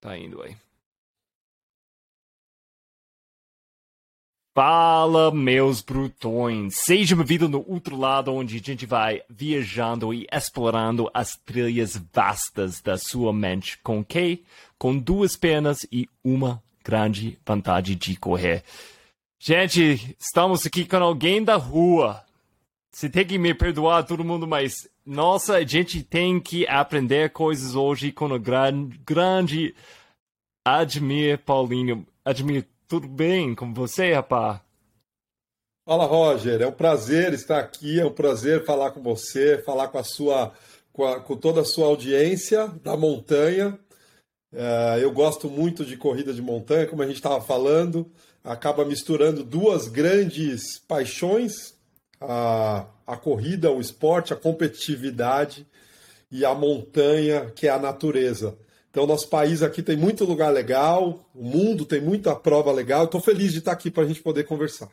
Tá 0.00 0.16
indo 0.16 0.40
aí. 0.42 0.56
Fala, 4.54 5.30
meus 5.30 5.82
brutões! 5.82 6.76
Seja 6.78 7.14
bem-vindo 7.14 7.48
no 7.48 7.64
outro 7.68 7.96
lado, 7.96 8.34
onde 8.34 8.56
a 8.56 8.60
gente 8.60 8.86
vai 8.86 9.22
viajando 9.28 10.12
e 10.12 10.26
explorando 10.32 11.08
as 11.14 11.36
trilhas 11.36 11.96
vastas 12.12 12.80
da 12.80 12.98
sua 12.98 13.32
mente. 13.32 13.78
Com 13.78 14.04
que? 14.04 14.44
Com 14.76 14.98
duas 14.98 15.36
pernas 15.36 15.86
e 15.92 16.08
uma 16.24 16.62
grande 16.84 17.38
vontade 17.46 17.94
de 17.94 18.16
correr. 18.16 18.64
Gente, 19.38 20.16
estamos 20.18 20.66
aqui 20.66 20.84
com 20.84 20.96
alguém 20.96 21.44
da 21.44 21.54
rua. 21.54 22.24
Você 22.90 23.08
tem 23.08 23.24
que 23.24 23.38
me 23.38 23.54
perdoar, 23.54 24.02
todo 24.04 24.24
mundo, 24.24 24.46
mas 24.46 24.88
nossa, 25.08 25.54
a 25.54 25.64
gente 25.64 26.02
tem 26.02 26.38
que 26.38 26.66
aprender 26.66 27.30
coisas 27.30 27.74
hoje 27.74 28.12
com 28.12 28.26
o 28.26 28.38
grande, 28.38 28.98
grande 28.98 29.74
Admir 30.62 31.38
Paulinho. 31.38 32.06
Admir, 32.22 32.66
tudo 32.86 33.08
bem 33.08 33.54
com 33.54 33.72
você, 33.72 34.12
rapaz? 34.12 34.60
Fala, 35.88 36.04
Roger. 36.04 36.60
É 36.60 36.66
um 36.66 36.72
prazer 36.72 37.32
estar 37.32 37.58
aqui, 37.58 37.98
é 37.98 38.04
um 38.04 38.12
prazer 38.12 38.66
falar 38.66 38.90
com 38.90 39.02
você, 39.02 39.56
falar 39.62 39.88
com 39.88 39.96
a 39.96 40.04
sua, 40.04 40.52
com, 40.92 41.06
a, 41.06 41.18
com 41.18 41.34
toda 41.38 41.62
a 41.62 41.64
sua 41.64 41.86
audiência 41.86 42.68
da 42.84 42.94
montanha. 42.94 43.78
É, 44.52 44.98
eu 45.00 45.10
gosto 45.10 45.48
muito 45.48 45.86
de 45.86 45.96
corrida 45.96 46.34
de 46.34 46.42
montanha, 46.42 46.86
como 46.86 47.02
a 47.02 47.06
gente 47.06 47.16
estava 47.16 47.40
falando, 47.40 48.12
acaba 48.44 48.84
misturando 48.84 49.42
duas 49.42 49.88
grandes 49.88 50.78
paixões: 50.86 51.74
a, 52.20 52.86
a 53.08 53.16
corrida, 53.16 53.72
o 53.72 53.80
esporte, 53.80 54.34
a 54.34 54.36
competitividade 54.36 55.66
e 56.30 56.44
a 56.44 56.54
montanha, 56.54 57.50
que 57.56 57.66
é 57.66 57.70
a 57.70 57.78
natureza. 57.78 58.58
Então, 58.90 59.06
nosso 59.06 59.28
país 59.28 59.62
aqui 59.62 59.82
tem 59.82 59.96
muito 59.96 60.26
lugar 60.26 60.52
legal, 60.52 61.26
o 61.34 61.42
mundo 61.42 61.86
tem 61.86 62.02
muita 62.02 62.36
prova 62.36 62.70
legal. 62.70 63.04
Estou 63.04 63.20
feliz 63.20 63.52
de 63.52 63.60
estar 63.60 63.72
aqui 63.72 63.90
para 63.90 64.02
a 64.02 64.06
gente 64.06 64.20
poder 64.20 64.44
conversar. 64.44 64.90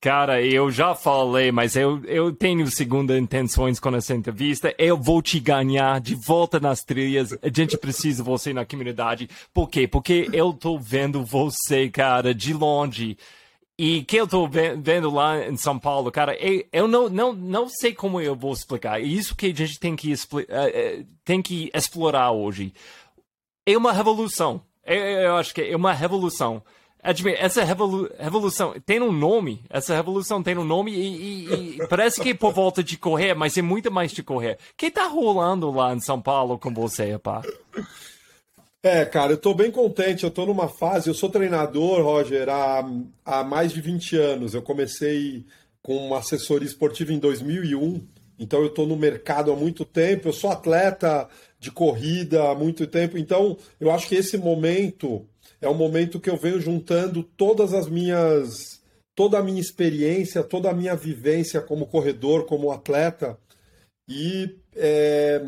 Cara, 0.00 0.42
eu 0.42 0.70
já 0.70 0.94
falei, 0.94 1.52
mas 1.52 1.76
eu, 1.76 2.04
eu 2.04 2.32
tenho 2.32 2.66
segunda 2.68 3.16
intenções 3.18 3.80
com 3.80 3.94
essa 3.94 4.14
entrevista. 4.14 4.74
Eu 4.78 4.96
vou 4.96 5.20
te 5.20 5.40
ganhar 5.40 6.00
de 6.00 6.14
volta 6.14 6.60
nas 6.60 6.84
trilhas. 6.84 7.32
A 7.42 7.48
gente 7.48 7.76
precisa 7.76 8.22
de 8.22 8.28
você 8.28 8.52
na 8.52 8.64
comunidade. 8.64 9.28
Por 9.54 9.68
quê? 9.68 9.86
Porque 9.86 10.28
eu 10.32 10.52
tô 10.52 10.78
vendo 10.78 11.24
você, 11.24 11.88
cara, 11.88 12.34
de 12.34 12.52
longe. 12.52 13.16
E 13.84 14.04
que 14.04 14.16
eu 14.16 14.28
tô 14.28 14.46
vendo 14.46 15.10
lá 15.10 15.44
em 15.44 15.56
São 15.56 15.76
Paulo, 15.76 16.12
cara, 16.12 16.36
eu 16.72 16.86
não, 16.86 17.08
não, 17.08 17.32
não 17.32 17.68
sei 17.68 17.92
como 17.92 18.20
eu 18.20 18.36
vou 18.36 18.52
explicar. 18.52 19.00
É 19.00 19.02
isso 19.02 19.34
que 19.34 19.46
a 19.46 19.52
gente 19.52 19.80
tem 19.80 19.96
que, 19.96 20.12
eh, 20.12 20.46
eh, 20.48 21.04
tem 21.24 21.42
que 21.42 21.68
explorar 21.74 22.30
hoje 22.30 22.72
é 23.66 23.76
uma 23.76 23.92
revolução. 23.92 24.62
Eu, 24.84 24.96
eu 24.96 25.36
acho 25.36 25.52
que 25.52 25.62
é 25.62 25.74
uma 25.74 25.92
revolução. 25.92 26.62
Admir, 27.02 27.34
essa 27.36 27.64
revolu 27.64 28.08
revolução 28.16 28.74
tem 28.86 29.00
um 29.00 29.10
nome. 29.10 29.64
Essa 29.68 29.96
revolução 29.96 30.40
tem 30.44 30.56
um 30.56 30.62
nome 30.62 30.92
e, 30.92 31.16
e, 31.16 31.76
e, 31.80 31.88
parece 31.88 32.20
que 32.20 32.30
é 32.30 32.34
por 32.34 32.52
volta 32.52 32.84
de 32.84 32.96
correr, 32.96 33.34
mas 33.34 33.58
é 33.58 33.62
muito 33.62 33.90
mais 33.90 34.12
de 34.12 34.22
correr. 34.22 34.58
O 34.70 34.76
que 34.76 34.92
tá 34.92 35.08
rolando 35.08 35.72
lá 35.72 35.92
em 35.92 36.00
São 36.00 36.22
Paulo 36.22 36.56
com 36.56 36.72
você, 36.72 37.18
pá? 37.18 37.42
É, 38.82 39.04
cara, 39.04 39.32
eu 39.34 39.38
tô 39.38 39.54
bem 39.54 39.70
contente. 39.70 40.24
Eu 40.24 40.30
tô 40.30 40.44
numa 40.44 40.68
fase. 40.68 41.08
Eu 41.08 41.14
sou 41.14 41.30
treinador, 41.30 42.02
Roger, 42.02 42.48
há, 42.48 42.84
há 43.24 43.44
mais 43.44 43.72
de 43.72 43.80
20 43.80 44.16
anos. 44.16 44.54
Eu 44.54 44.62
comecei 44.62 45.46
com 45.80 45.96
uma 45.96 46.18
assessoria 46.18 46.66
esportiva 46.66 47.12
em 47.12 47.18
2001. 47.18 48.04
Então 48.38 48.60
eu 48.60 48.70
tô 48.70 48.84
no 48.84 48.96
mercado 48.96 49.52
há 49.52 49.56
muito 49.56 49.84
tempo. 49.84 50.28
Eu 50.28 50.32
sou 50.32 50.50
atleta 50.50 51.28
de 51.60 51.70
corrida 51.70 52.50
há 52.50 52.54
muito 52.56 52.86
tempo. 52.88 53.16
Então, 53.16 53.56
eu 53.78 53.90
acho 53.92 54.08
que 54.08 54.16
esse 54.16 54.36
momento 54.36 55.24
é 55.60 55.68
um 55.68 55.74
momento 55.74 56.18
que 56.18 56.28
eu 56.28 56.36
venho 56.36 56.60
juntando 56.60 57.22
todas 57.22 57.72
as 57.72 57.88
minhas 57.88 58.82
toda 59.14 59.38
a 59.38 59.42
minha 59.42 59.60
experiência, 59.60 60.42
toda 60.42 60.70
a 60.70 60.74
minha 60.74 60.96
vivência 60.96 61.60
como 61.60 61.86
corredor, 61.86 62.46
como 62.46 62.72
atleta 62.72 63.38
e 64.08 64.58
é, 64.74 65.40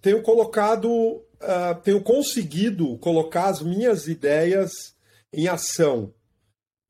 tenho 0.00 0.22
colocado, 0.22 1.22
uh, 1.40 1.80
tenho 1.82 2.00
conseguido 2.00 2.96
colocar 2.98 3.46
as 3.46 3.62
minhas 3.62 4.08
ideias 4.08 4.94
em 5.32 5.48
ação. 5.48 6.12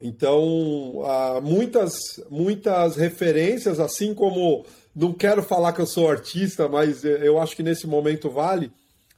Então, 0.00 0.98
uh, 0.98 1.42
muitas, 1.42 1.92
muitas 2.30 2.96
referências, 2.96 3.80
assim 3.80 4.14
como 4.14 4.64
não 4.94 5.12
quero 5.12 5.42
falar 5.42 5.72
que 5.72 5.80
eu 5.80 5.86
sou 5.86 6.10
artista, 6.10 6.68
mas 6.68 7.04
eu 7.04 7.38
acho 7.40 7.54
que 7.54 7.62
nesse 7.62 7.86
momento 7.86 8.30
vale. 8.30 8.72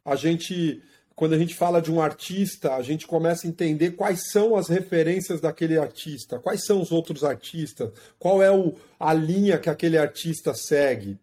A 0.05 0.17
gente, 0.17 0.83
quando 1.15 1.35
a 1.35 1.39
gente 1.39 1.55
fala 1.55 1.81
de 1.81 1.93
um 1.93 2.01
artista, 2.01 2.75
a 2.75 2.83
gente 2.83 3.07
começa 3.07 3.47
a 3.47 3.51
entender 3.51 3.93
quais 3.93 4.31
são 4.31 4.57
as 4.57 4.69
referências 4.69 5.41
daquele 5.41 5.79
artista, 5.79 6.39
quais 6.39 6.65
são 6.65 6.81
os 6.81 6.91
outros 6.91 7.25
artistas, 7.25 7.91
qual 8.19 8.43
é 8.43 8.51
o, 8.51 8.75
a 8.99 9.13
linha 9.13 9.59
que 9.59 9.69
aquele 9.69 9.99
artista 9.99 10.55
segue, 10.55 11.19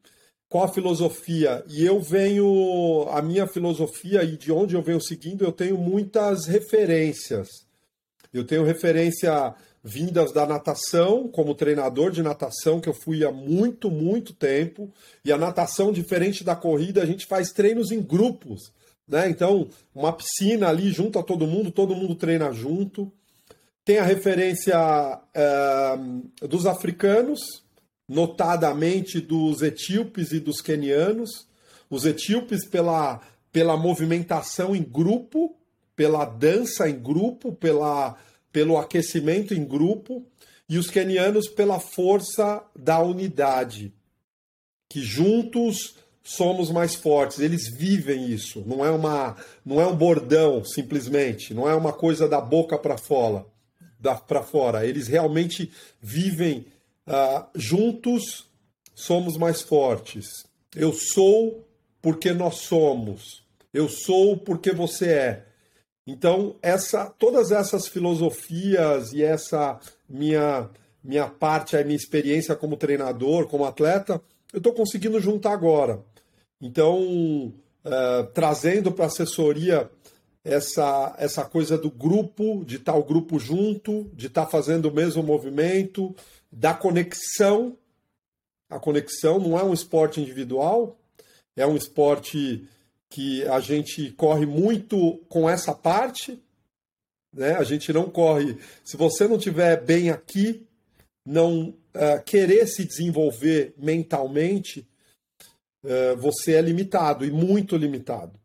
qual 0.50 0.63
a 0.66 0.74
filosofia. 0.74 1.63
E 1.68 1.85
eu 1.85 2.00
venho, 2.00 3.08
a 3.09 3.22
minha 3.22 3.47
filosofia 3.47 4.24
e 4.24 4.38
de 4.38 4.52
onde 4.52 4.75
eu 4.75 4.81
venho 4.81 5.02
seguindo, 5.02 5.44
eu 5.44 5.52
tenho 5.52 5.78
muitas 5.78 6.46
referências. 6.46 7.47
Eu 8.34 8.46
tenho 8.46 8.63
referência 8.63 9.56
vindas 9.84 10.34
da 10.34 10.46
natação, 10.46 11.30
como 11.30 11.56
treinador 11.56 12.12
de 12.12 12.22
natação, 12.22 12.81
que 12.81 12.90
eu 12.90 12.94
fui 12.94 13.24
há 13.24 13.31
muito, 13.31 13.90
muito 13.90 14.34
tempo. 14.34 14.91
E 15.24 15.31
a 15.31 15.38
natação, 15.38 15.94
diferente 15.94 16.44
da 16.44 16.56
corrida, 16.56 17.02
a 17.02 17.06
gente 17.06 17.25
faz 17.25 17.52
treinos 17.52 17.91
em 17.91 18.02
grupos. 18.02 18.74
Né? 19.07 19.30
Então, 19.30 19.69
uma 19.96 20.12
piscina 20.12 20.68
ali 20.68 20.91
junto 20.91 21.18
a 21.18 21.24
todo 21.24 21.47
mundo, 21.47 21.72
todo 21.72 21.96
mundo 21.96 22.16
treina 22.16 22.52
junto. 22.52 23.12
Tem 23.86 24.00
a 24.00 24.03
referência 24.03 24.75
é, 25.34 25.97
dos 26.46 26.66
africanos, 26.66 27.63
notadamente 28.07 29.19
dos 29.19 29.62
etíopes 29.62 30.31
e 30.31 30.40
dos 30.40 30.62
quenianos. 30.62 31.47
Os 31.90 32.06
etíopes 32.06 32.66
pela, 32.66 33.22
pela 33.51 33.75
movimentação 33.75 34.75
em 34.75 34.84
grupo, 34.84 35.56
pela 35.95 36.25
dança 36.25 36.90
em 36.90 36.97
grupo, 36.97 37.53
pela 37.53 38.18
pelo 38.57 38.78
aquecimento 38.78 39.53
em 39.53 39.63
grupo 39.63 40.25
e 40.68 40.79
os 40.79 40.90
quenianos 40.90 41.47
pela 41.47 41.79
força 41.79 42.63
da 42.75 43.00
unidade, 43.00 43.94
que 44.89 45.00
juntos 45.00 45.95
somos 46.24 46.72
mais 46.72 46.95
fortes. 46.95 47.39
Eles 47.39 47.69
vivem 47.69 48.31
isso. 48.31 48.63
Não 48.66 48.84
é 48.84 48.89
uma, 48.89 49.38
não 49.63 49.79
é 49.79 49.85
um 49.85 49.95
bordão 49.95 50.63
simplesmente. 50.63 51.53
Não 51.53 51.69
é 51.69 51.75
uma 51.75 51.94
coisa 51.94 52.28
da 52.28 52.41
boca 52.41 52.79
para 52.79 52.97
fora. 52.97 53.45
Para 54.28 54.41
fora. 54.41 54.85
Eles 54.88 55.07
realmente 55.07 55.72
vivem 56.01 56.66
uh, 57.07 57.47
juntos. 57.56 58.45
Somos 58.94 59.38
mais 59.38 59.62
fortes. 59.62 60.28
Eu 60.75 60.91
sou 60.91 61.68
porque 62.01 62.34
nós 62.34 62.56
somos. 62.56 63.44
Eu 63.73 63.88
sou 63.88 64.38
porque 64.38 64.72
você 64.72 65.09
é. 65.09 65.45
Então, 66.06 66.56
essa, 66.62 67.06
todas 67.19 67.51
essas 67.51 67.88
filosofias 67.88 69.12
e 69.12 69.22
essa 69.22 69.79
minha, 70.07 70.69
minha 71.03 71.28
parte, 71.28 71.75
a 71.75 71.84
minha 71.84 71.97
experiência 71.97 72.56
como 72.56 72.78
treinador, 72.78 73.47
como 73.47 73.66
atleta, 73.66 74.22
eu 74.53 74.59
estou 74.59 74.74
conseguindo 74.74 75.19
juntar 75.19 75.51
agora. 75.51 76.00
Então, 76.62 77.53
é, 77.84 78.24
trazendo 78.34 78.91
para 78.91 79.06
a 79.06 79.07
assessoria 79.07 79.89
essa, 80.44 81.13
essa 81.19 81.44
coisa 81.44 81.78
do 81.78 81.91
grupo, 81.91 82.63
de 82.66 82.78
estar 82.78 82.94
tá 82.94 82.97
o 82.97 83.03
grupo 83.03 83.38
junto, 83.38 84.09
de 84.13 84.28
estar 84.28 84.45
tá 84.45 84.51
fazendo 84.51 84.85
o 84.85 84.94
mesmo 84.94 85.22
movimento, 85.22 86.16
da 86.52 86.74
conexão. 86.74 87.78
A 88.69 88.80
conexão 88.80 89.40
não 89.40 89.58
é 89.58 89.63
um 89.63 89.74
esporte 89.74 90.19
individual, 90.19 90.97
é 91.56 91.66
um 91.66 91.75
esporte 91.75 92.68
que 93.09 93.46
a 93.47 93.59
gente 93.59 94.12
corre 94.12 94.46
muito 94.46 95.18
com 95.30 95.50
essa 95.50 95.74
parte, 95.74 96.38
né? 97.33 97.56
A 97.56 97.63
gente 97.63 97.94
não 97.94 98.10
corre. 98.10 98.57
Se 98.83 98.98
você 98.98 99.27
não 99.27 99.38
tiver 99.38 99.81
bem 99.81 100.10
aqui, 100.10 100.66
não 101.25 101.69
uh, 101.69 102.24
querer 102.25 102.68
se 102.68 102.83
desenvolver 102.83 103.74
mentalmente, 103.77 104.88
uh, 105.83 106.18
você 106.18 106.54
é 106.54 106.62
limitado 106.62 107.25
e 107.25 107.31
muito 107.31 107.77
limitado. 107.77 108.39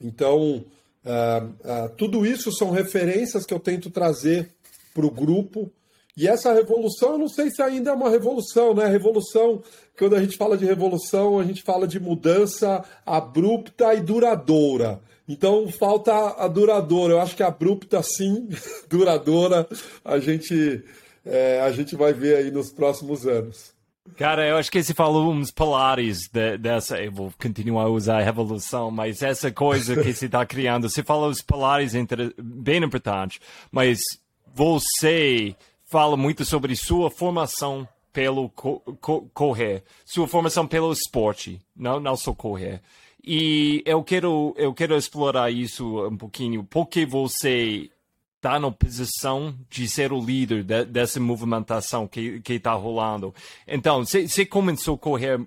Então, 0.00 0.64
uh, 1.04 1.88
tudo 1.96 2.24
isso 2.24 2.52
são 2.52 2.70
referências 2.70 3.44
que 3.44 3.52
eu 3.52 3.60
tento 3.60 3.90
trazer 3.90 4.50
para 4.94 5.06
o 5.06 5.10
grupo 5.10 5.70
e 6.18 6.26
essa 6.26 6.52
revolução, 6.52 7.12
eu 7.12 7.18
não 7.18 7.28
sei 7.28 7.48
se 7.48 7.62
ainda 7.62 7.90
é 7.90 7.94
uma 7.94 8.10
revolução, 8.10 8.74
né? 8.74 8.88
Revolução, 8.88 9.62
quando 9.96 10.16
a 10.16 10.20
gente 10.20 10.36
fala 10.36 10.58
de 10.58 10.64
revolução, 10.64 11.38
a 11.38 11.44
gente 11.44 11.62
fala 11.62 11.86
de 11.86 12.00
mudança 12.00 12.84
abrupta 13.06 13.94
e 13.94 14.00
duradoura. 14.00 15.00
Então 15.28 15.68
falta 15.68 16.12
a 16.36 16.48
duradoura. 16.48 17.14
Eu 17.14 17.20
acho 17.20 17.36
que 17.36 17.42
abrupta 17.44 18.02
sim, 18.02 18.48
duradoura, 18.90 19.68
a 20.04 20.18
gente, 20.18 20.82
é, 21.24 21.60
a 21.60 21.70
gente 21.70 21.94
vai 21.94 22.12
ver 22.12 22.38
aí 22.38 22.50
nos 22.50 22.72
próximos 22.72 23.24
anos. 23.24 23.72
Cara, 24.16 24.44
eu 24.44 24.56
acho 24.56 24.72
que 24.72 24.82
você 24.82 24.94
falou 24.94 25.30
uns 25.30 25.52
pilares 25.52 26.28
de, 26.32 26.58
dessa. 26.58 27.00
Eu 27.00 27.12
vou 27.12 27.32
continuar 27.40 27.84
a 27.84 27.90
usar 27.90 28.18
a 28.18 28.24
revolução, 28.24 28.90
mas 28.90 29.22
essa 29.22 29.52
coisa 29.52 29.94
que 29.94 30.12
você 30.12 30.26
está 30.26 30.44
criando, 30.44 30.88
você 30.88 31.00
fala 31.00 31.28
os 31.28 31.42
pilares 31.42 31.92
bem 32.42 32.82
importantes, 32.82 33.38
mas 33.70 34.00
você 34.52 35.54
fala 35.88 36.16
muito 36.16 36.44
sobre 36.44 36.76
sua 36.76 37.10
formação 37.10 37.88
pelo 38.12 38.48
co 38.50 38.80
co 39.00 39.22
correr, 39.32 39.82
sua 40.04 40.28
formação 40.28 40.66
pelo 40.66 40.92
esporte, 40.92 41.60
não, 41.74 41.98
não 41.98 42.16
só 42.16 42.34
correr. 42.34 42.80
E 43.24 43.82
eu 43.84 44.02
quero, 44.02 44.54
eu 44.56 44.72
quero 44.72 44.96
explorar 44.96 45.50
isso 45.50 46.06
um 46.06 46.16
pouquinho, 46.16 46.64
porque 46.64 47.04
você 47.04 47.90
está 48.36 48.58
na 48.58 48.70
posição 48.70 49.54
de 49.68 49.88
ser 49.88 50.12
o 50.12 50.20
líder 50.20 50.62
de, 50.62 50.84
dessa 50.84 51.18
movimentação 51.18 52.06
que 52.06 52.40
está 52.48 52.72
rolando. 52.72 53.34
Então, 53.66 54.04
você 54.04 54.46
começou 54.46 54.94
a 54.94 54.98
correr, 54.98 55.40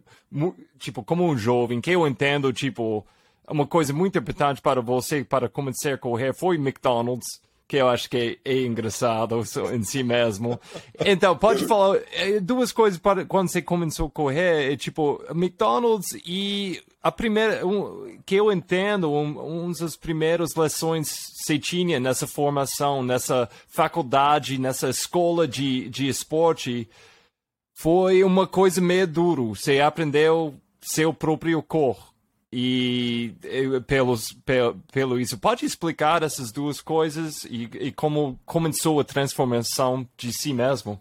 tipo, 0.77 1.03
como 1.03 1.25
um 1.25 1.38
jovem, 1.38 1.79
que 1.79 1.91
eu 1.91 2.05
entendo, 2.05 2.51
tipo, 2.51 3.05
uma 3.47 3.65
coisa 3.65 3.93
muito 3.93 4.17
importante 4.19 4.61
para 4.61 4.81
você, 4.81 5.23
para 5.23 5.47
começar 5.47 5.93
a 5.93 5.97
correr, 5.97 6.33
foi 6.33 6.57
McDonald's 6.57 7.41
que 7.71 7.77
eu 7.77 7.88
acho 7.88 8.09
que 8.09 8.38
é, 8.44 8.51
é 8.51 8.65
engraçado 8.65 9.41
em 9.73 9.81
si 9.81 10.03
mesmo. 10.03 10.59
Então, 11.06 11.38
pode 11.38 11.65
falar 11.65 12.01
é, 12.12 12.38
duas 12.41 12.73
coisas 12.73 13.00
para 13.00 13.23
quando 13.23 13.47
você 13.47 13.62
começou 13.62 14.07
a 14.07 14.12
correr, 14.12 14.73
é 14.73 14.75
tipo 14.75 15.23
McDonald's 15.29 16.19
e 16.25 16.83
a 17.01 17.09
primeira 17.09 17.65
um, 17.65 18.19
que 18.25 18.35
eu 18.35 18.51
entendo, 18.51 19.09
um, 19.09 19.68
um 19.68 19.71
das 19.71 19.95
primeiras 19.95 20.53
lições 20.53 21.31
você 21.33 21.57
tinha 21.57 21.97
nessa 21.97 22.27
formação, 22.27 23.01
nessa 23.01 23.47
faculdade, 23.69 24.57
nessa 24.59 24.89
escola 24.89 25.47
de, 25.47 25.88
de 25.88 26.09
esporte, 26.09 26.89
foi 27.74 28.21
uma 28.21 28.45
coisa 28.45 28.81
meio 28.81 29.07
duro. 29.07 29.56
Você 29.56 29.79
aprendeu 29.79 30.56
seu 30.81 31.13
próprio 31.13 31.63
corpo 31.63 32.10
e, 32.51 33.33
pelos, 33.88 34.33
pelo, 34.45 34.75
pelo 34.92 35.19
isso. 35.19 35.38
Pode 35.38 35.65
explicar 35.65 36.21
essas 36.21 36.51
duas 36.51 36.81
coisas 36.81 37.45
e, 37.45 37.69
e 37.80 37.92
como 37.92 38.39
começou 38.45 39.00
a 39.00 39.03
transformação 39.03 40.07
de 40.18 40.33
si 40.33 40.53
mesmo? 40.53 41.00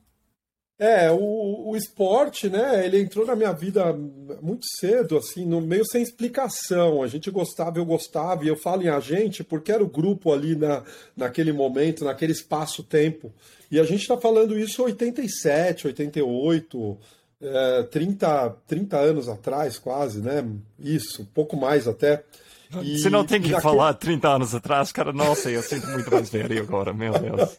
É, 0.83 1.11
o, 1.11 1.69
o 1.69 1.77
esporte, 1.77 2.49
né, 2.49 2.87
ele 2.87 2.99
entrou 2.99 3.27
na 3.27 3.37
minha 3.37 3.53
vida 3.53 3.93
muito 4.41 4.65
cedo, 4.79 5.19
assim, 5.19 5.45
no 5.45 5.61
meio 5.61 5.85
sem 5.85 6.01
explicação. 6.01 7.03
A 7.03 7.07
gente 7.07 7.31
gostava, 7.31 7.79
eu 7.79 7.85
gostava, 7.85 8.45
e 8.45 8.49
eu 8.49 8.57
falo 8.57 8.83
em 8.83 8.89
a 8.89 8.99
gente 8.99 9.45
porque 9.45 9.71
era 9.71 9.85
o 9.85 9.91
grupo 9.91 10.33
ali 10.33 10.57
na, 10.57 10.83
naquele 11.15 11.53
momento, 11.53 12.07
naquele 12.07 12.33
espaço-tempo. 12.33 13.31
E 13.71 13.79
a 13.79 13.85
gente 13.85 14.01
está 14.01 14.17
falando 14.17 14.59
isso 14.59 14.81
em 14.81 14.87
87, 14.87 15.89
88, 15.89 16.99
é, 17.43 17.83
30, 17.85 18.57
30 18.67 18.97
anos 18.99 19.29
atrás, 19.29 19.79
quase, 19.79 20.21
né? 20.21 20.47
Isso, 20.79 21.27
pouco 21.35 21.57
mais 21.57 21.89
até. 21.89 22.23
E, 22.83 22.99
Você 22.99 23.11
não 23.11 23.25
tem 23.25 23.41
que 23.41 23.49
naquele... 23.49 23.63
falar 23.63 23.95
30 23.95 24.29
anos 24.29 24.55
atrás, 24.55 24.93
cara. 24.93 25.13
Nossa, 25.13 25.51
eu 25.51 25.63
sinto 25.63 25.89
muito 25.89 26.11
mais 26.11 26.31
velho 26.31 26.63
agora, 26.63 26.93
meu 26.93 27.13
Deus. 27.13 27.59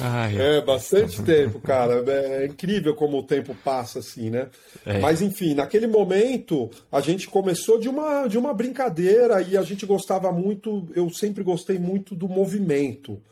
Ai, 0.00 0.36
é, 0.38 0.60
bastante 0.60 1.22
tempo, 1.22 1.60
cara. 1.60 2.02
É 2.06 2.46
incrível 2.46 2.94
como 2.94 3.18
o 3.18 3.22
tempo 3.22 3.54
passa 3.64 4.00
assim, 4.00 4.30
né? 4.30 4.48
É. 4.84 4.98
Mas 4.98 5.22
enfim, 5.22 5.54
naquele 5.54 5.86
momento 5.86 6.70
a 6.90 7.00
gente 7.00 7.28
começou 7.28 7.78
de 7.78 7.88
uma, 7.88 8.26
de 8.26 8.36
uma 8.36 8.52
brincadeira 8.52 9.40
e 9.40 9.56
a 9.56 9.62
gente 9.62 9.86
gostava 9.86 10.30
muito, 10.32 10.88
eu 10.94 11.08
sempre 11.10 11.42
gostei 11.42 11.78
muito 11.78 12.14
do 12.14 12.28
movimento. 12.28 13.22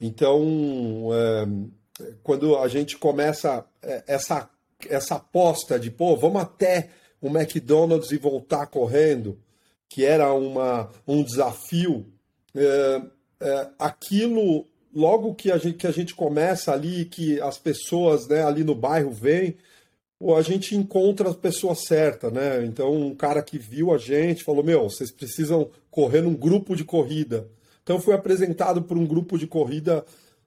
Então, 0.00 1.08
é, 1.12 1.46
quando 2.22 2.58
a 2.58 2.68
gente 2.68 2.98
começa 2.98 3.64
é, 3.82 4.04
essa 4.06 4.48
essa 4.90 5.16
aposta 5.16 5.78
de, 5.78 5.90
pô, 5.90 6.16
vamos 6.16 6.42
até 6.42 6.90
o 7.20 7.28
McDonald's 7.28 8.10
e 8.10 8.18
voltar 8.18 8.66
correndo, 8.66 9.38
que 9.88 10.04
era 10.04 10.32
uma, 10.32 10.90
um 11.06 11.22
desafio, 11.22 12.06
é, 12.54 13.02
é, 13.40 13.68
aquilo, 13.78 14.66
logo 14.94 15.34
que 15.34 15.50
a, 15.50 15.58
gente, 15.58 15.76
que 15.76 15.86
a 15.86 15.92
gente 15.92 16.14
começa 16.14 16.72
ali, 16.72 17.04
que 17.04 17.40
as 17.40 17.58
pessoas 17.58 18.26
né, 18.26 18.44
ali 18.44 18.64
no 18.64 18.74
bairro 18.74 19.12
vêm, 19.12 19.56
a 20.36 20.42
gente 20.42 20.74
encontra 20.74 21.30
a 21.30 21.34
pessoa 21.34 21.74
certa, 21.74 22.30
né? 22.30 22.64
Então, 22.64 22.90
um 22.90 23.14
cara 23.14 23.42
que 23.42 23.58
viu 23.58 23.92
a 23.92 23.98
gente 23.98 24.44
falou: 24.44 24.64
Meu, 24.64 24.84
vocês 24.84 25.12
precisam 25.12 25.70
correr 25.90 26.22
num 26.22 26.34
grupo 26.34 26.74
de 26.74 26.84
corrida. 26.84 27.46
Então, 27.82 28.00
fui 28.00 28.14
apresentado 28.14 28.82
por 28.82 28.96
um 28.96 29.06
grupo 29.06 29.36
de 29.36 29.46
corrida 29.46 30.04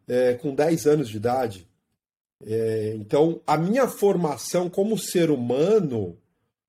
é, 0.08 0.34
com 0.34 0.56
10 0.56 0.88
anos 0.88 1.08
de 1.08 1.18
idade. 1.18 1.69
É, 2.46 2.94
então, 2.96 3.42
a 3.46 3.58
minha 3.58 3.88
formação 3.88 4.70
como 4.70 4.98
ser 4.98 5.30
humano, 5.30 6.18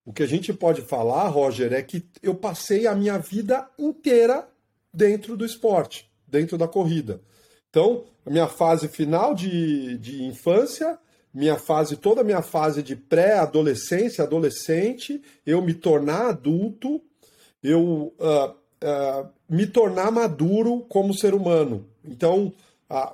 o 0.04 0.12
que 0.12 0.22
a 0.22 0.26
gente 0.26 0.52
pode 0.52 0.82
falar, 0.82 1.28
Roger, 1.28 1.72
é 1.72 1.82
que 1.82 2.04
eu 2.22 2.34
passei 2.34 2.86
a 2.86 2.94
minha 2.94 3.18
vida 3.18 3.68
inteira 3.78 4.48
dentro 4.92 5.36
do 5.36 5.44
esporte, 5.44 6.10
dentro 6.26 6.58
da 6.58 6.66
corrida. 6.66 7.20
Então, 7.68 8.04
a 8.26 8.30
minha 8.30 8.48
fase 8.48 8.88
final 8.88 9.34
de, 9.34 9.96
de 9.98 10.24
infância, 10.24 10.98
minha 11.32 11.56
fase, 11.56 11.96
toda 11.96 12.22
a 12.22 12.24
minha 12.24 12.42
fase 12.42 12.82
de 12.82 12.96
pré-adolescência, 12.96 14.24
adolescente, 14.24 15.22
eu 15.46 15.62
me 15.62 15.74
tornar 15.74 16.30
adulto, 16.30 17.00
eu 17.62 18.12
uh, 18.18 18.50
uh, 18.50 19.28
me 19.48 19.66
tornar 19.66 20.10
maduro 20.10 20.80
como 20.88 21.14
ser 21.14 21.34
humano. 21.34 21.86
Então, 22.04 22.52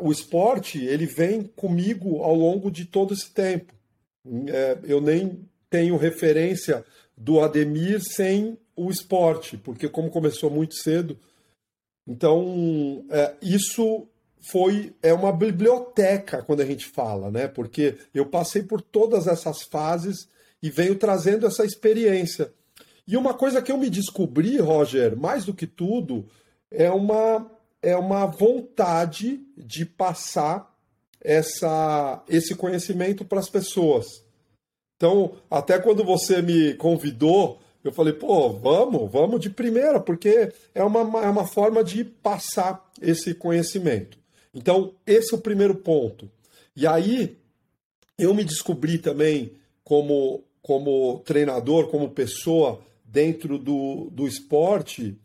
o 0.00 0.10
esporte 0.10 0.82
ele 0.82 1.06
vem 1.06 1.42
comigo 1.42 2.22
ao 2.22 2.34
longo 2.34 2.70
de 2.70 2.84
todo 2.84 3.12
esse 3.12 3.30
tempo. 3.32 3.74
É, 4.48 4.78
eu 4.84 5.00
nem 5.00 5.46
tenho 5.68 5.96
referência 5.96 6.84
do 7.16 7.40
Ademir 7.40 8.00
sem 8.02 8.58
o 8.74 8.90
esporte, 8.90 9.56
porque 9.56 9.88
como 9.88 10.10
começou 10.10 10.50
muito 10.50 10.74
cedo, 10.74 11.18
então 12.06 13.04
é, 13.10 13.34
isso 13.42 14.06
foi 14.50 14.94
é 15.02 15.12
uma 15.12 15.32
biblioteca 15.32 16.42
quando 16.42 16.60
a 16.60 16.66
gente 16.66 16.86
fala, 16.86 17.30
né? 17.30 17.48
Porque 17.48 17.96
eu 18.14 18.26
passei 18.26 18.62
por 18.62 18.80
todas 18.80 19.26
essas 19.26 19.62
fases 19.62 20.28
e 20.62 20.70
venho 20.70 20.96
trazendo 20.96 21.46
essa 21.46 21.64
experiência. 21.64 22.52
E 23.06 23.16
uma 23.16 23.34
coisa 23.34 23.62
que 23.62 23.70
eu 23.70 23.78
me 23.78 23.90
descobri, 23.90 24.58
Roger, 24.58 25.16
mais 25.16 25.44
do 25.44 25.54
que 25.54 25.66
tudo, 25.66 26.26
é 26.70 26.90
uma 26.90 27.50
é 27.86 27.96
uma 27.96 28.26
vontade 28.26 29.40
de 29.56 29.86
passar 29.86 30.76
essa, 31.20 32.20
esse 32.28 32.56
conhecimento 32.56 33.24
para 33.24 33.38
as 33.38 33.48
pessoas. 33.48 34.04
Então, 34.96 35.36
até 35.48 35.78
quando 35.78 36.02
você 36.02 36.42
me 36.42 36.74
convidou, 36.74 37.60
eu 37.84 37.92
falei, 37.92 38.12
pô, 38.12 38.50
vamos, 38.54 39.08
vamos 39.12 39.40
de 39.40 39.48
primeira, 39.50 40.00
porque 40.00 40.52
é 40.74 40.82
uma, 40.82 41.22
é 41.22 41.30
uma 41.30 41.46
forma 41.46 41.84
de 41.84 42.02
passar 42.04 42.84
esse 43.00 43.32
conhecimento. 43.32 44.18
Então, 44.52 44.92
esse 45.06 45.32
é 45.32 45.38
o 45.38 45.40
primeiro 45.40 45.76
ponto. 45.76 46.28
E 46.74 46.88
aí, 46.88 47.38
eu 48.18 48.34
me 48.34 48.42
descobri 48.42 48.98
também 48.98 49.52
como, 49.84 50.42
como 50.60 51.20
treinador, 51.20 51.86
como 51.86 52.10
pessoa 52.10 52.80
dentro 53.04 53.58
do, 53.58 54.10
do 54.10 54.26
esporte, 54.26 55.16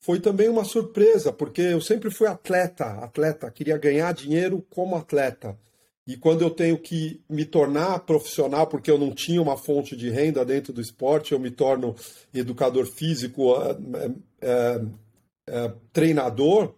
foi 0.00 0.18
também 0.18 0.48
uma 0.48 0.64
surpresa, 0.64 1.32
porque 1.32 1.60
eu 1.60 1.80
sempre 1.80 2.10
fui 2.10 2.26
atleta, 2.26 2.86
atleta, 3.04 3.50
queria 3.50 3.76
ganhar 3.76 4.12
dinheiro 4.12 4.64
como 4.70 4.96
atleta. 4.96 5.58
E 6.06 6.16
quando 6.16 6.42
eu 6.42 6.50
tenho 6.50 6.78
que 6.78 7.22
me 7.28 7.44
tornar 7.44 8.00
profissional, 8.00 8.66
porque 8.66 8.90
eu 8.90 8.98
não 8.98 9.14
tinha 9.14 9.40
uma 9.40 9.56
fonte 9.56 9.94
de 9.94 10.10
renda 10.10 10.44
dentro 10.44 10.72
do 10.72 10.80
esporte, 10.80 11.32
eu 11.32 11.38
me 11.38 11.50
torno 11.50 11.94
educador 12.32 12.86
físico, 12.86 13.54
é, 13.62 14.10
é, 14.40 14.80
é, 15.46 15.72
treinador, 15.92 16.74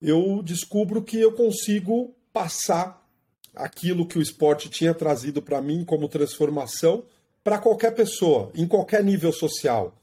eu 0.00 0.42
descubro 0.42 1.02
que 1.02 1.20
eu 1.20 1.32
consigo 1.32 2.14
passar 2.32 3.06
aquilo 3.54 4.06
que 4.06 4.18
o 4.18 4.22
esporte 4.22 4.70
tinha 4.70 4.94
trazido 4.94 5.42
para 5.42 5.60
mim 5.60 5.84
como 5.84 6.08
transformação 6.08 7.04
para 7.44 7.58
qualquer 7.58 7.94
pessoa, 7.94 8.50
em 8.54 8.66
qualquer 8.66 9.04
nível 9.04 9.32
social. 9.32 9.94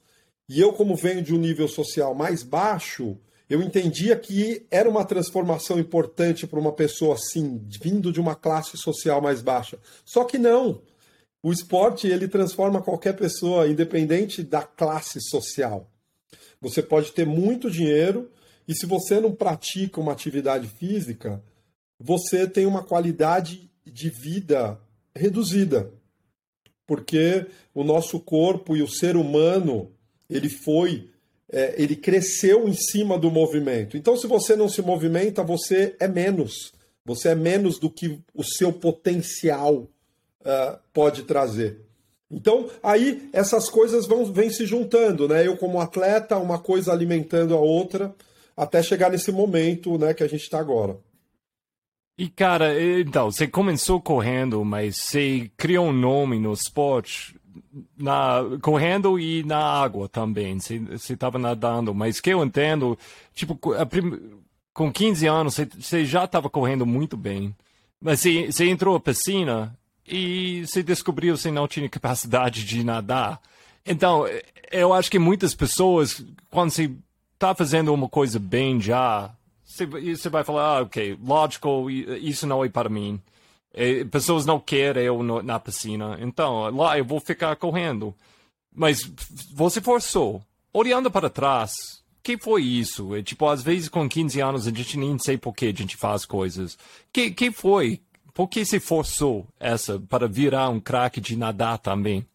E 0.49 0.59
eu, 0.59 0.73
como 0.73 0.95
venho 0.95 1.21
de 1.21 1.31
um 1.31 1.37
nível 1.37 1.67
social 1.67 2.15
mais 2.15 2.41
baixo, 2.41 3.15
eu 3.47 3.61
entendia 3.61 4.15
que 4.15 4.65
era 4.71 4.89
uma 4.89 5.05
transformação 5.05 5.79
importante 5.79 6.47
para 6.47 6.59
uma 6.59 6.73
pessoa 6.73 7.13
assim, 7.13 7.61
vindo 7.81 8.11
de 8.11 8.19
uma 8.19 8.35
classe 8.35 8.75
social 8.75 9.21
mais 9.21 9.43
baixa. 9.43 9.77
Só 10.03 10.23
que 10.23 10.39
não. 10.39 10.81
O 11.43 11.53
esporte 11.53 12.07
ele 12.07 12.27
transforma 12.27 12.81
qualquer 12.81 13.13
pessoa, 13.13 13.67
independente 13.67 14.41
da 14.41 14.63
classe 14.63 15.21
social. 15.21 15.87
Você 16.59 16.81
pode 16.81 17.11
ter 17.11 17.27
muito 17.27 17.69
dinheiro 17.69 18.31
e 18.67 18.73
se 18.75 18.87
você 18.87 19.19
não 19.19 19.33
pratica 19.33 20.01
uma 20.01 20.11
atividade 20.11 20.67
física, 20.67 21.41
você 21.99 22.47
tem 22.47 22.65
uma 22.65 22.83
qualidade 22.83 23.69
de 23.85 24.09
vida 24.09 24.79
reduzida. 25.15 25.91
Porque 26.87 27.45
o 27.73 27.83
nosso 27.83 28.19
corpo 28.19 28.75
e 28.75 28.81
o 28.81 28.87
ser 28.87 29.15
humano 29.15 29.91
ele 30.29 30.49
foi, 30.49 31.09
é, 31.51 31.73
ele 31.77 31.95
cresceu 31.95 32.67
em 32.67 32.73
cima 32.73 33.17
do 33.17 33.31
movimento. 33.31 33.97
Então, 33.97 34.15
se 34.15 34.27
você 34.27 34.55
não 34.55 34.69
se 34.69 34.81
movimenta, 34.81 35.43
você 35.43 35.95
é 35.99 36.07
menos. 36.07 36.71
Você 37.05 37.29
é 37.29 37.35
menos 37.35 37.79
do 37.79 37.89
que 37.89 38.19
o 38.33 38.43
seu 38.43 38.71
potencial 38.71 39.75
uh, 40.41 40.79
pode 40.93 41.23
trazer. 41.23 41.81
Então, 42.29 42.69
aí 42.83 43.27
essas 43.33 43.69
coisas 43.69 44.05
vão 44.05 44.25
vêm 44.31 44.51
se 44.51 44.65
juntando, 44.65 45.27
né? 45.27 45.47
Eu 45.47 45.57
como 45.57 45.81
atleta, 45.81 46.37
uma 46.37 46.59
coisa 46.59 46.91
alimentando 46.91 47.55
a 47.55 47.59
outra, 47.59 48.13
até 48.55 48.83
chegar 48.83 49.09
nesse 49.09 49.31
momento, 49.31 49.97
né, 49.97 50.13
que 50.13 50.23
a 50.23 50.27
gente 50.27 50.43
está 50.43 50.59
agora. 50.59 50.97
E 52.17 52.27
cara, 52.27 52.79
então, 52.99 53.31
você 53.31 53.47
começou 53.47 54.01
correndo, 54.01 54.63
mas 54.65 54.97
você 54.97 55.49
criou 55.55 55.87
um 55.87 55.93
nome 55.93 56.37
no 56.37 56.51
esporte, 56.51 57.38
na, 57.97 58.41
correndo 58.61 59.19
e 59.19 59.43
na 59.43 59.59
água 59.59 60.07
também. 60.09 60.59
Você 60.59 61.13
estava 61.13 61.37
nadando, 61.37 61.93
mas 61.93 62.19
que 62.19 62.29
eu 62.29 62.43
entendo, 62.43 62.97
tipo, 63.33 63.55
prim... 63.89 64.19
com 64.73 64.91
15 64.91 65.27
anos 65.27 65.59
você, 65.79 66.05
já 66.05 66.25
estava 66.25 66.49
correndo 66.49 66.85
muito 66.85 67.15
bem. 67.17 67.55
Mas 68.01 68.21
você, 68.21 68.69
entrou 68.69 68.93
na 68.93 68.99
piscina 68.99 69.77
e 70.07 70.65
você 70.65 70.81
descobriu 70.81 71.37
que 71.37 71.51
não 71.51 71.67
tinha 71.67 71.89
capacidade 71.89 72.65
de 72.65 72.83
nadar. 72.83 73.41
Então, 73.85 74.25
eu 74.71 74.93
acho 74.93 75.11
que 75.11 75.19
muitas 75.19 75.53
pessoas, 75.53 76.23
quando 76.49 76.71
você 76.71 76.91
está 77.33 77.53
fazendo 77.55 77.93
uma 77.93 78.09
coisa 78.09 78.39
bem 78.39 78.79
já, 78.79 79.31
você 79.65 80.29
vai 80.29 80.43
falar, 80.43 80.79
ah, 80.79 80.81
ok, 80.81 81.17
lógico, 81.23 81.89
isso 81.89 82.47
não 82.47 82.63
é 82.65 82.69
para 82.69 82.89
mim. 82.89 83.21
E, 83.73 84.03
pessoas 84.05 84.45
não 84.45 84.59
querem 84.59 85.03
eu 85.03 85.21
no, 85.21 85.41
na 85.41 85.59
piscina, 85.59 86.17
então 86.21 86.69
lá 86.75 86.97
eu 86.97 87.05
vou 87.05 87.19
ficar 87.19 87.55
correndo. 87.55 88.15
Mas 88.73 89.01
você 89.53 89.81
forçou. 89.81 90.41
Olhando 90.71 91.09
para 91.09 91.29
trás, 91.29 91.73
que 92.21 92.37
foi 92.37 92.63
isso? 92.63 93.15
É, 93.15 93.23
tipo, 93.23 93.47
às 93.47 93.63
vezes 93.63 93.89
com 93.89 94.07
15 94.07 94.39
anos 94.39 94.67
a 94.67 94.71
gente 94.71 94.97
nem 94.97 95.17
sei 95.17 95.37
por 95.37 95.53
que 95.53 95.65
a 95.65 95.73
gente 95.73 95.97
faz 95.97 96.25
coisas. 96.25 96.77
Que, 97.11 97.31
que 97.31 97.51
foi? 97.51 98.01
Por 98.33 98.47
que 98.47 98.63
se 98.63 98.79
forçou 98.79 99.47
essa 99.59 99.99
para 99.99 100.27
virar 100.27 100.69
um 100.69 100.79
craque 100.79 101.19
de 101.19 101.35
nadar 101.35 101.77
também? 101.79 102.25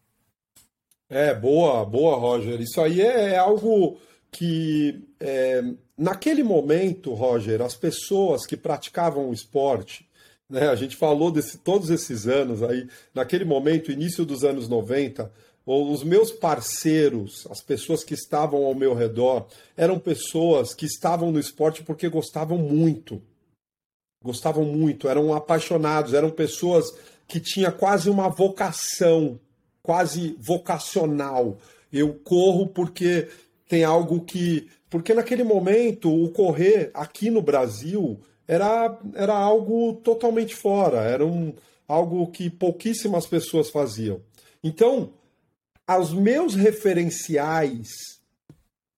É, 1.09 1.33
boa, 1.33 1.85
boa, 1.85 2.17
Roger. 2.17 2.59
Isso 2.59 2.81
aí 2.81 3.01
é, 3.01 3.31
é 3.31 3.37
algo 3.37 3.97
que 4.31 5.01
é, 5.19 5.63
naquele 5.97 6.43
momento, 6.43 7.13
Roger, 7.13 7.61
as 7.61 7.75
pessoas 7.75 8.45
que 8.45 8.57
praticavam 8.57 9.29
o 9.29 9.33
esporte, 9.33 10.07
né, 10.49 10.67
a 10.69 10.75
gente 10.75 10.95
falou 10.95 11.31
desse 11.31 11.57
todos 11.57 11.89
esses 11.89 12.27
anos 12.27 12.61
aí, 12.61 12.87
naquele 13.13 13.45
momento, 13.45 13.91
início 13.91 14.25
dos 14.25 14.43
anos 14.43 14.67
90, 14.67 15.31
os 15.65 16.03
meus 16.03 16.31
parceiros, 16.31 17.47
as 17.49 17.59
pessoas 17.59 18.03
que 18.03 18.13
estavam 18.13 18.65
ao 18.65 18.75
meu 18.75 18.93
redor, 18.93 19.47
eram 19.75 19.97
pessoas 19.97 20.75
que 20.75 20.85
estavam 20.85 21.31
no 21.31 21.39
esporte 21.39 21.83
porque 21.83 22.07
gostavam 22.07 22.57
muito. 22.57 23.21
Gostavam 24.23 24.63
muito, 24.63 25.07
eram 25.07 25.33
apaixonados, 25.33 26.13
eram 26.13 26.29
pessoas 26.29 26.85
que 27.27 27.39
tinham 27.39 27.71
quase 27.71 28.09
uma 28.09 28.29
vocação, 28.29 29.39
quase 29.81 30.35
vocacional. 30.39 31.57
Eu 31.91 32.13
corro 32.13 32.67
porque 32.67 33.27
tem 33.67 33.83
algo 33.83 34.21
que. 34.21 34.69
Porque 34.87 35.13
naquele 35.15 35.43
momento 35.43 36.13
o 36.13 36.29
correr 36.29 36.91
aqui 36.93 37.31
no 37.31 37.41
Brasil 37.41 38.19
era, 38.47 38.99
era 39.15 39.33
algo 39.33 39.93
totalmente 40.03 40.55
fora, 40.55 41.01
era 41.01 41.25
um, 41.25 41.53
algo 41.87 42.27
que 42.27 42.49
pouquíssimas 42.49 43.25
pessoas 43.25 43.69
faziam. 43.69 44.21
Então, 44.63 45.13
os 45.99 46.13
meus 46.13 46.55
referenciais, 46.55 48.19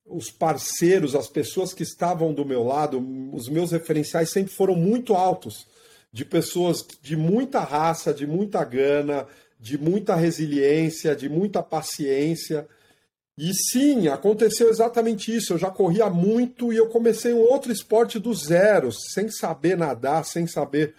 os 0.05 0.31
parceiros, 0.31 1.15
as 1.15 1.27
pessoas 1.27 1.73
que 1.73 1.83
estavam 1.83 2.33
do 2.33 2.45
meu 2.45 2.63
lado, 2.63 2.97
os 3.33 3.49
meus 3.49 3.71
referenciais 3.71 4.29
sempre 4.29 4.53
foram 4.53 4.75
muito 4.75 5.13
altos, 5.13 5.67
de 6.11 6.23
pessoas 6.23 6.85
de 7.01 7.15
muita 7.15 7.59
raça, 7.59 8.13
de 8.13 8.25
muita 8.25 8.63
gana, 8.63 9.27
de 9.59 9.77
muita 9.77 10.15
resiliência, 10.15 11.15
de 11.15 11.27
muita 11.27 11.61
paciência. 11.61 12.67
E 13.37 13.53
sim, 13.53 14.07
aconteceu 14.07 14.67
exatamente 14.69 15.35
isso. 15.35 15.53
Eu 15.53 15.57
já 15.59 15.69
corria 15.69 16.09
muito 16.09 16.73
e 16.73 16.77
eu 16.77 16.89
comecei 16.89 17.33
um 17.33 17.41
outro 17.41 17.71
esporte 17.71 18.17
do 18.17 18.33
zero, 18.33 18.91
sem 18.91 19.29
saber 19.29 19.77
nadar, 19.77 20.25
sem 20.25 20.47
saber. 20.47 20.95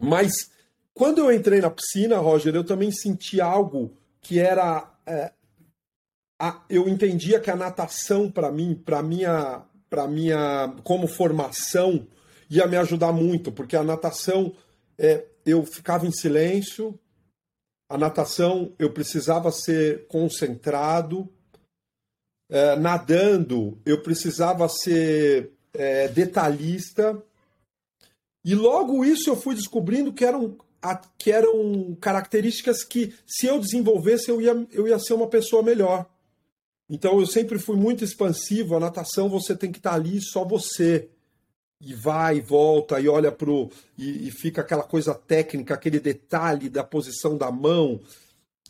Mas 0.00 0.50
quando 0.94 1.18
eu 1.18 1.32
entrei 1.32 1.60
na 1.60 1.70
piscina, 1.70 2.18
Roger, 2.18 2.54
eu 2.54 2.64
também 2.64 2.90
senti 2.90 3.40
algo 3.40 3.94
que 4.20 4.38
era. 4.38 4.90
É, 5.06 5.32
a, 6.40 6.62
eu 6.70 6.88
entendia 6.88 7.38
que 7.38 7.50
a 7.50 7.56
natação, 7.56 8.30
para 8.30 8.50
mim, 8.50 8.74
para 8.74 9.02
minha, 9.02 9.62
para 9.90 10.08
minha, 10.08 10.74
como 10.82 11.06
formação, 11.06 12.06
ia 12.48 12.66
me 12.66 12.76
ajudar 12.76 13.12
muito, 13.12 13.52
porque 13.52 13.76
a 13.76 13.84
natação, 13.84 14.54
é, 14.98 15.24
eu 15.44 15.64
ficava 15.64 16.06
em 16.06 16.12
silêncio, 16.12 16.98
a 17.88 17.98
natação 17.98 18.72
eu 18.78 18.92
precisava 18.92 19.50
ser 19.52 20.06
concentrado. 20.06 21.28
É, 22.50 22.76
nadando 22.76 23.80
eu 23.86 24.02
precisava 24.02 24.68
ser 24.68 25.52
é, 25.72 26.08
detalhista. 26.08 27.22
E 28.44 28.54
logo 28.54 29.04
isso 29.04 29.30
eu 29.30 29.36
fui 29.36 29.54
descobrindo 29.54 30.12
que 30.12 30.24
eram, 30.24 30.56
que 31.18 31.32
eram 31.32 31.96
características 32.00 32.84
que, 32.84 33.14
se 33.26 33.46
eu 33.46 33.58
desenvolvesse, 33.58 34.30
eu 34.30 34.40
ia, 34.40 34.66
eu 34.70 34.86
ia 34.86 34.98
ser 34.98 35.14
uma 35.14 35.28
pessoa 35.28 35.62
melhor. 35.62 36.06
Então 36.88 37.18
eu 37.18 37.26
sempre 37.26 37.58
fui 37.58 37.76
muito 37.76 38.04
expansivo. 38.04 38.76
A 38.76 38.80
natação 38.80 39.28
você 39.28 39.56
tem 39.56 39.72
que 39.72 39.78
estar 39.78 39.94
ali 39.94 40.20
só 40.20 40.44
você 40.44 41.08
e 41.80 41.94
vai 41.94 42.38
e 42.38 42.40
volta 42.40 43.00
e 43.00 43.08
olha 43.08 43.30
pro 43.30 43.70
e, 43.98 44.28
e, 44.28 44.30
fica 44.30 44.60
aquela 44.60 44.82
coisa 44.82 45.14
técnica, 45.14 45.74
aquele 45.74 46.00
detalhe 46.00 46.68
da 46.68 46.82
posição 46.82 47.36
da 47.36 47.50
mão. 47.50 48.00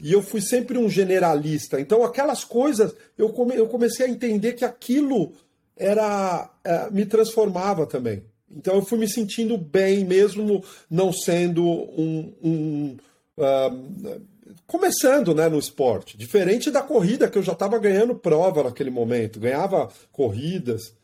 E 0.01 0.13
eu 0.13 0.23
fui 0.23 0.41
sempre 0.41 0.77
um 0.77 0.89
generalista. 0.89 1.81
Então 1.81 2.05
aquelas 2.05 2.45
coisas 2.45 2.95
eu, 3.17 3.31
come, 3.31 3.55
eu 3.55 3.69
comecei 3.69 4.07
a 4.07 4.11
entender 4.11 4.55
que 4.55 4.65
aquilo 4.65 5.33
era 5.77 6.51
é, 6.65 6.91
me 6.91 7.07
transformava 7.07 7.87
também. 7.87 8.25
Então 8.51 8.75
eu 8.75 8.85
fui 8.85 8.99
me 8.99 9.09
sentindo 9.09 9.57
bem 9.57 10.05
mesmo 10.05 10.65
não 10.91 11.13
sendo 11.13 11.65
um, 11.65 12.35
um 12.43 12.97
uh, 13.39 14.21
começando 14.67 15.35
né, 15.35 15.49
no 15.49 15.59
esporte. 15.59 16.17
Diferente 16.17 16.71
da 16.71 16.83
corrida, 16.83 17.29
que 17.29 17.39
eu 17.39 17.43
já 17.43 17.53
estava 17.53 17.79
ganhando 17.79 18.15
prova 18.15 18.65
naquele 18.65 18.91
momento, 18.91 19.41
ganhava 19.41 19.89
corridas. 20.13 20.95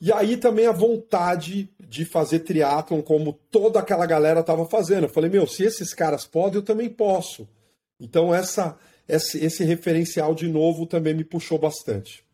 E 0.00 0.12
aí 0.12 0.36
também 0.36 0.66
a 0.66 0.72
vontade 0.72 1.68
de 1.80 2.04
fazer 2.04 2.40
triatlon 2.40 3.02
como 3.02 3.32
toda 3.50 3.80
aquela 3.80 4.06
galera 4.06 4.40
estava 4.40 4.64
fazendo. 4.66 5.04
Eu 5.04 5.08
falei, 5.08 5.30
meu, 5.30 5.46
se 5.46 5.64
esses 5.64 5.92
caras 5.92 6.24
podem, 6.24 6.56
eu 6.56 6.62
também 6.62 6.88
posso. 6.88 7.48
Então 8.00 8.32
essa, 8.34 8.78
esse, 9.08 9.44
esse 9.44 9.64
referencial 9.64 10.34
de 10.34 10.46
novo 10.46 10.86
também 10.86 11.14
me 11.14 11.24
puxou 11.24 11.58
bastante. 11.58 12.24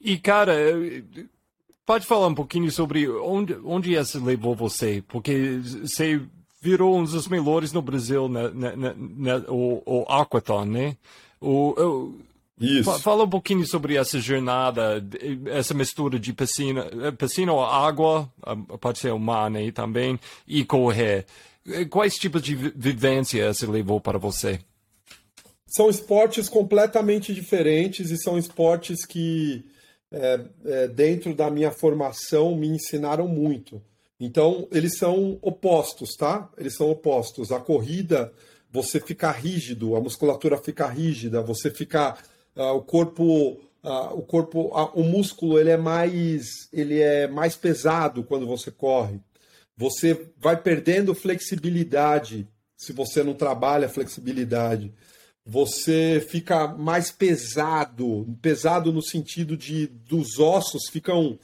E 0.00 0.18
cara, 0.18 0.54
pode 1.84 2.06
falar 2.06 2.28
um 2.28 2.34
pouquinho 2.34 2.70
sobre 2.70 3.06
onde, 3.08 3.54
onde 3.64 3.94
essa 3.94 4.18
levou 4.18 4.54
você? 4.54 5.04
Porque 5.06 5.58
você 5.58 6.22
virou 6.62 6.96
um 6.96 7.04
dos 7.04 7.28
melhores 7.28 7.72
no 7.72 7.82
Brasil, 7.82 8.28
né, 8.28 8.48
né, 8.50 8.76
né, 8.76 8.94
né 8.96 9.44
o, 9.48 9.82
o 9.84 10.02
Aquathon, 10.08 10.64
né? 10.64 10.96
O, 11.40 12.14
isso. 12.60 12.98
Fala 13.00 13.24
um 13.24 13.28
pouquinho 13.28 13.66
sobre 13.66 13.96
essa 13.96 14.18
jornada, 14.20 15.02
essa 15.46 15.72
mistura 15.72 16.18
de 16.18 16.32
piscina, 16.32 16.86
piscina 17.16 17.52
ou 17.52 17.64
água, 17.64 18.30
ah, 18.42 18.54
pode 18.78 18.98
ser 18.98 19.12
o 19.12 19.18
mar 19.18 19.50
né, 19.50 19.70
também, 19.72 20.20
e 20.46 20.62
correr. 20.64 21.24
Quais 21.88 22.14
tipos 22.14 22.42
de 22.42 22.54
vivência 22.54 23.52
você 23.52 23.66
levou 23.66 24.00
para 24.00 24.18
você? 24.18 24.60
São 25.66 25.88
esportes 25.88 26.48
completamente 26.48 27.32
diferentes 27.32 28.10
e 28.10 28.18
são 28.18 28.36
esportes 28.36 29.06
que, 29.06 29.64
é, 30.10 30.40
é, 30.64 30.88
dentro 30.88 31.34
da 31.34 31.50
minha 31.50 31.70
formação, 31.70 32.56
me 32.56 32.66
ensinaram 32.66 33.28
muito. 33.28 33.80
Então, 34.18 34.68
eles 34.70 34.98
são 34.98 35.38
opostos, 35.40 36.14
tá? 36.14 36.50
Eles 36.58 36.74
são 36.74 36.90
opostos. 36.90 37.52
A 37.52 37.60
corrida, 37.60 38.32
você 38.70 39.00
fica 39.00 39.30
rígido, 39.30 39.96
a 39.96 40.00
musculatura 40.00 40.58
fica 40.58 40.86
rígida, 40.86 41.40
você 41.40 41.70
fica 41.70 42.18
Uh, 42.60 42.74
o 42.74 42.82
corpo, 42.82 43.52
uh, 43.82 44.12
o 44.12 44.20
corpo, 44.20 44.66
uh, 44.66 44.90
o 44.92 45.02
músculo 45.02 45.58
ele 45.58 45.70
é 45.70 45.78
mais, 45.78 46.68
ele 46.70 47.00
é 47.00 47.26
mais 47.26 47.56
pesado 47.56 48.22
quando 48.22 48.46
você 48.46 48.70
corre. 48.70 49.18
Você 49.78 50.28
vai 50.36 50.60
perdendo 50.60 51.14
flexibilidade 51.14 52.46
se 52.76 52.92
você 52.92 53.22
não 53.22 53.32
trabalha 53.32 53.88
flexibilidade. 53.88 54.92
Você 55.42 56.22
fica 56.28 56.68
mais 56.68 57.10
pesado, 57.10 58.28
pesado 58.42 58.92
no 58.92 59.00
sentido 59.00 59.56
de 59.56 59.86
dos 59.86 60.38
ossos 60.38 60.90
ficam 60.90 61.38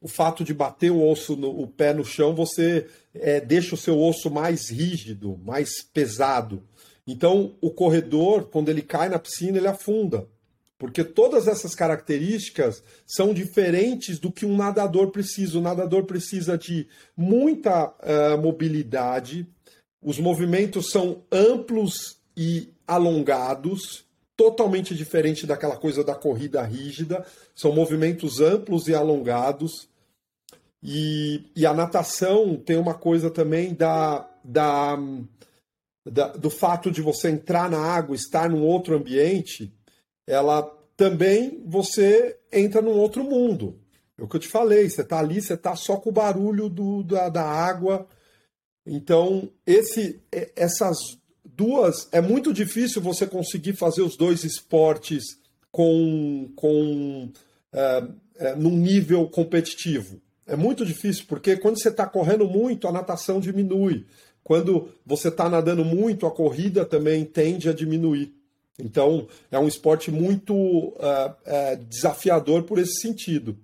o 0.00 0.06
fato 0.06 0.44
de 0.44 0.54
bater 0.54 0.92
o 0.92 1.04
osso 1.04 1.34
no, 1.34 1.60
o 1.60 1.66
pé 1.66 1.92
no 1.92 2.04
chão, 2.04 2.36
você 2.36 2.86
é, 3.12 3.40
deixa 3.40 3.74
o 3.74 3.78
seu 3.78 4.00
osso 4.00 4.30
mais 4.30 4.70
rígido, 4.70 5.36
mais 5.44 5.82
pesado. 5.82 6.62
Então, 7.04 7.56
o 7.60 7.72
corredor, 7.72 8.44
quando 8.44 8.68
ele 8.68 8.82
cai 8.82 9.08
na 9.08 9.18
piscina, 9.18 9.58
ele 9.58 9.66
afunda. 9.66 10.28
Porque 10.78 11.02
todas 11.02 11.48
essas 11.48 11.74
características 11.74 12.82
são 13.06 13.32
diferentes 13.32 14.18
do 14.18 14.30
que 14.30 14.44
um 14.44 14.56
nadador 14.56 15.10
precisa. 15.10 15.58
O 15.58 15.62
nadador 15.62 16.04
precisa 16.04 16.58
de 16.58 16.86
muita 17.16 17.86
uh, 17.86 18.40
mobilidade, 18.40 19.48
os 20.02 20.18
movimentos 20.18 20.90
são 20.90 21.24
amplos 21.32 22.18
e 22.36 22.72
alongados, 22.86 24.04
totalmente 24.36 24.94
diferente 24.94 25.46
daquela 25.46 25.76
coisa 25.76 26.04
da 26.04 26.14
corrida 26.14 26.62
rígida. 26.62 27.26
São 27.54 27.72
movimentos 27.72 28.40
amplos 28.40 28.86
e 28.86 28.94
alongados. 28.94 29.88
E, 30.82 31.50
e 31.56 31.66
a 31.66 31.74
natação 31.74 32.54
tem 32.56 32.76
uma 32.76 32.94
coisa 32.94 33.30
também 33.30 33.74
da, 33.74 34.30
da, 34.44 34.96
da, 36.04 36.28
do 36.28 36.50
fato 36.50 36.90
de 36.90 37.02
você 37.02 37.30
entrar 37.30 37.68
na 37.68 37.80
água, 37.80 38.14
estar 38.14 38.48
num 38.48 38.62
outro 38.62 38.94
ambiente, 38.94 39.74
ela 40.26 40.62
também 40.96 41.62
você 41.64 42.36
entra 42.52 42.82
num 42.82 42.96
outro 42.98 43.22
mundo. 43.22 43.78
É 44.18 44.22
o 44.22 44.28
que 44.28 44.36
eu 44.36 44.40
te 44.40 44.48
falei, 44.48 44.88
você 44.88 45.02
está 45.02 45.18
ali, 45.18 45.40
você 45.40 45.54
está 45.54 45.76
só 45.76 45.96
com 45.96 46.08
o 46.08 46.12
barulho 46.12 46.68
do, 46.68 47.02
da, 47.02 47.28
da 47.28 47.44
água. 47.44 48.06
Então, 48.86 49.50
esse, 49.66 50.20
essas 50.54 50.96
duas. 51.44 52.08
É 52.12 52.20
muito 52.20 52.52
difícil 52.52 53.00
você 53.00 53.26
conseguir 53.26 53.74
fazer 53.74 54.02
os 54.02 54.16
dois 54.16 54.44
esportes 54.44 55.24
com, 55.70 56.50
com 56.56 57.30
é, 57.72 58.08
é, 58.36 58.54
num 58.54 58.76
nível 58.76 59.28
competitivo. 59.28 60.20
É 60.46 60.56
muito 60.56 60.86
difícil, 60.86 61.24
porque 61.28 61.56
quando 61.56 61.80
você 61.80 61.88
está 61.88 62.06
correndo 62.06 62.48
muito, 62.48 62.86
a 62.86 62.92
natação 62.92 63.40
diminui. 63.40 64.06
Quando 64.44 64.90
você 65.04 65.28
está 65.28 65.48
nadando 65.48 65.84
muito, 65.84 66.24
a 66.24 66.30
corrida 66.30 66.84
também 66.84 67.24
tende 67.24 67.68
a 67.68 67.72
diminuir. 67.72 68.32
Então, 68.78 69.26
é 69.50 69.58
um 69.58 69.68
esporte 69.68 70.10
muito 70.10 70.54
uh, 70.54 70.90
uh, 70.96 71.76
desafiador 71.88 72.64
por 72.64 72.78
esse 72.78 73.00
sentido. 73.00 73.56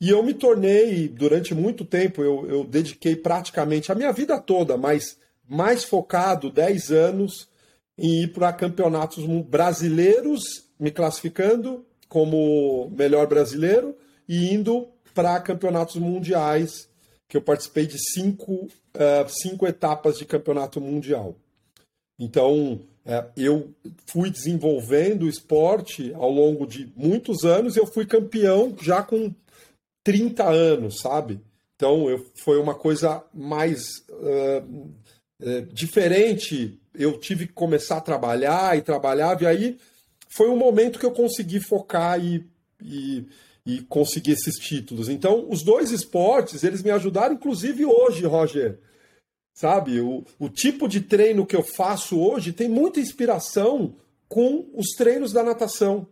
E 0.00 0.10
eu 0.10 0.22
me 0.22 0.34
tornei, 0.34 1.08
durante 1.08 1.54
muito 1.54 1.84
tempo, 1.84 2.22
eu, 2.22 2.46
eu 2.48 2.64
dediquei 2.64 3.16
praticamente 3.16 3.90
a 3.90 3.94
minha 3.94 4.12
vida 4.12 4.38
toda, 4.38 4.76
mas 4.76 5.16
mais 5.48 5.82
focado, 5.82 6.50
10 6.50 6.92
anos, 6.92 7.48
em 7.96 8.22
ir 8.22 8.28
para 8.28 8.52
campeonatos 8.52 9.24
brasileiros, 9.44 10.42
me 10.78 10.90
classificando 10.90 11.84
como 12.08 12.90
melhor 12.90 13.26
brasileiro 13.26 13.96
e 14.28 14.52
indo 14.52 14.88
para 15.12 15.40
campeonatos 15.40 15.96
mundiais, 15.96 16.88
que 17.28 17.36
eu 17.36 17.42
participei 17.42 17.86
de 17.86 17.98
cinco, 18.12 18.52
uh, 18.54 19.28
cinco 19.28 19.66
etapas 19.66 20.16
de 20.16 20.24
campeonato 20.24 20.80
mundial. 20.80 21.34
Então, 22.18 22.80
eu 23.36 23.74
fui 24.06 24.30
desenvolvendo 24.30 25.22
o 25.22 25.28
esporte 25.28 26.12
ao 26.14 26.30
longo 26.30 26.66
de 26.66 26.92
muitos 26.94 27.44
anos 27.44 27.74
e 27.74 27.78
eu 27.78 27.86
fui 27.86 28.04
campeão 28.04 28.76
já 28.80 29.02
com 29.02 29.34
30 30.04 30.44
anos, 30.44 31.00
sabe? 31.00 31.40
Então, 31.76 32.08
eu, 32.10 32.24
foi 32.44 32.58
uma 32.58 32.74
coisa 32.74 33.24
mais 33.32 34.04
uh, 34.10 35.66
diferente. 35.72 36.78
Eu 36.94 37.18
tive 37.18 37.46
que 37.46 37.52
começar 37.52 37.98
a 37.98 38.02
trabalhar 38.02 38.76
e 38.76 38.82
trabalhar, 38.82 39.40
e 39.40 39.46
aí 39.46 39.78
foi 40.28 40.50
um 40.50 40.56
momento 40.56 40.98
que 40.98 41.06
eu 41.06 41.12
consegui 41.12 41.60
focar 41.60 42.22
e, 42.22 42.44
e 42.82 43.26
e 43.68 43.82
conseguir 43.82 44.30
esses 44.32 44.54
títulos. 44.54 45.10
Então, 45.10 45.46
os 45.50 45.62
dois 45.62 45.90
esportes, 45.90 46.64
eles 46.64 46.82
me 46.82 46.90
ajudaram, 46.90 47.34
inclusive 47.34 47.84
hoje, 47.84 48.24
Roger. 48.24 48.78
Sabe, 49.58 50.00
o, 50.00 50.24
o 50.38 50.48
tipo 50.48 50.86
de 50.86 51.00
treino 51.00 51.44
que 51.44 51.56
eu 51.56 51.64
faço 51.64 52.16
hoje 52.16 52.52
tem 52.52 52.68
muita 52.68 53.00
inspiração 53.00 53.96
com 54.28 54.70
os 54.72 54.90
treinos 54.96 55.32
da 55.32 55.42
natação. 55.42 56.06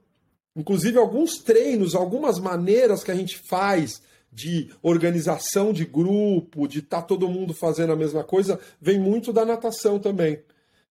Inclusive, 0.56 0.98
alguns 0.98 1.38
treinos, 1.38 1.94
algumas 1.94 2.40
maneiras 2.40 3.04
que 3.04 3.12
a 3.12 3.14
gente 3.14 3.38
faz 3.38 4.02
de 4.32 4.70
organização 4.82 5.72
de 5.72 5.84
grupo, 5.84 6.66
de 6.66 6.80
estar 6.80 7.02
tá 7.02 7.06
todo 7.06 7.28
mundo 7.28 7.54
fazendo 7.54 7.92
a 7.92 7.96
mesma 7.96 8.24
coisa, 8.24 8.58
vem 8.80 8.98
muito 8.98 9.32
da 9.32 9.44
natação 9.44 10.00
também. 10.00 10.40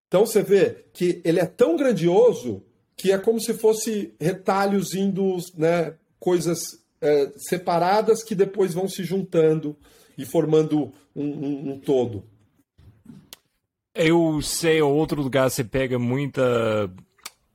Então 0.08 0.24
você 0.24 0.42
vê 0.42 0.86
que 0.94 1.20
ele 1.26 1.40
é 1.40 1.44
tão 1.44 1.76
grandioso 1.76 2.62
que 2.96 3.12
é 3.12 3.18
como 3.18 3.38
se 3.38 3.52
fosse 3.52 4.14
retalhos 4.18 4.94
indo 4.94 5.36
né, 5.58 5.92
coisas 6.18 6.58
é, 7.02 7.32
separadas 7.36 8.22
que 8.22 8.34
depois 8.34 8.72
vão 8.72 8.88
se 8.88 9.04
juntando 9.04 9.76
e 10.16 10.24
formando 10.24 10.90
um, 11.14 11.22
um, 11.22 11.72
um 11.72 11.78
todo. 11.78 12.24
Eu 13.98 14.42
sei, 14.42 14.82
outro 14.82 15.22
lugar 15.22 15.48
você 15.48 15.64
pega 15.64 15.98
muita 15.98 16.90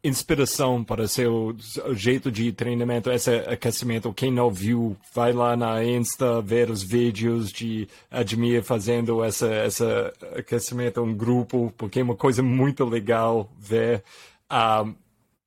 inspiração 0.03 0.83
para 0.83 1.07
seu 1.07 1.55
jeito 1.91 2.31
de 2.31 2.51
treinamento, 2.51 3.11
esse 3.11 3.29
aquecimento. 3.29 4.11
Quem 4.11 4.31
não 4.31 4.49
viu, 4.49 4.97
vai 5.13 5.31
lá 5.33 5.55
na 5.55 5.85
Insta 5.85 6.41
ver 6.41 6.71
os 6.71 6.81
vídeos 6.81 7.51
de 7.51 7.87
Admir 8.09 8.63
fazendo 8.63 9.23
essa, 9.23 9.47
essa 9.47 10.11
aquecimento 10.35 11.05
em 11.05 11.15
grupo, 11.15 11.71
porque 11.77 11.99
é 11.99 12.03
uma 12.03 12.15
coisa 12.15 12.41
muito 12.41 12.85
legal 12.85 13.47
ver. 13.59 13.99
Um, 13.99 14.01
ah, 14.49 14.85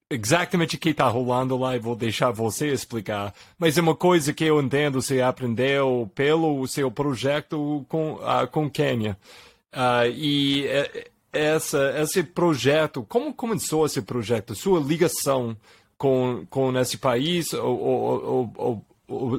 exatamente 0.09 0.77
o 0.77 0.79
que 0.79 0.91
está 0.91 1.09
rolando 1.09 1.57
lá 1.57 1.75
e 1.75 1.81
vou 1.81 1.97
deixar 1.97 2.31
você 2.31 2.69
explicar. 2.69 3.35
Mas 3.59 3.77
é 3.77 3.81
uma 3.81 3.97
coisa 3.97 4.33
que 4.33 4.45
eu 4.45 4.63
entendo, 4.63 5.03
você 5.03 5.21
aprendeu 5.21 6.09
pelo 6.15 6.65
seu 6.69 6.89
projeto 6.89 7.85
com, 7.89 8.13
uh, 8.13 8.47
com 8.49 8.71
Quênia. 8.71 9.19
Uh, 9.75 10.09
e 10.15 10.67
uh, 10.67 11.11
essa, 11.33 11.93
esse 12.01 12.23
projeto, 12.23 13.05
como 13.09 13.35
começou 13.35 13.85
esse 13.85 14.01
projeto? 14.01 14.55
Sua 14.55 14.79
ligação 14.81 15.57
com, 15.99 16.47
com 16.49 16.79
esse 16.79 16.97
país, 16.97 17.53
ou, 17.53 17.79
ou, 17.79 18.53
ou 18.57 18.85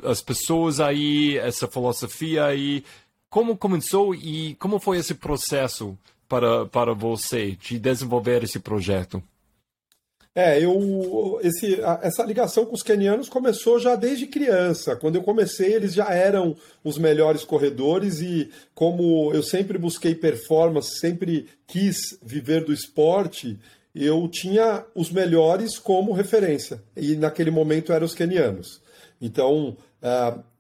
as 0.04 0.22
pessoas 0.22 0.80
aí, 0.80 1.38
essa 1.38 1.68
filosofia 1.68 2.46
aí, 2.46 2.84
como 3.30 3.58
começou 3.58 4.14
e 4.14 4.56
como 4.56 4.80
foi 4.80 4.98
esse 4.98 5.16
processo 5.16 5.98
para, 6.28 6.66
para 6.68 6.94
você 6.94 7.52
de 7.52 7.80
desenvolver 7.80 8.44
esse 8.44 8.60
projeto? 8.60 9.22
É, 10.38 10.62
eu 10.62 11.40
esse, 11.42 11.80
essa 12.02 12.22
ligação 12.26 12.66
com 12.66 12.76
os 12.76 12.84
kenianos 12.84 13.30
começou 13.30 13.80
já 13.80 13.96
desde 13.96 14.28
criança. 14.28 14.94
Quando 14.94 15.16
eu 15.16 15.24
comecei, 15.24 15.74
eles 15.74 15.94
já 15.94 16.14
eram 16.14 16.58
os 16.84 16.98
melhores 16.98 17.46
corredores 17.46 18.20
e 18.20 18.52
como 18.74 19.34
eu 19.34 19.42
sempre 19.42 19.78
busquei 19.78 20.14
performance, 20.14 21.00
sempre 21.00 21.48
quis 21.66 22.20
viver 22.22 22.66
do 22.66 22.74
esporte, 22.74 23.58
eu 23.96 24.28
tinha 24.28 24.86
os 24.94 25.10
melhores 25.10 25.80
como 25.80 26.12
referência. 26.12 26.84
E 26.98 27.16
naquele 27.16 27.50
momento 27.50 27.94
eram 27.94 28.06
os 28.06 28.14
kenianos. 28.14 28.82
Então, 29.22 29.78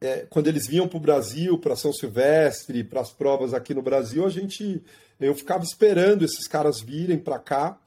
é, 0.02 0.26
quando 0.30 0.48
eles 0.48 0.68
vinham 0.68 0.88
para 0.88 0.98
o 0.98 1.02
Brasil, 1.02 1.58
para 1.60 1.76
São 1.76 1.92
Silvestre, 1.92 2.82
para 2.82 3.02
as 3.02 3.12
provas 3.12 3.54
aqui 3.54 3.74
no 3.74 3.82
Brasil, 3.82 4.26
a 4.26 4.30
gente 4.30 4.82
eu 5.20 5.36
ficava 5.36 5.64
esperando 5.64 6.26
esses 6.26 6.48
caras 6.48 6.82
virem 6.82 7.18
para 7.18 7.40
cá 7.40 7.78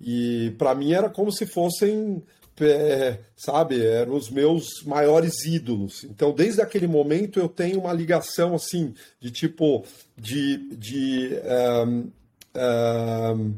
e 0.00 0.54
para 0.56 0.74
mim 0.74 0.92
era 0.92 1.10
como 1.10 1.30
se 1.30 1.44
fossem, 1.44 2.22
é, 2.60 3.18
sabe, 3.36 3.84
eram 3.84 4.14
os 4.14 4.30
meus 4.30 4.82
maiores 4.84 5.44
ídolos. 5.44 6.04
Então, 6.04 6.32
desde 6.32 6.62
aquele 6.62 6.86
momento 6.86 7.38
eu 7.38 7.48
tenho 7.48 7.80
uma 7.80 7.92
ligação 7.92 8.54
assim 8.54 8.94
de 9.20 9.30
tipo 9.30 9.84
de, 10.16 10.74
de 10.74 11.38
um, 11.84 12.10
um, 12.56 13.54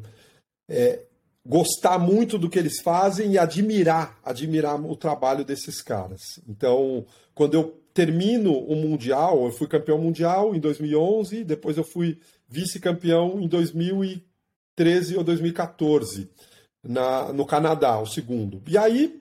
é, 0.69 1.01
gostar 1.47 1.99
muito 1.99 2.37
do 2.39 2.51
que 2.51 2.59
eles 2.59 2.81
fazem 2.81 3.33
e 3.33 3.39
admirar, 3.39 4.19
admirar 4.25 4.81
o 4.85 4.97
trabalho 4.97 5.45
desses 5.45 5.81
caras. 5.81 6.21
Então, 6.49 7.07
quando 7.35 7.55
eu 7.55 7.81
termino 7.95 8.53
o 8.53 8.75
mundial, 8.75 9.45
eu 9.45 9.53
fui 9.53 9.69
campeão 9.69 9.99
mundial 9.99 10.55
em 10.57 10.61
2011, 10.61 11.45
depois 11.45 11.77
eu 11.77 11.85
fui 11.85 12.19
vice-campeão 12.49 13.41
em 13.41 13.47
2014 13.47 14.32
2013 14.77 15.17
ou 15.17 15.25
2014, 15.25 16.31
na, 16.83 17.33
no 17.33 17.47
Canadá, 17.47 17.99
o 17.99 18.07
segundo. 18.07 18.63
E 18.67 18.77
aí 18.77 19.21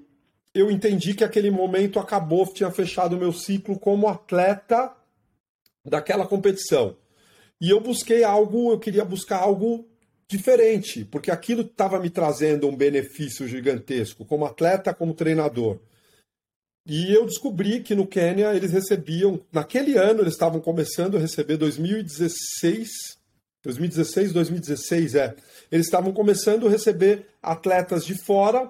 eu 0.53 0.71
entendi 0.71 1.13
que 1.13 1.23
aquele 1.23 1.51
momento 1.51 1.99
acabou, 1.99 2.45
tinha 2.51 2.71
fechado 2.71 3.15
o 3.15 3.19
meu 3.19 3.31
ciclo 3.31 3.79
como 3.79 4.07
atleta 4.07 4.93
daquela 5.85 6.25
competição. 6.25 6.95
E 7.59 7.69
eu 7.69 7.79
busquei 7.79 8.23
algo, 8.23 8.71
eu 8.71 8.79
queria 8.79 9.05
buscar 9.05 9.37
algo 9.37 9.87
diferente, 10.27 11.05
porque 11.05 11.29
aquilo 11.29 11.61
estava 11.61 11.99
me 11.99 12.09
trazendo 12.09 12.67
um 12.67 12.75
benefício 12.75 13.47
gigantesco, 13.47 14.25
como 14.25 14.45
atleta, 14.45 14.93
como 14.93 15.13
treinador. 15.13 15.79
E 16.87 17.13
eu 17.13 17.25
descobri 17.25 17.81
que 17.81 17.93
no 17.93 18.07
Quênia 18.07 18.55
eles 18.55 18.71
recebiam, 18.71 19.39
naquele 19.51 19.97
ano 19.97 20.21
eles 20.21 20.33
estavam 20.33 20.59
começando 20.59 21.15
a 21.15 21.19
receber 21.19 21.57
2016 21.57 23.20
2016, 23.63 24.33
2016, 24.33 25.15
é. 25.15 25.35
Eles 25.71 25.85
estavam 25.85 26.11
começando 26.11 26.67
a 26.67 26.69
receber 26.69 27.27
atletas 27.41 28.05
de 28.05 28.15
fora 28.15 28.69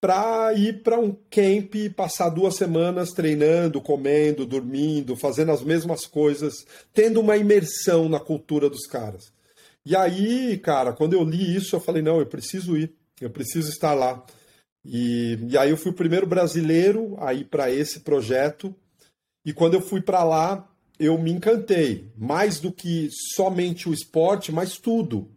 para 0.00 0.52
ir 0.54 0.82
para 0.82 0.98
um 0.98 1.12
camp 1.28 1.74
e 1.74 1.90
passar 1.90 2.28
duas 2.28 2.54
semanas 2.54 3.10
treinando, 3.10 3.80
comendo, 3.80 4.46
dormindo, 4.46 5.16
fazendo 5.16 5.50
as 5.50 5.62
mesmas 5.62 6.06
coisas, 6.06 6.54
tendo 6.94 7.20
uma 7.20 7.36
imersão 7.36 8.08
na 8.08 8.20
cultura 8.20 8.70
dos 8.70 8.86
caras. 8.86 9.32
E 9.84 9.96
aí, 9.96 10.58
cara, 10.58 10.92
quando 10.92 11.14
eu 11.14 11.24
li 11.24 11.56
isso, 11.56 11.74
eu 11.74 11.80
falei: 11.80 12.02
não, 12.02 12.20
eu 12.20 12.26
preciso 12.26 12.76
ir, 12.76 12.92
eu 13.20 13.30
preciso 13.30 13.70
estar 13.70 13.94
lá. 13.94 14.24
E, 14.84 15.38
e 15.48 15.58
aí 15.58 15.70
eu 15.70 15.76
fui 15.76 15.90
o 15.90 15.94
primeiro 15.94 16.26
brasileiro 16.26 17.16
a 17.18 17.34
ir 17.34 17.44
para 17.44 17.70
esse 17.70 18.00
projeto. 18.00 18.74
E 19.44 19.52
quando 19.52 19.74
eu 19.74 19.80
fui 19.80 20.00
para 20.00 20.22
lá, 20.22 20.68
eu 20.98 21.18
me 21.18 21.30
encantei. 21.30 22.10
Mais 22.16 22.60
do 22.60 22.72
que 22.72 23.08
somente 23.34 23.88
o 23.88 23.94
esporte, 23.94 24.50
mas 24.52 24.76
tudo. 24.78 25.30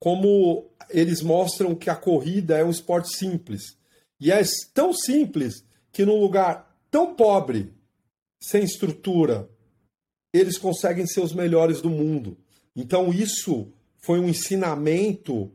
como 0.00 0.64
eles 0.88 1.20
mostram 1.20 1.74
que 1.74 1.90
a 1.90 1.94
corrida 1.94 2.56
é 2.56 2.64
um 2.64 2.70
esporte 2.70 3.14
simples. 3.14 3.76
E 4.18 4.32
é 4.32 4.40
tão 4.72 4.92
simples 4.92 5.64
que 5.92 6.04
num 6.04 6.18
lugar 6.20 6.74
tão 6.90 7.14
pobre, 7.14 7.72
sem 8.42 8.64
estrutura, 8.64 9.48
eles 10.32 10.58
conseguem 10.58 11.06
ser 11.06 11.20
os 11.20 11.32
melhores 11.32 11.80
do 11.80 11.90
mundo. 11.90 12.36
Então 12.74 13.12
isso 13.12 13.72
foi 13.98 14.18
um 14.18 14.28
ensinamento 14.28 15.52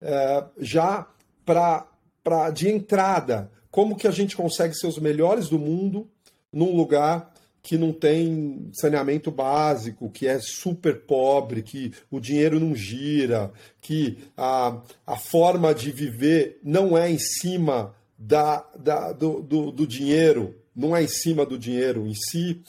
é, 0.00 0.44
já 0.58 1.08
para 1.44 2.50
de 2.50 2.68
entrada. 2.68 3.50
Como 3.70 3.96
que 3.96 4.08
a 4.08 4.10
gente 4.10 4.36
consegue 4.36 4.74
ser 4.74 4.86
os 4.86 4.98
melhores 4.98 5.48
do 5.48 5.58
mundo 5.58 6.10
num 6.52 6.74
lugar 6.76 7.32
que 7.64 7.78
não 7.78 7.94
tem 7.94 8.68
saneamento 8.74 9.30
básico, 9.30 10.10
que 10.10 10.26
é 10.26 10.38
super 10.38 11.00
pobre, 11.06 11.62
que 11.62 11.92
o 12.10 12.20
dinheiro 12.20 12.60
não 12.60 12.76
gira, 12.76 13.50
que 13.80 14.18
a, 14.36 14.82
a 15.06 15.16
forma 15.16 15.74
de 15.74 15.90
viver 15.90 16.60
não 16.62 16.96
é 16.96 17.10
em 17.10 17.18
cima 17.18 17.94
da, 18.18 18.62
da 18.78 19.12
do, 19.12 19.40
do, 19.40 19.72
do 19.72 19.86
dinheiro, 19.86 20.54
não 20.76 20.94
é 20.94 21.02
em 21.02 21.08
cima 21.08 21.46
do 21.46 21.58
dinheiro 21.58 22.06
em 22.06 22.14
si, 22.14 22.62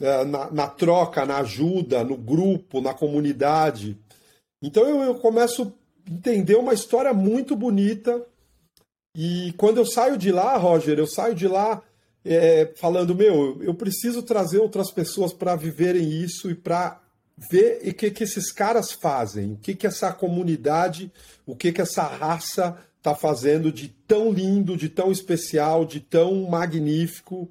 é, 0.00 0.24
na, 0.24 0.48
na, 0.52 0.68
troca, 0.68 1.26
na 1.26 1.38
ajuda, 1.38 2.04
no 2.04 2.16
grupo, 2.16 2.80
na 2.80 2.94
comunidade. 2.94 3.98
Então 4.62 4.88
eu, 4.88 5.02
eu 5.02 5.16
começo 5.16 5.74
a 6.08 6.12
entender 6.12 6.54
uma 6.54 6.72
história 6.72 7.12
muito 7.12 7.56
bonita. 7.56 8.24
E 9.16 9.52
quando 9.56 9.78
eu 9.78 9.84
saio 9.84 10.16
de 10.16 10.30
lá, 10.30 10.56
Roger, 10.56 10.96
eu 11.00 11.06
saio 11.08 11.34
de 11.34 11.48
lá 11.48 11.82
é, 12.26 12.72
falando, 12.76 13.14
meu, 13.14 13.62
eu 13.62 13.74
preciso 13.74 14.22
trazer 14.22 14.58
outras 14.58 14.90
pessoas 14.90 15.32
para 15.32 15.54
viverem 15.54 16.10
isso 16.10 16.50
e 16.50 16.54
para 16.54 17.00
ver 17.50 17.80
o 17.86 17.94
que, 17.94 18.10
que 18.10 18.24
esses 18.24 18.50
caras 18.50 18.92
fazem, 18.92 19.52
o 19.52 19.56
que, 19.56 19.74
que 19.74 19.86
essa 19.86 20.12
comunidade, 20.12 21.12
o 21.44 21.54
que, 21.54 21.72
que 21.72 21.80
essa 21.80 22.02
raça 22.02 22.76
está 22.96 23.14
fazendo 23.14 23.70
de 23.70 23.88
tão 23.88 24.32
lindo, 24.32 24.76
de 24.76 24.88
tão 24.88 25.12
especial, 25.12 25.84
de 25.84 26.00
tão 26.00 26.48
magnífico, 26.48 27.48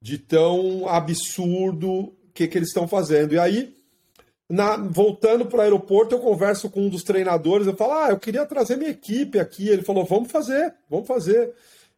de 0.00 0.18
tão 0.18 0.88
absurdo, 0.88 1.90
o 1.90 2.14
que, 2.34 2.48
que 2.48 2.58
eles 2.58 2.68
estão 2.68 2.88
fazendo. 2.88 3.34
E 3.34 3.38
aí, 3.38 3.76
na, 4.48 4.76
voltando 4.76 5.46
para 5.46 5.58
o 5.58 5.62
aeroporto, 5.62 6.14
eu 6.14 6.20
converso 6.20 6.68
com 6.68 6.82
um 6.82 6.88
dos 6.88 7.02
treinadores, 7.02 7.66
eu 7.66 7.76
falo, 7.76 7.92
ah, 7.92 8.08
eu 8.10 8.18
queria 8.18 8.44
trazer 8.46 8.76
minha 8.76 8.90
equipe 8.90 9.38
aqui. 9.38 9.68
Ele 9.68 9.82
falou, 9.82 10.04
vamos 10.04 10.30
fazer, 10.30 10.74
vamos 10.90 11.06
fazer. 11.06 11.52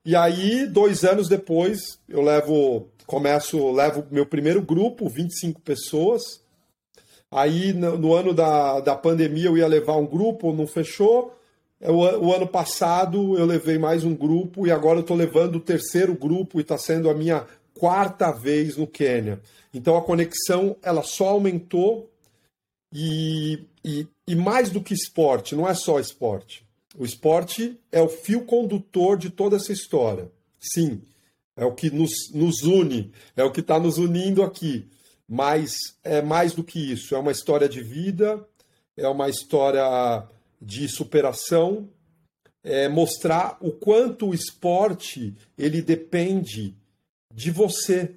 E 0.09 0.17
aí, 0.17 0.67
dois 0.67 1.05
anos 1.05 1.29
depois, 1.29 2.01
eu 2.09 2.23
levo, 2.23 2.89
começo, 3.07 3.71
levo 3.73 4.07
meu 4.11 4.25
primeiro 4.25 4.63
grupo, 4.63 5.07
25 5.07 5.61
pessoas. 5.61 6.41
Aí, 7.31 7.75
no, 7.75 7.99
no 7.99 8.15
ano 8.15 8.33
da, 8.33 8.81
da 8.81 8.97
pandemia, 8.97 9.49
eu 9.49 9.59
ia 9.59 9.67
levar 9.67 9.99
um 9.99 10.07
grupo, 10.07 10.51
não 10.51 10.67
fechou. 10.67 11.39
O, 11.79 12.27
o 12.27 12.33
ano 12.35 12.47
passado, 12.47 13.37
eu 13.37 13.45
levei 13.45 13.77
mais 13.77 14.03
um 14.03 14.15
grupo 14.17 14.67
e 14.67 14.71
agora 14.73 14.97
eu 14.97 15.03
estou 15.03 15.15
levando 15.15 15.57
o 15.57 15.61
terceiro 15.61 16.15
grupo 16.15 16.59
e 16.59 16.63
está 16.63 16.79
sendo 16.79 17.11
a 17.11 17.15
minha 17.15 17.47
quarta 17.75 18.33
vez 18.33 18.79
no 18.79 18.87
Quênia. 18.87 19.39
Então, 19.75 19.95
a 19.95 20.01
conexão, 20.01 20.75
ela 20.83 21.03
só 21.03 21.29
aumentou 21.29 22.11
e, 22.95 23.63
e, 23.85 24.09
e 24.27 24.35
mais 24.35 24.71
do 24.71 24.81
que 24.83 24.95
esporte, 24.95 25.55
não 25.55 25.69
é 25.69 25.75
só 25.75 26.01
esporte 26.01 26.67
o 26.99 27.05
esporte 27.05 27.79
é 27.93 28.03
o 28.03 28.09
fio 28.09 28.45
condutor 28.45 29.17
de 29.17 29.31
toda 29.31 29.55
essa 29.55 29.73
história. 29.73 30.33
Sim, 30.59 31.01
é 31.57 31.65
o 31.65 31.73
que 31.73 31.91
nos, 31.91 32.11
nos 32.35 32.63
une, 32.63 33.13
é 33.37 33.45
o 33.45 33.53
que 33.53 33.61
está 33.61 33.79
nos 33.79 33.99
unindo 33.99 34.43
aqui. 34.43 34.89
Mas 35.29 35.77
é 36.03 36.21
mais 36.21 36.55
do 36.55 36.65
que 36.65 36.93
isso. 36.93 37.15
É 37.15 37.19
uma 37.19 37.31
história 37.31 37.69
de 37.69 37.81
vida, 37.81 38.45
é 38.97 39.07
uma 39.07 39.29
história 39.29 40.27
de 40.61 40.89
superação, 40.89 41.89
é 42.65 42.89
mostrar 42.89 43.59
o 43.61 43.71
quanto 43.71 44.31
o 44.31 44.35
esporte 44.35 45.37
ele 45.57 45.81
depende 45.81 46.75
de 47.33 47.53
você 47.53 48.17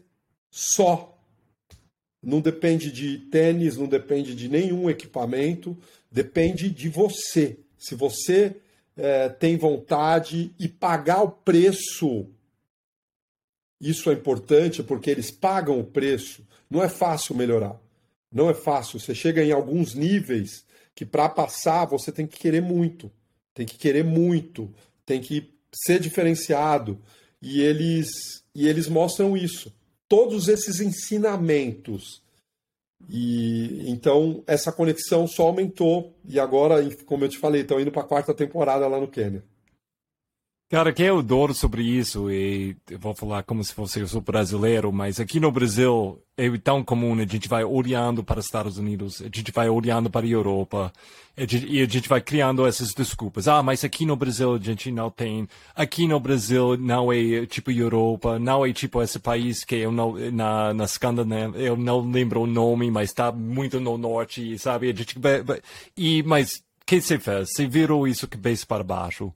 só. 0.50 1.16
Não 2.24 2.42
depende 2.42 2.92
de 2.92 3.20
tênis, 3.30 3.78
não 3.78 3.88
depende 3.88 4.34
de 4.34 4.50
nenhum 4.50 4.90
equipamento, 4.90 5.78
depende 6.12 6.72
de 6.72 6.90
você. 6.90 7.60
Se 7.78 7.94
você 7.94 8.56
é, 8.96 9.30
tem 9.30 9.58
vontade 9.58 10.54
e 10.60 10.68
pagar 10.68 11.22
o 11.22 11.32
preço. 11.32 12.28
Isso 13.80 14.10
é 14.10 14.14
importante 14.14 14.84
porque 14.84 15.10
eles 15.10 15.32
pagam 15.32 15.80
o 15.80 15.84
preço. 15.84 16.46
Não 16.70 16.84
é 16.84 16.90
fácil 16.90 17.36
melhorar. 17.36 17.80
Não 18.32 18.50
é 18.50 18.54
fácil. 18.54 19.00
Você 19.00 19.16
chega 19.16 19.44
em 19.44 19.52
alguns 19.52 19.94
níveis 19.94 20.66
que 20.94 21.06
para 21.06 21.28
passar 21.28 21.86
você 21.86 22.12
tem 22.12 22.28
que 22.28 22.38
querer 22.38 22.62
muito. 22.62 23.12
Tem 23.54 23.66
que 23.66 23.78
querer 23.78 24.04
muito. 24.04 24.74
Tem 25.06 25.20
que 25.20 25.52
ser 25.74 26.00
diferenciado. 26.00 27.00
E 27.42 27.62
eles, 27.62 28.08
e 28.54 28.68
eles 28.68 28.88
mostram 28.88 29.36
isso. 29.36 29.74
Todos 30.08 30.48
esses 30.48 30.80
ensinamentos 30.80 32.21
e 33.10 33.90
então 33.90 34.44
essa 34.48 34.72
conexão 34.72 35.28
só 35.28 35.44
aumentou 35.44 36.14
e 36.28 36.40
agora, 36.40 36.76
como 37.06 37.26
eu 37.26 37.30
te 37.30 37.38
falei, 37.38 37.62
estão 37.62 37.80
indo 37.80 37.92
para 37.92 38.02
a 38.02 38.08
quarta 38.08 38.34
temporada 38.34 38.88
lá 38.88 39.00
no 39.00 39.08
Quênia. 39.08 39.44
Cara, 40.72 40.94
que 40.94 41.04
eu 41.04 41.20
adoro 41.20 41.54
sobre 41.54 41.84
isso, 41.84 42.32
e 42.32 42.78
vou 42.98 43.14
falar 43.14 43.44
como 43.44 43.62
se 43.62 43.74
fosse 43.74 44.00
eu 44.00 44.08
sou 44.08 44.22
brasileiro, 44.22 44.90
mas 44.90 45.20
aqui 45.20 45.38
no 45.38 45.52
Brasil 45.52 46.18
é 46.38 46.50
tão 46.58 46.82
comum, 46.82 47.14
a 47.16 47.26
gente 47.26 47.50
vai 47.50 47.62
olhando 47.66 48.24
para 48.24 48.40
os 48.40 48.46
Estados 48.46 48.78
Unidos, 48.78 49.22
a 49.22 49.26
gente 49.26 49.52
vai 49.52 49.68
olhando 49.68 50.10
para 50.10 50.26
a 50.26 50.30
Europa, 50.30 50.94
e 51.38 51.82
a 51.82 51.86
gente 51.86 52.08
vai 52.08 52.22
criando 52.22 52.66
essas 52.66 52.94
desculpas. 52.94 53.50
Ah, 53.50 53.62
mas 53.62 53.84
aqui 53.84 54.06
no 54.06 54.16
Brasil 54.16 54.56
a 54.56 54.58
gente 54.58 54.90
não 54.94 55.12
tem, 55.12 55.46
aqui 55.76 56.08
no 56.08 56.22
Brasil 56.22 56.78
não 56.78 57.12
é 57.12 57.46
tipo 57.46 57.70
Europa, 57.70 58.40
não 58.40 58.66
é 58.66 58.72
tipo 58.72 59.02
esse 59.04 59.20
país 59.20 59.66
que 59.66 59.76
eu 59.76 59.92
não, 59.92 60.14
na, 60.32 60.74
na 60.74 60.86
Escandinávia, 60.86 61.60
eu 61.60 61.76
não 61.76 62.00
lembro 62.10 62.44
o 62.44 62.48
nome, 62.48 62.90
mas 62.90 63.10
está 63.10 63.30
muito 63.30 63.78
no 63.82 63.98
norte, 63.98 64.58
sabe? 64.58 64.90
A 64.90 64.96
gente, 64.96 65.18
e, 65.98 66.24
mas 66.24 66.64
o 66.82 66.86
que 66.86 67.02
você 67.02 67.20
fez? 67.20 67.50
Você 67.52 67.68
virou 67.68 68.08
isso 68.08 68.26
cabeça 68.26 68.66
para 68.66 68.86
baixo. 68.86 69.34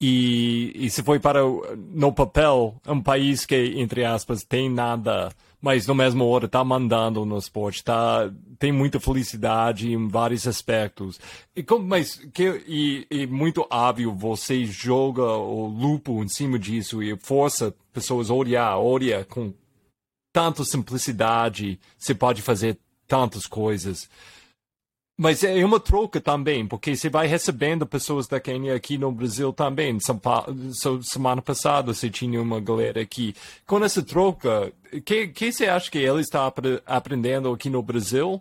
E, 0.00 0.72
e 0.76 0.90
se 0.90 1.02
foi 1.02 1.18
para, 1.18 1.40
no 1.76 2.12
papel, 2.12 2.76
um 2.86 3.02
país 3.02 3.44
que, 3.44 3.74
entre 3.76 4.04
aspas, 4.04 4.44
tem 4.44 4.70
nada, 4.70 5.30
mas 5.60 5.88
no 5.88 5.94
mesmo 5.94 6.24
hora 6.24 6.46
está 6.46 6.62
mandando 6.62 7.24
no 7.24 7.36
esporte, 7.36 7.82
tá, 7.82 8.30
tem 8.60 8.70
muita 8.70 9.00
felicidade 9.00 9.92
em 9.92 10.06
vários 10.06 10.46
aspectos. 10.46 11.18
E, 11.54 11.64
como, 11.64 11.84
mas 11.84 12.14
que, 12.32 12.62
e, 12.68 13.06
e 13.10 13.26
muito 13.26 13.66
óbvio, 13.68 14.14
você 14.14 14.64
joga 14.64 15.24
o 15.24 15.66
lupo 15.66 16.22
em 16.22 16.28
cima 16.28 16.60
disso 16.60 17.02
e 17.02 17.16
força 17.16 17.74
pessoas 17.92 18.30
a 18.30 18.34
olhar, 18.34 18.78
olha 18.78 19.24
com 19.24 19.52
tanta 20.32 20.62
simplicidade, 20.64 21.80
você 21.98 22.14
pode 22.14 22.40
fazer 22.40 22.78
tantas 23.08 23.46
coisas. 23.46 24.08
Mas 25.20 25.42
é 25.42 25.64
uma 25.64 25.80
troca 25.80 26.20
também, 26.20 26.64
porque 26.64 26.94
você 26.94 27.10
vai 27.10 27.26
recebendo 27.26 27.84
pessoas 27.84 28.28
da 28.28 28.38
Quênia 28.38 28.76
aqui 28.76 28.96
no 28.96 29.10
Brasil 29.10 29.52
também. 29.52 29.98
Semana 31.02 31.42
passada 31.42 31.92
você 31.92 32.08
tinha 32.08 32.40
uma 32.40 32.60
galera 32.60 33.00
aqui. 33.00 33.34
Com 33.66 33.84
essa 33.84 34.00
troca, 34.00 34.72
o 34.92 35.00
que, 35.00 35.26
que 35.26 35.50
você 35.50 35.66
acha 35.66 35.90
que 35.90 35.98
ele 35.98 36.20
está 36.20 36.52
aprendendo 36.86 37.52
aqui 37.52 37.68
no 37.68 37.82
Brasil? 37.82 38.40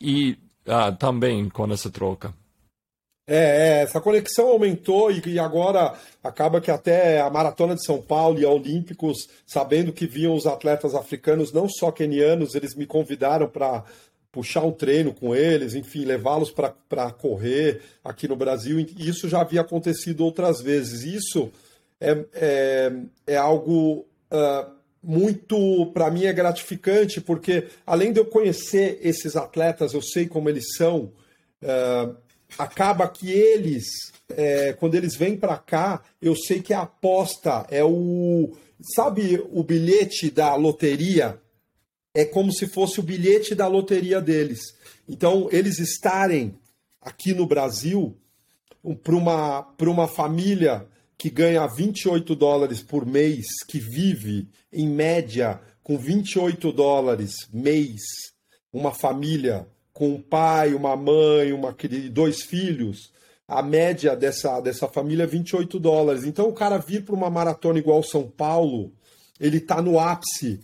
E 0.00 0.36
ah, 0.66 0.90
também 0.90 1.48
com 1.48 1.72
essa 1.72 1.88
troca. 1.88 2.34
É, 3.24 3.36
é, 3.36 3.82
essa 3.82 4.00
conexão 4.00 4.48
aumentou 4.48 5.08
e, 5.12 5.38
agora 5.38 5.94
acaba 6.24 6.60
que 6.60 6.72
até 6.72 7.20
a 7.20 7.30
Maratona 7.30 7.76
de 7.76 7.84
São 7.84 8.02
Paulo 8.02 8.40
e 8.40 8.44
a 8.44 8.50
Olímpicos, 8.50 9.28
sabendo 9.46 9.92
que 9.92 10.08
vinham 10.08 10.34
os 10.34 10.44
atletas 10.44 10.96
africanos, 10.96 11.52
não 11.52 11.68
só 11.68 11.92
quenianos, 11.92 12.56
eles 12.56 12.74
me 12.74 12.84
convidaram 12.84 13.46
para 13.46 13.84
puxar 14.32 14.64
um 14.64 14.72
treino 14.72 15.12
com 15.12 15.36
eles, 15.36 15.74
enfim, 15.74 16.06
levá-los 16.06 16.50
para 16.50 17.12
correr 17.12 17.82
aqui 18.02 18.26
no 18.26 18.34
Brasil. 18.34 18.80
Isso 18.98 19.28
já 19.28 19.42
havia 19.42 19.60
acontecido 19.60 20.24
outras 20.24 20.62
vezes. 20.62 21.02
Isso 21.02 21.52
é, 22.00 22.24
é, 22.32 22.92
é 23.26 23.36
algo 23.36 24.06
uh, 24.32 24.72
muito, 25.02 25.86
para 25.92 26.10
mim, 26.10 26.24
é 26.24 26.32
gratificante, 26.32 27.20
porque 27.20 27.68
além 27.86 28.10
de 28.10 28.20
eu 28.20 28.24
conhecer 28.24 28.98
esses 29.02 29.36
atletas, 29.36 29.92
eu 29.92 30.00
sei 30.00 30.26
como 30.26 30.48
eles 30.48 30.76
são, 30.76 31.12
uh, 31.62 32.16
acaba 32.58 33.06
que 33.08 33.30
eles, 33.30 33.84
é, 34.30 34.72
quando 34.72 34.94
eles 34.94 35.14
vêm 35.14 35.36
para 35.36 35.58
cá, 35.58 36.02
eu 36.20 36.34
sei 36.34 36.62
que 36.62 36.72
a 36.72 36.82
aposta 36.82 37.66
é 37.70 37.84
o. 37.84 38.52
Sabe 38.96 39.44
o 39.52 39.62
bilhete 39.62 40.30
da 40.30 40.54
loteria? 40.56 41.38
É 42.14 42.24
como 42.24 42.52
se 42.52 42.66
fosse 42.66 43.00
o 43.00 43.02
bilhete 43.02 43.54
da 43.54 43.66
loteria 43.66 44.20
deles. 44.20 44.60
Então, 45.08 45.48
eles 45.50 45.78
estarem 45.78 46.54
aqui 47.00 47.32
no 47.32 47.46
Brasil 47.46 48.16
para 49.02 49.14
uma, 49.14 49.74
uma 49.80 50.08
família 50.08 50.86
que 51.16 51.30
ganha 51.30 51.66
28 51.66 52.34
dólares 52.34 52.82
por 52.82 53.06
mês, 53.06 53.46
que 53.66 53.78
vive 53.78 54.48
em 54.72 54.88
média 54.88 55.60
com 55.82 55.96
28 55.96 56.72
dólares 56.72 57.48
mês, 57.52 58.00
uma 58.72 58.92
família 58.92 59.66
com 59.92 60.08
um 60.14 60.20
pai, 60.20 60.74
uma 60.74 60.96
mãe, 60.96 61.52
uma, 61.52 61.74
dois 62.10 62.42
filhos, 62.42 63.12
a 63.46 63.62
média 63.62 64.16
dessa, 64.16 64.60
dessa 64.60 64.88
família 64.88 65.24
é 65.24 65.26
28 65.26 65.78
dólares. 65.78 66.24
Então 66.24 66.48
o 66.48 66.54
cara 66.54 66.78
vir 66.78 67.04
para 67.04 67.14
uma 67.14 67.30
maratona 67.30 67.78
igual 67.78 68.02
São 68.02 68.28
Paulo, 68.28 68.92
ele 69.38 69.58
está 69.58 69.82
no 69.82 69.98
ápice 69.98 70.60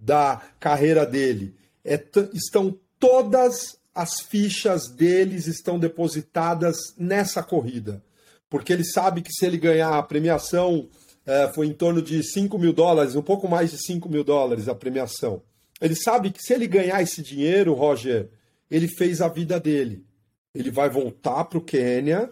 da 0.00 0.40
carreira 0.58 1.04
dele. 1.04 1.54
É, 1.84 2.02
estão 2.32 2.78
todas 2.98 3.78
as 3.94 4.20
fichas 4.20 4.88
deles 4.88 5.46
estão 5.46 5.78
depositadas 5.78 6.76
nessa 6.96 7.42
corrida. 7.42 8.02
Porque 8.48 8.72
ele 8.72 8.84
sabe 8.84 9.22
que 9.22 9.32
se 9.32 9.44
ele 9.44 9.58
ganhar 9.58 9.96
a 9.96 10.02
premiação, 10.02 10.88
é, 11.26 11.52
foi 11.54 11.66
em 11.66 11.72
torno 11.72 12.00
de 12.00 12.22
5 12.22 12.58
mil 12.58 12.72
dólares, 12.72 13.14
um 13.14 13.22
pouco 13.22 13.48
mais 13.48 13.70
de 13.70 13.78
5 13.78 14.08
mil 14.08 14.24
dólares 14.24 14.68
a 14.68 14.74
premiação. 14.74 15.42
Ele 15.80 15.94
sabe 15.94 16.30
que 16.30 16.42
se 16.42 16.52
ele 16.52 16.66
ganhar 16.66 17.02
esse 17.02 17.22
dinheiro, 17.22 17.74
Roger, 17.74 18.28
ele 18.70 18.88
fez 18.88 19.20
a 19.20 19.28
vida 19.28 19.58
dele. 19.58 20.04
Ele 20.54 20.70
vai 20.70 20.90
voltar 20.90 21.44
para 21.44 21.58
o 21.58 21.62
Quênia, 21.62 22.30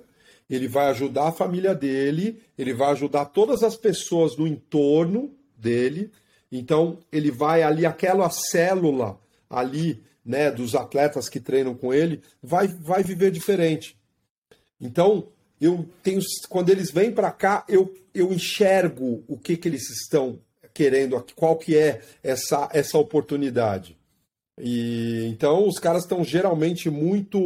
ele 0.50 0.66
vai 0.66 0.86
ajudar 0.88 1.28
a 1.28 1.32
família 1.32 1.74
dele, 1.74 2.40
ele 2.56 2.74
vai 2.74 2.90
ajudar 2.92 3.26
todas 3.26 3.62
as 3.62 3.76
pessoas 3.76 4.36
no 4.36 4.46
entorno 4.46 5.34
dele. 5.56 6.10
Então, 6.50 6.98
ele 7.12 7.30
vai 7.30 7.62
ali, 7.62 7.84
aquela 7.84 8.30
célula 8.30 9.18
ali, 9.48 10.02
né, 10.24 10.50
dos 10.50 10.74
atletas 10.74 11.28
que 11.28 11.40
treinam 11.40 11.74
com 11.74 11.92
ele, 11.92 12.22
vai, 12.42 12.68
vai 12.68 13.02
viver 13.02 13.30
diferente. 13.30 13.96
Então, 14.80 15.28
eu 15.60 15.88
tenho, 16.02 16.20
quando 16.48 16.70
eles 16.70 16.90
vêm 16.90 17.12
para 17.12 17.30
cá, 17.30 17.64
eu, 17.68 17.92
eu 18.14 18.32
enxergo 18.32 19.24
o 19.26 19.36
que, 19.36 19.56
que 19.56 19.68
eles 19.68 19.90
estão 19.90 20.38
querendo, 20.72 21.24
qual 21.34 21.56
que 21.56 21.76
é 21.76 22.00
essa, 22.22 22.68
essa 22.72 22.96
oportunidade. 22.98 23.98
E 24.60 25.26
então 25.28 25.66
os 25.66 25.78
caras 25.78 26.02
estão 26.02 26.24
geralmente 26.24 26.90
muito 26.90 27.40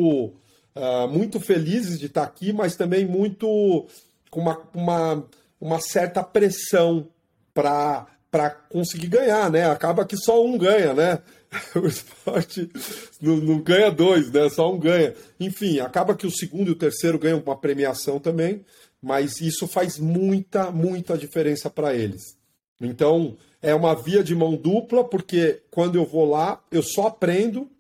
uh, 0.74 1.08
muito 1.10 1.40
felizes 1.40 1.98
de 1.98 2.06
estar 2.06 2.22
aqui, 2.22 2.52
mas 2.52 2.76
também 2.76 3.06
muito 3.06 3.86
com 4.30 4.40
uma, 4.40 4.62
uma, 4.74 5.28
uma 5.60 5.80
certa 5.80 6.22
pressão 6.22 7.08
para 7.54 8.06
para 8.32 8.48
conseguir 8.48 9.08
ganhar, 9.08 9.50
né? 9.50 9.70
Acaba 9.70 10.06
que 10.06 10.16
só 10.16 10.42
um 10.42 10.56
ganha, 10.56 10.94
né? 10.94 11.18
O 11.76 11.86
esporte 11.86 12.66
não, 13.20 13.36
não, 13.36 13.60
ganha 13.60 13.90
dois, 13.90 14.32
né? 14.32 14.48
Só 14.48 14.72
um 14.72 14.78
ganha. 14.78 15.14
Enfim, 15.38 15.80
acaba 15.80 16.14
que 16.14 16.26
o 16.26 16.30
segundo 16.30 16.68
e 16.68 16.70
o 16.72 16.78
terceiro 16.78 17.18
ganham 17.18 17.42
uma 17.44 17.54
premiação 17.54 18.18
também, 18.18 18.64
mas 19.02 19.42
isso 19.42 19.68
faz 19.68 19.98
muita, 19.98 20.70
muita 20.70 21.18
diferença 21.18 21.68
para 21.68 21.94
eles. 21.94 22.38
Então, 22.80 23.36
é 23.60 23.74
uma 23.74 23.94
via 23.94 24.24
de 24.24 24.34
mão 24.34 24.56
dupla, 24.56 25.04
porque 25.04 25.60
quando 25.70 25.96
eu 25.96 26.06
vou 26.06 26.24
lá, 26.24 26.58
eu 26.70 26.82
só 26.82 27.08
aprendo. 27.08 27.70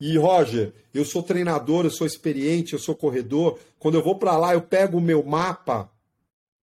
E, 0.00 0.16
Roger, 0.16 0.72
eu 0.94 1.04
sou 1.04 1.22
treinador, 1.22 1.84
eu 1.84 1.90
sou 1.90 2.06
experiente, 2.06 2.72
eu 2.72 2.78
sou 2.78 2.94
corredor. 2.94 3.58
Quando 3.78 3.96
eu 3.96 4.02
vou 4.02 4.18
para 4.18 4.38
lá, 4.38 4.54
eu 4.54 4.62
pego 4.62 4.96
o 4.96 5.02
meu 5.02 5.22
mapa, 5.22 5.90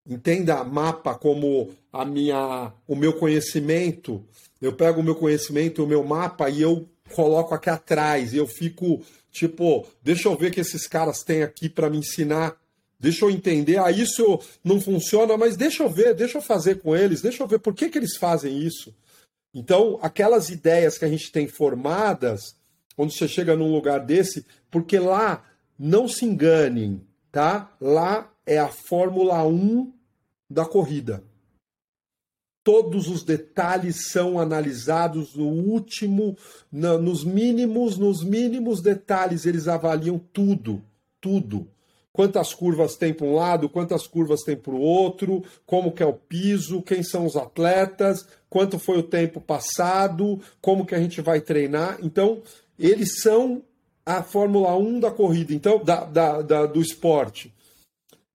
entenda 0.07 0.63
mapa 0.63 1.15
como 1.15 1.71
a 1.91 2.05
minha, 2.05 2.71
o 2.87 2.95
meu 2.95 3.13
conhecimento. 3.13 4.23
Eu 4.61 4.73
pego 4.73 5.01
o 5.01 5.03
meu 5.03 5.15
conhecimento, 5.15 5.83
o 5.83 5.87
meu 5.87 6.03
mapa 6.03 6.49
e 6.49 6.61
eu 6.61 6.87
coloco 7.13 7.53
aqui 7.53 7.69
atrás. 7.69 8.33
E 8.33 8.37
eu 8.37 8.47
fico 8.47 9.01
tipo, 9.31 9.85
deixa 10.01 10.29
eu 10.29 10.35
ver 10.35 10.47
o 10.47 10.51
que 10.51 10.61
esses 10.61 10.87
caras 10.87 11.23
têm 11.23 11.43
aqui 11.43 11.69
para 11.69 11.89
me 11.89 11.97
ensinar 11.97 12.57
Deixa 12.99 13.25
eu 13.25 13.29
entender, 13.29 13.77
ah, 13.77 13.91
isso 13.91 14.39
não 14.63 14.81
funciona, 14.81 15.37
mas 15.37 15.55
deixa 15.55 15.83
eu 15.83 15.89
ver, 15.89 16.15
deixa 16.15 16.39
eu 16.39 16.41
fazer 16.41 16.79
com 16.79 16.95
eles, 16.95 17.21
deixa 17.21 17.43
eu 17.43 17.47
ver 17.47 17.59
por 17.59 17.73
que, 17.73 17.89
que 17.89 17.97
eles 17.97 18.17
fazem 18.17 18.57
isso. 18.57 18.93
Então, 19.53 19.99
aquelas 20.01 20.49
ideias 20.49 20.97
que 20.97 21.05
a 21.05 21.07
gente 21.07 21.31
tem 21.31 21.47
formadas, 21.47 22.55
quando 22.95 23.11
você 23.11 23.27
chega 23.27 23.55
num 23.55 23.71
lugar 23.71 23.99
desse, 23.99 24.45
porque 24.71 24.97
lá, 24.97 25.45
não 25.77 26.07
se 26.07 26.25
enganem, 26.25 27.01
tá? 27.31 27.71
Lá 27.79 28.31
é 28.45 28.57
a 28.57 28.67
Fórmula 28.67 29.43
1 29.45 29.93
da 30.49 30.65
corrida. 30.65 31.23
Todos 32.63 33.07
os 33.07 33.23
detalhes 33.23 34.09
são 34.11 34.39
analisados 34.39 35.35
no 35.35 35.47
último, 35.47 36.37
nos 36.71 37.23
mínimos, 37.23 37.97
nos 37.97 38.23
mínimos 38.23 38.81
detalhes, 38.81 39.45
eles 39.45 39.67
avaliam 39.67 40.19
tudo, 40.19 40.83
tudo 41.21 41.67
quantas 42.17 42.51
curvas 42.51 42.95
tem 42.95 43.13
para 43.13 43.27
um 43.27 43.35
lado, 43.35 43.69
quantas 43.69 44.07
curvas 44.07 44.41
tem 44.41 44.57
para 44.57 44.73
o 44.73 44.81
outro, 44.81 45.43
como 45.67 45.91
que 45.91 46.01
é 46.01 46.05
o 46.05 46.13
piso, 46.13 46.81
quem 46.81 47.03
são 47.03 47.27
os 47.27 47.35
atletas, 47.35 48.27
quanto 48.49 48.79
foi 48.79 48.97
o 48.97 49.03
tempo 49.03 49.39
passado, 49.39 50.41
como 50.59 50.83
que 50.83 50.95
a 50.95 50.99
gente 50.99 51.21
vai 51.21 51.39
treinar. 51.39 51.99
Então, 52.01 52.41
eles 52.79 53.21
são 53.21 53.61
a 54.03 54.23
Fórmula 54.23 54.75
1 54.75 54.99
da 54.99 55.11
corrida, 55.11 55.53
então 55.53 55.83
da, 55.83 56.05
da, 56.05 56.41
da 56.41 56.65
do 56.65 56.81
esporte. 56.81 57.53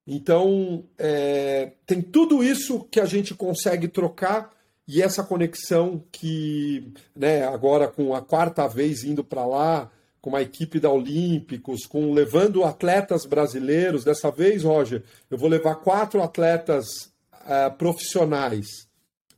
Então, 0.07 0.85
é, 0.99 1.73
tem 1.87 2.03
tudo 2.03 2.43
isso 2.43 2.85
que 2.91 3.01
a 3.01 3.05
gente 3.05 3.35
consegue 3.35 3.87
trocar 3.87 4.51
e 4.87 5.01
essa 5.01 5.23
conexão 5.23 6.05
que, 6.11 6.93
né, 7.15 7.45
agora 7.45 7.87
com 7.87 8.15
a 8.15 8.21
quarta 8.21 8.67
vez 8.67 9.05
indo 9.05 9.23
para 9.23 9.47
lá, 9.47 9.91
com 10.21 10.35
a 10.35 10.43
equipe 10.43 10.81
da 10.81 10.91
Olímpicos, 10.91 11.87
com 11.87 12.13
levando 12.13 12.65
atletas 12.65 13.25
brasileiros. 13.25 14.05
Dessa 14.05 14.31
vez, 14.31 14.65
Roger, 14.65 15.03
eu 15.31 15.39
vou 15.39 15.49
levar 15.49 15.77
quatro 15.77 16.23
atletas 16.23 16.87
uh, 17.33 17.73
profissionais, 17.79 18.67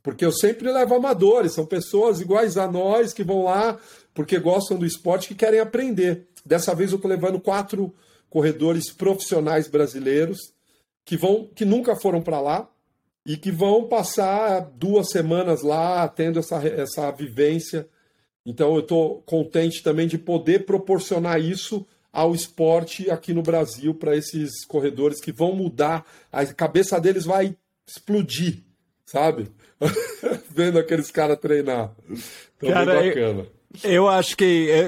porque 0.01 0.25
eu 0.25 0.31
sempre 0.31 0.71
levo 0.71 0.95
amadores, 0.95 1.53
são 1.53 1.65
pessoas 1.65 2.19
iguais 2.21 2.57
a 2.57 2.67
nós 2.67 3.13
que 3.13 3.23
vão 3.23 3.43
lá 3.43 3.79
porque 4.13 4.39
gostam 4.39 4.77
do 4.77 4.85
esporte 4.85 5.27
que 5.27 5.35
querem 5.35 5.59
aprender. 5.59 6.27
Dessa 6.45 6.73
vez 6.73 6.91
eu 6.91 6.95
estou 6.95 7.09
levando 7.09 7.39
quatro 7.39 7.93
corredores 8.29 8.91
profissionais 8.91 9.67
brasileiros 9.67 10.54
que 11.05 11.15
vão, 11.15 11.47
que 11.53 11.63
nunca 11.63 11.95
foram 11.95 12.21
para 12.21 12.41
lá 12.41 12.69
e 13.25 13.37
que 13.37 13.51
vão 13.51 13.87
passar 13.87 14.59
duas 14.75 15.09
semanas 15.09 15.61
lá 15.61 16.07
tendo 16.07 16.39
essa, 16.39 16.57
essa 16.67 17.11
vivência 17.11 17.87
então 18.45 18.75
eu 18.75 18.81
estou 18.81 19.21
contente 19.23 19.81
também 19.81 20.07
de 20.07 20.17
poder 20.17 20.65
proporcionar 20.65 21.41
isso 21.41 21.85
ao 22.13 22.35
esporte 22.35 23.09
aqui 23.09 23.33
no 23.33 23.41
Brasil 23.41 23.93
para 23.93 24.15
esses 24.15 24.63
corredores 24.65 25.19
que 25.19 25.31
vão 25.31 25.53
mudar, 25.53 26.05
a 26.31 26.45
cabeça 26.45 26.99
deles 27.01 27.25
vai 27.25 27.57
explodir, 27.85 28.63
sabe? 29.03 29.51
Vendo 30.49 30.79
aqueles 30.79 31.11
caras 31.11 31.39
treinar. 31.39 31.93
Então, 32.55 32.69
cara, 32.69 32.99
bem 32.99 33.09
bacana. 33.09 33.41
Eu, 33.41 33.51
eu 33.83 34.07
acho 34.07 34.35
que 34.37 34.69
é, 34.69 34.87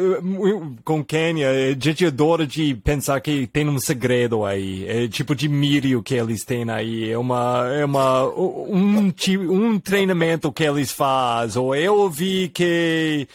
com 0.84 1.04
Kenya, 1.04 1.50
a 1.50 1.80
gente 1.80 2.06
adora 2.06 2.46
de 2.46 2.76
pensar 2.76 3.20
que 3.22 3.48
tem 3.48 3.68
um 3.68 3.80
segredo 3.80 4.46
aí. 4.46 4.88
É 4.88 5.08
tipo 5.08 5.36
de 5.36 5.48
mírio 5.48 6.04
que 6.04 6.16
eles 6.16 6.44
têm 6.44 6.70
aí. 6.70 7.12
É 7.12 7.18
uma, 7.18 7.68
é 7.74 7.86
uma, 7.86 8.26
um, 8.28 9.14
um 9.50 9.80
treinamento 9.80 10.52
que 10.52 10.64
eles 10.64 10.92
fazem. 10.92 11.62
Ou 11.62 11.76
eu 11.76 11.96
ouvi 11.96 12.50
que 12.50 13.28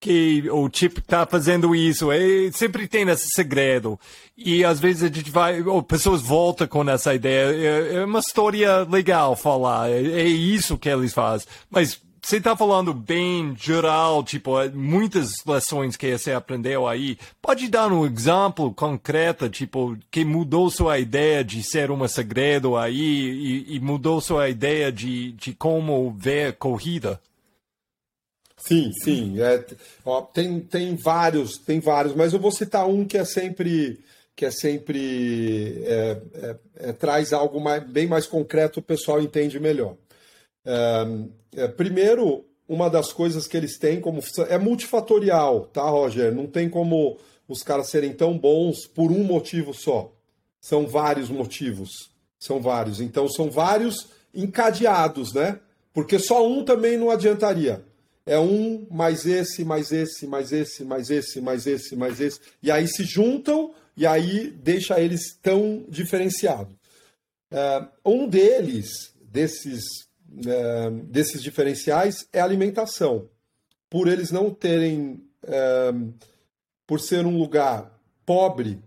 que 0.00 0.48
o 0.50 0.68
Chip 0.72 1.02
tá 1.02 1.26
fazendo 1.26 1.74
isso. 1.74 2.10
É, 2.10 2.50
sempre 2.52 2.88
tem 2.88 3.06
esse 3.10 3.28
segredo. 3.34 4.00
E 4.36 4.64
às 4.64 4.80
vezes 4.80 5.02
a 5.02 5.08
gente 5.08 5.30
vai, 5.30 5.60
ou 5.60 5.82
pessoas 5.82 6.22
voltam 6.22 6.66
com 6.66 6.88
essa 6.88 7.14
ideia. 7.14 7.54
É, 7.54 7.94
é 7.96 8.04
uma 8.06 8.20
história 8.20 8.82
legal 8.84 9.36
falar. 9.36 9.90
É, 9.90 10.00
é 10.00 10.24
isso 10.24 10.78
que 10.78 10.88
eles 10.88 11.12
fazem. 11.12 11.46
Mas 11.70 12.00
você 12.22 12.36
está 12.36 12.56
falando 12.56 12.92
bem 12.92 13.54
geral, 13.56 14.22
tipo, 14.22 14.60
é, 14.60 14.68
muitas 14.68 15.32
lições 15.46 15.96
que 15.96 16.16
você 16.16 16.32
aprendeu 16.32 16.86
aí. 16.86 17.18
Pode 17.40 17.68
dar 17.68 17.90
um 17.92 18.06
exemplo 18.06 18.72
concreto, 18.74 19.48
tipo, 19.48 19.96
que 20.10 20.24
mudou 20.24 20.70
sua 20.70 20.98
ideia 20.98 21.42
de 21.42 21.62
ser 21.62 21.90
um 21.90 22.06
segredo 22.06 22.76
aí 22.76 23.64
e, 23.68 23.76
e 23.76 23.80
mudou 23.80 24.20
sua 24.20 24.48
ideia 24.48 24.92
de, 24.92 25.32
de 25.32 25.54
como 25.54 26.12
ver 26.12 26.54
corrida? 26.54 27.20
Sim, 28.56 28.92
sim. 28.92 29.40
É, 29.40 29.64
ó, 30.04 30.20
tem, 30.20 30.60
tem 30.60 30.94
vários, 30.96 31.56
tem 31.56 31.80
vários, 31.80 32.14
mas 32.14 32.32
eu 32.32 32.38
vou 32.38 32.52
citar 32.52 32.86
um 32.86 33.04
que 33.04 33.16
é 33.16 33.24
sempre 33.24 33.98
que 34.36 34.46
é 34.46 34.50
sempre 34.50 35.82
é, 35.84 36.20
é, 36.34 36.56
é 36.88 36.92
traz 36.92 37.30
algo 37.32 37.60
mais, 37.60 37.82
bem 37.86 38.06
mais 38.06 38.26
concreto, 38.26 38.80
o 38.80 38.82
pessoal 38.82 39.20
entende 39.20 39.60
melhor. 39.60 39.96
É, 40.64 41.68
primeiro, 41.68 42.44
uma 42.68 42.88
das 42.88 43.12
coisas 43.12 43.46
que 43.46 43.56
eles 43.56 43.78
têm 43.78 44.00
como 44.00 44.20
é 44.48 44.58
multifatorial, 44.58 45.66
tá, 45.66 45.82
Roger? 45.82 46.34
Não 46.34 46.46
tem 46.46 46.68
como 46.68 47.18
os 47.48 47.62
caras 47.62 47.88
serem 47.88 48.12
tão 48.12 48.38
bons 48.38 48.86
por 48.86 49.10
um 49.10 49.24
motivo 49.24 49.74
só. 49.74 50.12
São 50.60 50.86
vários 50.86 51.28
motivos. 51.28 51.90
São 52.38 52.60
vários. 52.60 53.00
Então 53.00 53.28
são 53.28 53.50
vários 53.50 54.08
encadeados, 54.34 55.32
né? 55.32 55.58
Porque 55.92 56.18
só 56.18 56.46
um 56.46 56.64
também 56.64 56.96
não 56.96 57.10
adiantaria 57.10 57.84
é 58.30 58.38
um 58.38 58.86
mais 58.90 59.26
esse, 59.26 59.64
mais 59.64 59.90
esse, 59.90 60.24
mais 60.24 60.52
esse, 60.52 60.84
mais 60.84 61.10
esse, 61.10 61.40
mais 61.40 61.66
esse, 61.66 61.96
mais 61.96 62.20
esse. 62.20 62.40
E 62.62 62.70
aí 62.70 62.86
se 62.86 63.02
juntam 63.02 63.74
e 63.96 64.06
aí 64.06 64.50
deixa 64.50 65.00
eles 65.00 65.36
tão 65.42 65.84
diferenciados. 65.88 66.74
Um 68.04 68.28
deles, 68.28 69.12
desses, 69.20 69.82
é, 70.46 70.90
desses 70.90 71.42
diferenciais, 71.42 72.26
é 72.32 72.40
a 72.40 72.44
alimentação. 72.44 73.28
Por 73.88 74.08
eles 74.08 74.30
não 74.30 74.50
terem, 74.50 75.22
é, 75.42 75.92
por 76.86 77.00
ser 77.00 77.26
um 77.26 77.38
lugar 77.38 77.98
pobre, 78.24 78.78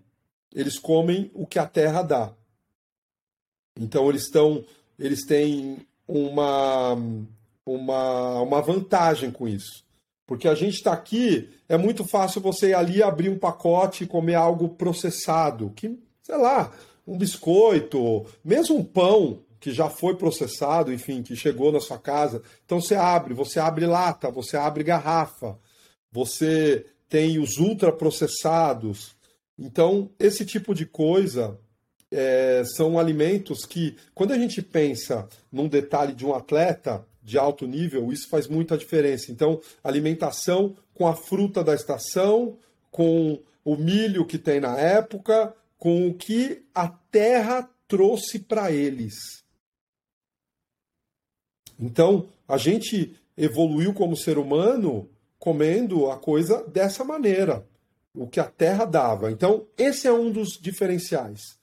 eles 0.53 0.79
comem 0.79 1.29
o 1.33 1.45
que 1.45 1.59
a 1.59 1.65
terra 1.65 2.01
dá. 2.01 2.33
Então 3.79 4.09
eles 4.09 4.23
estão, 4.23 4.63
eles 4.97 5.25
têm 5.25 5.85
uma, 6.07 6.95
uma, 7.65 8.41
uma 8.41 8.61
vantagem 8.61 9.31
com 9.31 9.47
isso. 9.47 9.83
Porque 10.25 10.47
a 10.47 10.55
gente 10.55 10.75
está 10.75 10.93
aqui, 10.93 11.49
é 11.67 11.77
muito 11.77 12.05
fácil 12.05 12.39
você 12.39 12.69
ir 12.69 12.73
ali 12.73 13.03
abrir 13.03 13.29
um 13.29 13.37
pacote 13.37 14.03
e 14.03 14.07
comer 14.07 14.35
algo 14.35 14.69
processado, 14.69 15.71
que, 15.75 15.99
sei 16.21 16.37
lá, 16.37 16.71
um 17.05 17.17
biscoito, 17.17 18.25
mesmo 18.43 18.77
um 18.77 18.83
pão 18.83 19.39
que 19.63 19.71
já 19.71 19.89
foi 19.89 20.13
processado, 20.17 20.91
enfim, 20.91 21.23
que 21.23 21.37
chegou 21.37 21.71
na 21.71 21.79
sua 21.79 21.97
casa. 21.97 22.43
Então 22.65 22.81
você 22.81 22.95
abre, 22.95 23.33
você 23.33 23.61
abre 23.61 23.85
lata, 23.85 24.29
você 24.29 24.57
abre 24.57 24.83
garrafa, 24.83 25.57
você 26.11 26.85
tem 27.07 27.39
os 27.39 27.59
ultraprocessados. 27.59 29.15
Então, 29.57 30.09
esse 30.19 30.45
tipo 30.45 30.75
de 30.75 30.85
coisa 30.85 31.57
é, 32.11 32.61
são 32.75 32.99
alimentos 32.99 33.65
que, 33.65 33.95
quando 34.13 34.33
a 34.33 34.37
gente 34.37 34.61
pensa 34.61 35.29
num 35.49 35.69
detalhe 35.69 36.13
de 36.13 36.25
um 36.25 36.33
atleta 36.33 37.05
de 37.23 37.37
alto 37.37 37.65
nível, 37.65 38.11
isso 38.11 38.27
faz 38.27 38.49
muita 38.49 38.77
diferença. 38.77 39.31
Então, 39.31 39.61
alimentação 39.81 40.75
com 40.93 41.07
a 41.07 41.15
fruta 41.15 41.63
da 41.63 41.73
estação, 41.73 42.57
com 42.91 43.39
o 43.63 43.77
milho 43.77 44.25
que 44.25 44.37
tem 44.37 44.59
na 44.59 44.77
época, 44.77 45.55
com 45.79 46.09
o 46.09 46.13
que 46.13 46.65
a 46.75 46.89
terra 46.89 47.69
trouxe 47.87 48.39
para 48.39 48.73
eles. 48.73 49.42
Então, 51.83 52.27
a 52.47 52.57
gente 52.57 53.13
evoluiu 53.37 53.93
como 53.93 54.15
ser 54.15 54.37
humano 54.37 55.09
comendo 55.37 56.09
a 56.09 56.17
coisa 56.17 56.63
dessa 56.63 57.03
maneira, 57.03 57.65
o 58.15 58.25
que 58.25 58.39
a 58.39 58.45
terra 58.45 58.85
dava. 58.85 59.29
Então, 59.29 59.65
esse 59.77 60.07
é 60.07 60.13
um 60.13 60.31
dos 60.31 60.57
diferenciais. 60.61 61.57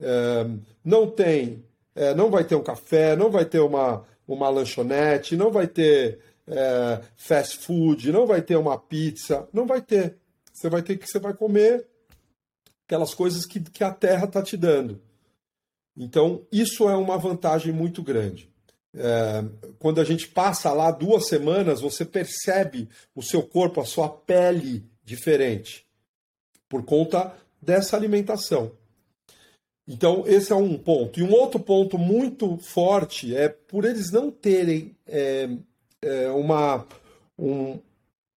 É, 0.00 0.46
não 0.84 1.10
tem, 1.10 1.64
é, 1.96 2.14
não 2.14 2.30
vai 2.30 2.44
ter 2.44 2.54
um 2.54 2.62
café, 2.62 3.16
não 3.16 3.28
vai 3.28 3.44
ter 3.44 3.58
uma, 3.58 4.04
uma 4.28 4.48
lanchonete, 4.48 5.36
não 5.36 5.50
vai 5.50 5.66
ter 5.66 6.20
é, 6.46 7.00
fast 7.16 7.58
food, 7.58 8.12
não 8.12 8.24
vai 8.24 8.42
ter 8.42 8.56
uma 8.56 8.78
pizza, 8.78 9.48
não 9.52 9.66
vai 9.66 9.80
ter. 9.80 10.16
Você 10.52 10.68
vai 10.68 10.82
ter 10.82 10.96
que 10.96 11.08
você 11.08 11.18
vai 11.18 11.34
comer 11.34 11.84
aquelas 12.86 13.12
coisas 13.12 13.44
que, 13.44 13.58
que 13.58 13.82
a 13.82 13.90
terra 13.90 14.26
está 14.26 14.40
te 14.40 14.56
dando. 14.56 15.02
Então, 15.96 16.46
isso 16.52 16.88
é 16.88 16.94
uma 16.94 17.18
vantagem 17.18 17.72
muito 17.72 18.00
grande. 18.02 18.54
É, 18.96 19.44
quando 19.78 20.00
a 20.00 20.04
gente 20.04 20.26
passa 20.28 20.72
lá 20.72 20.90
duas 20.90 21.28
semanas, 21.28 21.80
você 21.80 22.04
percebe 22.04 22.88
o 23.14 23.22
seu 23.22 23.42
corpo, 23.42 23.80
a 23.80 23.84
sua 23.84 24.08
pele 24.08 24.84
diferente, 25.04 25.86
por 26.68 26.84
conta 26.84 27.34
dessa 27.60 27.96
alimentação. 27.96 28.72
Então, 29.88 30.24
esse 30.26 30.52
é 30.52 30.56
um 30.56 30.76
ponto. 30.76 31.20
E 31.20 31.22
um 31.22 31.32
outro 31.32 31.60
ponto 31.60 31.96
muito 31.96 32.56
forte 32.56 33.36
é 33.36 33.48
por 33.48 33.84
eles 33.84 34.10
não 34.10 34.30
terem 34.30 34.96
é, 35.06 35.48
é, 36.02 36.28
uma, 36.30 36.84
um 37.38 37.78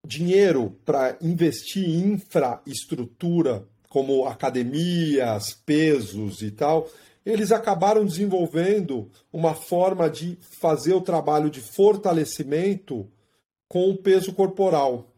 dinheiro 0.06 0.78
para 0.86 1.17
investir 1.22 1.89
em 1.89 2.13
infraestrutura 2.13 3.65
como 3.89 4.28
academias, 4.28 5.54
pesos 5.65 6.43
e 6.43 6.52
tal, 6.52 6.88
eles 7.30 7.52
acabaram 7.52 8.06
desenvolvendo 8.06 9.10
uma 9.32 9.54
forma 9.54 10.10
de 10.10 10.38
fazer 10.42 10.94
o 10.94 11.02
trabalho 11.02 11.50
de 11.50 11.62
fortalecimento 11.62 13.08
com 13.68 13.89
o 13.89 13.98
peso 13.98 14.34
corporal. 14.34 15.13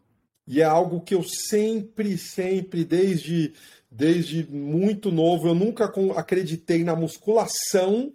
E 0.46 0.60
é 0.60 0.66
algo 0.66 1.02
que 1.02 1.16
eu 1.16 1.24
sempre, 1.24 2.18
sempre, 2.18 2.84
desde, 2.84 3.54
desde 3.90 4.46
muito 4.52 5.12
novo, 5.12 5.48
eu 5.48 5.56
nunca 5.56 5.92
acreditei 6.18 6.84
na 6.84 6.96
musculação, 6.96 8.12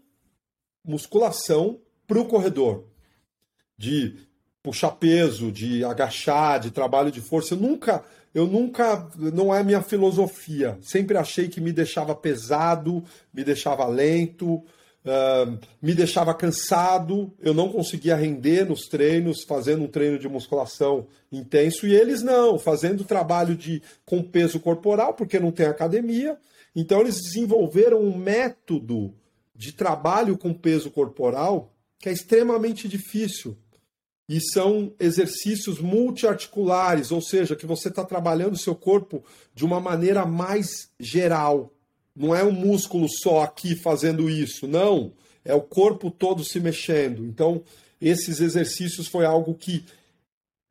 musculação 0.84 1.80
para 2.06 2.20
o 2.20 2.26
corredor. 2.26 2.84
De 3.78 4.16
puxar 4.62 4.90
peso, 4.92 5.50
de 5.50 5.84
agachar, 5.84 6.60
de 6.60 6.70
trabalho 6.70 7.10
de 7.10 7.20
força. 7.20 7.54
Eu 7.54 7.58
nunca 7.58 8.04
eu 8.36 8.46
nunca, 8.46 9.08
não 9.16 9.52
é 9.52 9.64
minha 9.64 9.80
filosofia. 9.80 10.76
Sempre 10.82 11.16
achei 11.16 11.48
que 11.48 11.58
me 11.58 11.72
deixava 11.72 12.14
pesado, 12.14 13.02
me 13.32 13.42
deixava 13.42 13.86
lento, 13.86 14.56
uh, 14.56 15.58
me 15.80 15.94
deixava 15.94 16.34
cansado. 16.34 17.32
Eu 17.40 17.54
não 17.54 17.72
conseguia 17.72 18.14
render 18.14 18.68
nos 18.68 18.88
treinos, 18.88 19.42
fazendo 19.48 19.84
um 19.84 19.88
treino 19.88 20.18
de 20.18 20.28
musculação 20.28 21.06
intenso. 21.32 21.86
E 21.86 21.94
eles 21.94 22.20
não, 22.20 22.58
fazendo 22.58 23.04
trabalho 23.04 23.56
de 23.56 23.82
com 24.04 24.22
peso 24.22 24.60
corporal, 24.60 25.14
porque 25.14 25.40
não 25.40 25.50
tem 25.50 25.64
academia. 25.64 26.36
Então 26.74 27.00
eles 27.00 27.14
desenvolveram 27.22 28.02
um 28.02 28.14
método 28.14 29.14
de 29.54 29.72
trabalho 29.72 30.36
com 30.36 30.52
peso 30.52 30.90
corporal 30.90 31.72
que 31.98 32.10
é 32.10 32.12
extremamente 32.12 32.86
difícil 32.86 33.56
e 34.28 34.40
são 34.40 34.92
exercícios 34.98 35.80
multiarticulares, 35.80 37.12
ou 37.12 37.22
seja, 37.22 37.54
que 37.54 37.66
você 37.66 37.88
está 37.88 38.04
trabalhando 38.04 38.54
o 38.54 38.58
seu 38.58 38.74
corpo 38.74 39.24
de 39.54 39.64
uma 39.64 39.80
maneira 39.80 40.26
mais 40.26 40.90
geral. 40.98 41.72
Não 42.14 42.34
é 42.34 42.42
um 42.42 42.50
músculo 42.50 43.08
só 43.08 43.42
aqui 43.42 43.76
fazendo 43.76 44.28
isso, 44.28 44.66
não. 44.66 45.12
É 45.44 45.54
o 45.54 45.60
corpo 45.60 46.10
todo 46.10 46.42
se 46.42 46.58
mexendo. 46.58 47.24
Então, 47.24 47.62
esses 48.00 48.40
exercícios 48.40 49.06
foi 49.06 49.24
algo 49.24 49.54
que 49.54 49.84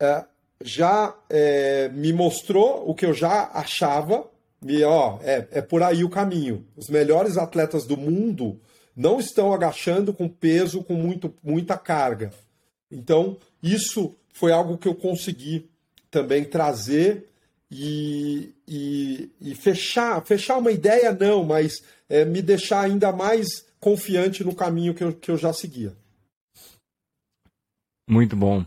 é, 0.00 0.24
já 0.62 1.16
é, 1.30 1.88
me 1.88 2.12
mostrou 2.12 2.86
o 2.86 2.94
que 2.94 3.06
eu 3.06 3.14
já 3.14 3.50
achava. 3.54 4.28
E, 4.66 4.82
ó, 4.84 5.18
é, 5.22 5.48
é 5.50 5.62
por 5.62 5.82
aí 5.82 6.04
o 6.04 6.10
caminho. 6.10 6.66
Os 6.76 6.88
melhores 6.88 7.38
atletas 7.38 7.86
do 7.86 7.96
mundo 7.96 8.60
não 8.94 9.18
estão 9.18 9.52
agachando 9.52 10.12
com 10.12 10.28
peso, 10.28 10.82
com 10.82 10.94
muito, 10.94 11.32
muita 11.42 11.78
carga 11.78 12.32
então, 12.90 13.36
isso 13.62 14.14
foi 14.32 14.52
algo 14.52 14.78
que 14.78 14.88
eu 14.88 14.94
consegui 14.94 15.68
também 16.10 16.44
trazer 16.44 17.28
e, 17.70 18.52
e, 18.66 19.30
e 19.40 19.54
fechar, 19.54 20.24
fechar 20.24 20.58
uma 20.58 20.70
ideia 20.70 21.12
não, 21.12 21.44
mas 21.44 21.82
é, 22.08 22.24
me 22.24 22.40
deixar 22.40 22.82
ainda 22.82 23.12
mais 23.12 23.66
confiante 23.80 24.44
no 24.44 24.54
caminho 24.54 24.94
que 24.94 25.04
eu, 25.04 25.12
que 25.12 25.30
eu 25.30 25.36
já 25.36 25.52
seguia. 25.52 25.96
Muito 28.08 28.36
bom. 28.36 28.64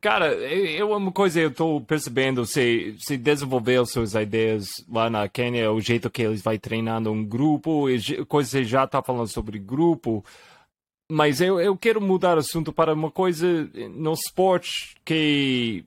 Cara, 0.00 0.32
eu 0.34 0.92
uma 0.92 1.10
coisa 1.10 1.40
eu 1.40 1.48
estou 1.48 1.80
percebendo, 1.80 2.46
você, 2.46 2.94
você 2.96 3.16
desenvolveu 3.16 3.84
suas 3.84 4.14
ideias 4.14 4.68
lá 4.88 5.10
na 5.10 5.28
Kenya, 5.28 5.72
o 5.72 5.80
jeito 5.80 6.08
que 6.08 6.22
eles 6.22 6.42
vai 6.42 6.58
treinando 6.58 7.10
um 7.10 7.24
grupo, 7.24 7.86
coisa 8.28 8.48
que 8.48 8.58
você 8.58 8.64
já 8.64 8.84
está 8.84 9.02
falando 9.02 9.26
sobre 9.26 9.58
grupo, 9.58 10.24
mas 11.10 11.40
eu, 11.40 11.60
eu 11.60 11.76
quero 11.76 12.00
mudar 12.00 12.36
o 12.36 12.40
assunto 12.40 12.72
para 12.72 12.94
uma 12.94 13.10
coisa 13.10 13.70
no 13.90 14.12
esporte 14.12 14.96
que 15.04 15.84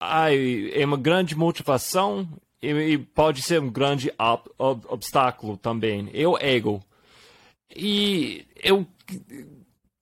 ai, 0.00 0.70
é 0.72 0.84
uma 0.84 0.96
grande 0.96 1.36
motivação 1.36 2.28
e, 2.62 2.68
e 2.68 2.98
pode 2.98 3.42
ser 3.42 3.60
um 3.60 3.70
grande 3.70 4.12
ob, 4.18 4.42
ob, 4.58 4.86
obstáculo 4.88 5.56
também. 5.56 6.10
É 6.12 6.26
o 6.26 6.36
ego. 6.38 6.82
E 7.74 8.46
eu. 8.62 8.86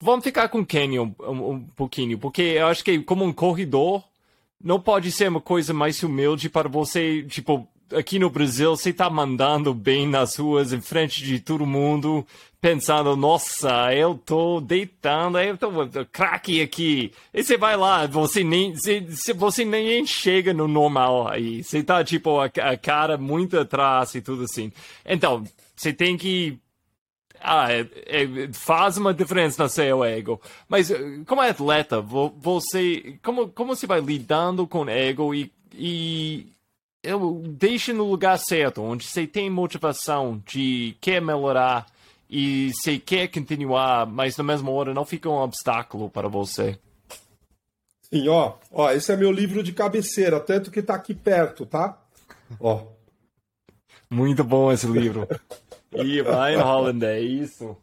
Vamos 0.01 0.25
ficar 0.25 0.49
com 0.49 0.61
o 0.61 0.67
um, 1.03 1.15
um, 1.19 1.51
um 1.51 1.61
pouquinho, 1.61 2.19
porque 2.19 2.43
eu 2.43 2.69
acho 2.69 2.85
que 2.85 3.01
como 3.01 3.25
um 3.25 3.33
corredor 3.33 4.05
não 4.63 4.81
pode 4.81 5.11
ser 5.11 5.29
uma 5.29 5.41
coisa 5.41 5.75
mais 5.75 6.01
humilde 6.03 6.49
para 6.49 6.69
você, 6.69 7.25
tipo, 7.25 7.67
aqui 7.94 8.18
no 8.18 8.31
Brasil, 8.31 8.77
você 8.77 8.90
está 8.90 9.09
mandando 9.09 9.72
bem 9.72 10.07
nas 10.07 10.37
ruas, 10.37 10.72
em 10.72 10.81
frente 10.81 11.22
de 11.22 11.40
todo 11.40 11.66
mundo, 11.66 12.27
pensando, 12.61 13.16
nossa, 13.16 13.94
eu 13.94 14.14
tô 14.14 14.61
deitando, 14.61 15.38
eu 15.38 15.57
tô 15.57 15.70
craque 16.11 16.61
aqui. 16.61 17.12
E 17.33 17.42
você 17.42 17.57
vai 17.57 17.77
lá, 17.77 18.07
você 18.07 18.42
nem, 18.44 18.74
você, 18.74 19.33
você 19.35 19.64
nem 19.64 20.05
chega 20.07 20.53
no 20.53 20.68
normal 20.68 21.29
aí. 21.29 21.62
Você 21.62 21.83
tá, 21.83 22.03
tipo, 22.05 22.40
a, 22.40 22.46
a 22.46 22.77
cara 22.77 23.16
muito 23.16 23.59
atrás 23.59 24.14
e 24.14 24.20
tudo 24.20 24.44
assim. 24.44 24.72
Então, 25.05 25.44
você 25.74 25.92
tem 25.92 26.16
que 26.16 26.59
ah, 27.40 27.73
é, 27.73 27.87
é, 28.06 28.52
faz 28.52 28.96
uma 28.96 29.15
diferença 29.15 29.63
no 29.63 29.69
seu 29.69 30.04
ego. 30.04 30.40
Mas 30.69 30.90
como 31.27 31.40
atleta, 31.40 32.00
você 32.00 33.19
como, 33.23 33.48
como 33.48 33.77
você 33.77 33.87
vai 33.87 34.00
lidando 34.00 34.67
com 34.67 34.88
ego 34.88 35.35
e, 35.35 35.52
e 35.73 36.52
eu 37.03 37.42
deixe 37.46 37.92
no 37.92 38.05
lugar 38.05 38.38
certo, 38.38 38.83
onde 38.83 39.05
você 39.05 39.27
tem 39.27 39.49
motivação 39.49 40.42
de 40.46 40.96
quer 41.01 41.21
melhorar 41.21 41.87
e 42.29 42.73
você 42.75 42.99
quer 42.99 43.29
continuar, 43.29 44.07
mas 44.07 44.37
na 44.37 44.44
mesma 44.44 44.71
hora 44.71 44.92
não 44.92 45.05
fica 45.05 45.29
um 45.29 45.37
obstáculo 45.37 46.11
para 46.11 46.29
você. 46.29 46.79
Sim, 48.03 48.29
ó, 48.29 48.55
ó, 48.71 48.90
esse 48.90 49.13
é 49.13 49.17
meu 49.17 49.31
livro 49.31 49.63
de 49.63 49.73
cabeceira, 49.73 50.40
tanto 50.40 50.71
que 50.71 50.83
tá 50.83 50.94
aqui 50.94 51.15
perto, 51.15 51.67
tá? 51.67 51.99
Ó. 52.59 52.87
Muito 54.11 54.42
bom 54.42 54.73
esse 54.73 54.87
livro. 54.87 55.29
e 55.92 56.23
Ryan 56.23 56.63
Holland, 56.63 57.05
é 57.05 57.21
isso. 57.21 57.77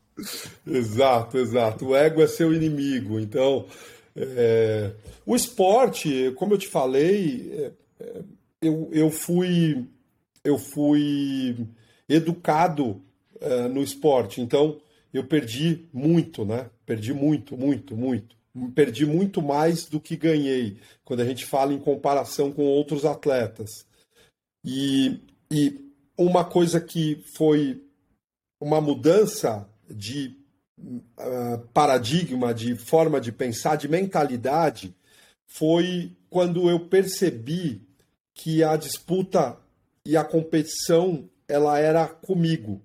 Exato, 0.65 1.37
exato. 1.37 1.87
O 1.87 1.95
ego 1.95 2.21
é 2.21 2.27
seu 2.27 2.53
inimigo. 2.53 3.19
Então, 3.19 3.67
é... 4.15 4.91
o 5.25 5.35
esporte, 5.35 6.33
como 6.35 6.53
eu 6.53 6.57
te 6.57 6.67
falei, 6.67 7.51
é... 7.99 8.03
é 8.03 8.21
eu, 8.61 8.89
eu 8.91 9.09
fui 9.11 9.87
eu 10.45 10.59
fui 10.59 11.67
educado 12.07 13.01
uh, 13.41 13.67
no 13.67 13.81
esporte. 13.81 14.39
Então, 14.39 14.79
eu 15.11 15.25
perdi 15.25 15.89
muito, 15.91 16.45
né? 16.45 16.69
Perdi 16.85 17.13
muito, 17.13 17.57
muito, 17.57 17.97
muito. 17.97 18.35
Perdi 18.73 19.05
muito 19.05 19.41
mais 19.41 19.85
do 19.85 19.99
que 19.99 20.15
ganhei, 20.15 20.77
quando 21.03 21.21
a 21.21 21.25
gente 21.25 21.45
fala 21.45 21.73
em 21.73 21.79
comparação 21.79 22.51
com 22.51 22.63
outros 22.63 23.03
atletas. 23.03 23.85
E, 24.63 25.19
e 25.51 25.91
uma 26.17 26.45
coisa 26.45 26.79
que 26.79 27.21
foi 27.35 27.83
uma 28.61 28.79
mudança 28.79 29.67
de 29.89 30.37
uh, 30.79 31.59
paradigma, 31.73 32.53
de 32.53 32.75
forma 32.75 33.19
de 33.19 33.31
pensar, 33.31 33.75
de 33.75 33.87
mentalidade, 33.87 34.95
foi 35.47 36.15
quando 36.29 36.69
eu 36.69 36.87
percebi 36.87 37.81
que 38.35 38.63
a 38.63 38.75
disputa 38.75 39.57
e 40.05 40.15
a 40.15 40.23
competição 40.23 41.27
ela 41.47 41.79
era 41.79 42.07
comigo. 42.07 42.81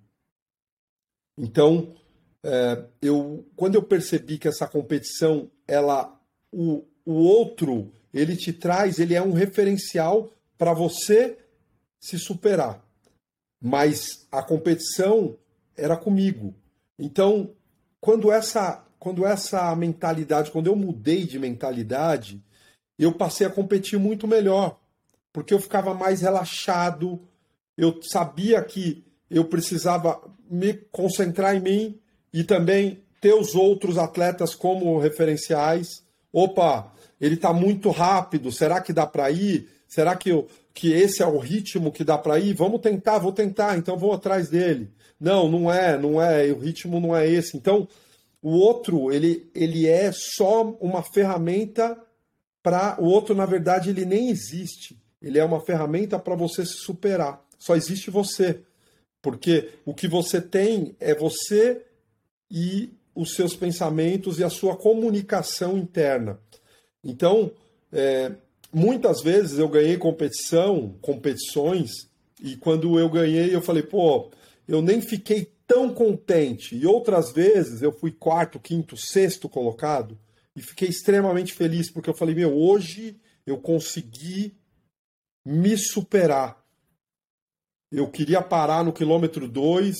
Então, 1.36 1.94
é, 2.42 2.84
eu, 3.02 3.46
quando 3.56 3.74
eu 3.74 3.82
percebi 3.82 4.38
que 4.38 4.48
essa 4.48 4.66
competição, 4.66 5.50
ela, 5.66 6.18
o, 6.52 6.84
o 7.04 7.12
outro, 7.12 7.92
ele 8.14 8.36
te 8.36 8.52
traz, 8.52 8.98
ele 8.98 9.14
é 9.14 9.22
um 9.22 9.32
referencial 9.32 10.32
para 10.56 10.72
você 10.72 11.38
se 12.00 12.18
superar. 12.18 12.82
Mas 13.60 14.26
a 14.32 14.42
competição 14.42 15.36
era 15.76 15.96
comigo. 15.96 16.54
Então, 16.98 17.54
quando 18.00 18.32
essa, 18.32 18.86
quando 18.98 19.26
essa 19.26 19.74
mentalidade, 19.76 20.50
quando 20.50 20.68
eu 20.68 20.76
mudei 20.76 21.26
de 21.26 21.38
mentalidade, 21.38 22.42
eu 22.98 23.12
passei 23.12 23.46
a 23.46 23.50
competir 23.50 23.98
muito 23.98 24.26
melhor, 24.26 24.79
porque 25.32 25.54
eu 25.54 25.60
ficava 25.60 25.94
mais 25.94 26.20
relaxado, 26.22 27.20
eu 27.76 28.00
sabia 28.02 28.62
que 28.62 29.04
eu 29.30 29.44
precisava 29.44 30.20
me 30.50 30.74
concentrar 30.90 31.54
em 31.54 31.60
mim 31.60 32.00
e 32.32 32.42
também 32.42 33.02
ter 33.20 33.34
os 33.34 33.54
outros 33.54 33.98
atletas 33.98 34.54
como 34.54 34.98
referenciais. 34.98 35.86
Opa, 36.32 36.92
ele 37.20 37.34
está 37.34 37.52
muito 37.52 37.90
rápido, 37.90 38.50
será 38.50 38.80
que 38.80 38.92
dá 38.92 39.06
para 39.06 39.30
ir? 39.30 39.68
Será 39.86 40.16
que, 40.16 40.30
eu, 40.30 40.46
que 40.72 40.92
esse 40.92 41.22
é 41.22 41.26
o 41.26 41.38
ritmo 41.38 41.92
que 41.92 42.04
dá 42.04 42.16
para 42.16 42.38
ir? 42.38 42.54
Vamos 42.54 42.80
tentar, 42.80 43.18
vou 43.18 43.32
tentar, 43.32 43.76
então 43.76 43.96
vou 43.96 44.12
atrás 44.12 44.48
dele. 44.48 44.90
Não, 45.18 45.48
não 45.48 45.70
é, 45.70 45.98
não 45.98 46.22
é, 46.22 46.46
o 46.52 46.58
ritmo 46.58 47.00
não 47.00 47.14
é 47.14 47.28
esse. 47.28 47.56
Então, 47.56 47.86
o 48.42 48.50
outro, 48.50 49.12
ele, 49.12 49.50
ele 49.54 49.86
é 49.86 50.10
só 50.12 50.62
uma 50.80 51.02
ferramenta 51.02 51.98
para. 52.62 52.96
O 52.98 53.04
outro, 53.04 53.34
na 53.34 53.44
verdade, 53.44 53.90
ele 53.90 54.06
nem 54.06 54.30
existe. 54.30 54.96
Ele 55.20 55.38
é 55.38 55.44
uma 55.44 55.60
ferramenta 55.60 56.18
para 56.18 56.34
você 56.34 56.64
se 56.64 56.78
superar. 56.78 57.44
Só 57.58 57.76
existe 57.76 58.10
você. 58.10 58.60
Porque 59.22 59.70
o 59.84 59.94
que 59.94 60.08
você 60.08 60.40
tem 60.40 60.96
é 60.98 61.14
você 61.14 61.82
e 62.50 62.90
os 63.14 63.34
seus 63.34 63.54
pensamentos 63.54 64.38
e 64.38 64.44
a 64.44 64.50
sua 64.50 64.76
comunicação 64.76 65.76
interna. 65.76 66.38
Então, 67.04 67.52
é, 67.92 68.32
muitas 68.72 69.22
vezes 69.22 69.58
eu 69.58 69.68
ganhei 69.68 69.96
competição, 69.96 70.96
competições, 71.00 71.90
e 72.42 72.56
quando 72.56 72.98
eu 72.98 73.08
ganhei, 73.10 73.54
eu 73.54 73.60
falei, 73.60 73.82
pô, 73.82 74.30
eu 74.66 74.80
nem 74.80 75.00
fiquei 75.00 75.52
tão 75.66 75.92
contente. 75.92 76.74
E 76.74 76.86
outras 76.86 77.32
vezes 77.32 77.82
eu 77.82 77.92
fui 77.92 78.10
quarto, 78.10 78.58
quinto, 78.58 78.96
sexto 78.96 79.48
colocado 79.48 80.18
e 80.56 80.62
fiquei 80.62 80.88
extremamente 80.88 81.52
feliz, 81.52 81.90
porque 81.90 82.10
eu 82.10 82.14
falei, 82.14 82.34
meu, 82.34 82.56
hoje 82.56 83.16
eu 83.46 83.58
consegui 83.58 84.54
me 85.44 85.76
superar. 85.76 86.60
Eu 87.90 88.08
queria 88.10 88.40
parar 88.40 88.84
no 88.84 88.92
quilômetro 88.92 89.48
2 89.48 89.96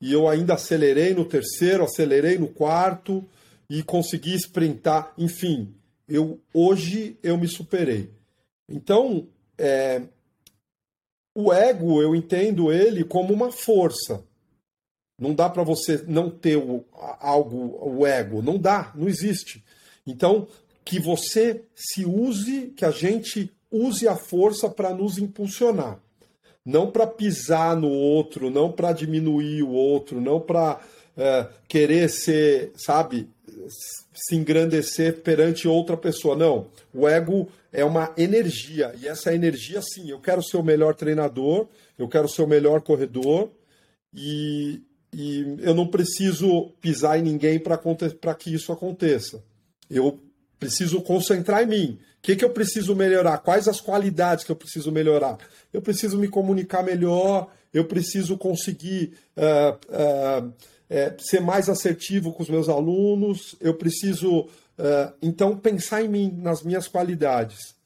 e 0.00 0.12
eu 0.12 0.28
ainda 0.28 0.54
acelerei 0.54 1.14
no 1.14 1.24
terceiro, 1.24 1.84
acelerei 1.84 2.38
no 2.38 2.48
quarto 2.48 3.24
e 3.68 3.82
consegui 3.82 4.34
sprintar. 4.34 5.12
Enfim, 5.18 5.74
eu 6.08 6.40
hoje 6.54 7.18
eu 7.22 7.36
me 7.36 7.48
superei. 7.48 8.10
Então, 8.68 9.28
é, 9.58 10.02
o 11.34 11.52
ego 11.52 12.00
eu 12.00 12.14
entendo 12.14 12.72
ele 12.72 13.04
como 13.04 13.32
uma 13.32 13.50
força. 13.50 14.24
Não 15.18 15.34
dá 15.34 15.48
para 15.48 15.62
você 15.62 16.04
não 16.06 16.28
ter 16.30 16.56
o, 16.56 16.84
algo, 16.92 17.78
o 17.82 18.06
ego. 18.06 18.42
Não 18.42 18.58
dá, 18.58 18.92
não 18.94 19.08
existe. 19.08 19.64
Então, 20.06 20.46
que 20.84 21.00
você 21.00 21.64
se 21.74 22.04
use, 22.04 22.68
que 22.76 22.84
a 22.84 22.90
gente 22.90 23.50
use 23.84 24.06
a 24.06 24.16
força 24.16 24.68
para 24.68 24.94
nos 24.94 25.18
impulsionar 25.18 26.00
não 26.66 26.90
para 26.90 27.06
pisar 27.06 27.76
no 27.76 27.88
outro, 27.88 28.50
não 28.50 28.72
para 28.72 28.90
diminuir 28.92 29.62
o 29.62 29.70
outro, 29.70 30.20
não 30.20 30.40
para 30.40 30.80
é, 31.16 31.46
querer 31.68 32.10
ser, 32.10 32.72
sabe, 32.74 33.28
se 34.12 34.34
engrandecer 34.34 35.20
perante 35.20 35.68
outra 35.68 35.96
pessoa. 35.96 36.34
Não. 36.34 36.66
O 36.92 37.08
ego 37.08 37.48
é 37.72 37.84
uma 37.84 38.12
energia. 38.18 38.92
E 39.00 39.06
essa 39.06 39.32
energia, 39.32 39.80
sim, 39.80 40.10
eu 40.10 40.18
quero 40.18 40.42
ser 40.42 40.56
o 40.56 40.62
melhor 40.62 40.96
treinador, 40.96 41.68
eu 41.96 42.08
quero 42.08 42.28
ser 42.28 42.42
o 42.42 42.48
melhor 42.48 42.80
corredor 42.80 43.48
e, 44.12 44.82
e 45.14 45.56
eu 45.60 45.72
não 45.72 45.86
preciso 45.86 46.72
pisar 46.80 47.16
em 47.16 47.22
ninguém 47.22 47.60
para 47.60 48.34
que 48.34 48.52
isso 48.52 48.72
aconteça. 48.72 49.40
Eu 49.88 50.18
preciso 50.58 51.00
concentrar 51.00 51.62
em 51.62 51.66
mim. 51.66 51.98
Que, 52.26 52.34
que 52.34 52.44
eu 52.44 52.50
preciso 52.50 52.96
melhorar? 52.96 53.38
Quais 53.38 53.68
as 53.68 53.80
qualidades 53.80 54.44
que 54.44 54.50
eu 54.50 54.56
preciso 54.56 54.90
melhorar? 54.90 55.38
eu 55.72 55.80
preciso 55.80 56.18
me 56.18 56.26
comunicar 56.26 56.82
melhor, 56.82 57.52
eu 57.72 57.84
preciso 57.84 58.36
conseguir 58.36 59.12
uh, 59.36 59.76
uh, 59.92 60.48
uh, 60.48 61.22
ser 61.22 61.40
mais 61.40 61.68
assertivo 61.68 62.32
com 62.32 62.42
os 62.42 62.48
meus 62.48 62.68
alunos, 62.68 63.54
eu 63.60 63.74
preciso, 63.74 64.48
então, 65.22 65.56
pensar 65.56 66.02
em 66.02 66.08
mim, 66.08 66.36
nas 66.42 66.64
minhas 66.64 66.88
qualidades. 66.88 67.76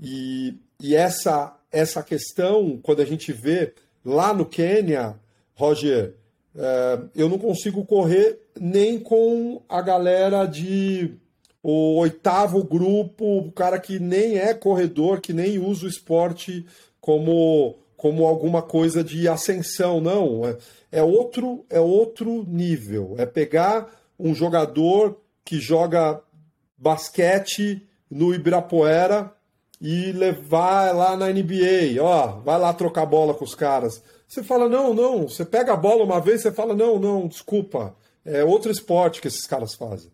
E, 0.00 0.56
e 0.80 0.96
essa, 0.96 1.56
essa 1.70 2.02
questão, 2.02 2.80
quando 2.82 3.00
a 3.00 3.04
gente 3.04 3.32
vê 3.32 3.74
lá 4.04 4.34
no 4.34 4.44
Quênia, 4.44 5.14
Roger, 5.54 6.16
eu 7.14 7.28
não 7.28 7.38
consigo 7.38 7.84
correr 7.86 8.40
nem 8.60 8.98
com 8.98 9.62
a 9.68 9.80
galera 9.80 10.44
de 10.46 11.14
o 11.62 11.96
oitavo 11.98 12.62
grupo, 12.62 13.38
o 13.38 13.52
cara 13.52 13.78
que 13.78 13.98
nem 13.98 14.38
é 14.38 14.54
corredor, 14.54 15.20
que 15.20 15.32
nem 15.32 15.58
usa 15.58 15.86
o 15.86 15.88
esporte 15.88 16.64
como, 17.00 17.78
como 17.96 18.26
alguma 18.26 18.62
coisa 18.62 19.02
de 19.02 19.28
ascensão, 19.28 20.00
não. 20.00 20.46
É, 20.46 20.56
é, 20.92 21.02
outro, 21.02 21.64
é 21.68 21.80
outro 21.80 22.44
nível. 22.46 23.14
É 23.18 23.26
pegar 23.26 23.90
um 24.18 24.34
jogador 24.34 25.20
que 25.44 25.58
joga 25.58 26.20
basquete 26.76 27.86
no 28.10 28.34
Ibirapuera 28.34 29.32
e 29.80 30.12
levar 30.12 30.94
lá 30.94 31.16
na 31.16 31.28
NBA, 31.28 32.00
ó, 32.00 32.40
vai 32.40 32.58
lá 32.58 32.72
trocar 32.72 33.06
bola 33.06 33.34
com 33.34 33.44
os 33.44 33.54
caras. 33.54 34.02
Você 34.26 34.42
fala, 34.42 34.68
não, 34.68 34.92
não, 34.92 35.28
você 35.28 35.44
pega 35.44 35.72
a 35.72 35.76
bola 35.76 36.04
uma 36.04 36.20
vez, 36.20 36.42
você 36.42 36.52
fala, 36.52 36.74
não, 36.74 36.98
não, 36.98 37.28
desculpa, 37.28 37.94
é 38.24 38.44
outro 38.44 38.70
esporte 38.70 39.20
que 39.20 39.28
esses 39.28 39.46
caras 39.46 39.74
fazem. 39.74 40.10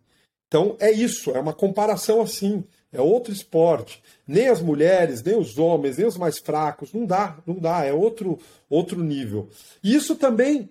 Então 0.54 0.76
é 0.78 0.88
isso, 0.88 1.32
é 1.32 1.40
uma 1.40 1.52
comparação 1.52 2.22
assim, 2.22 2.62
é 2.92 3.00
outro 3.00 3.32
esporte 3.32 4.00
nem 4.24 4.46
as 4.46 4.62
mulheres, 4.62 5.20
nem 5.20 5.36
os 5.36 5.58
homens, 5.58 5.98
nem 5.98 6.06
os 6.06 6.16
mais 6.16 6.38
fracos, 6.38 6.92
não 6.92 7.04
dá, 7.04 7.42
não 7.44 7.56
dá, 7.56 7.84
é 7.84 7.92
outro 7.92 8.38
outro 8.70 9.02
nível. 9.02 9.48
E 9.82 9.92
isso 9.96 10.14
também 10.14 10.70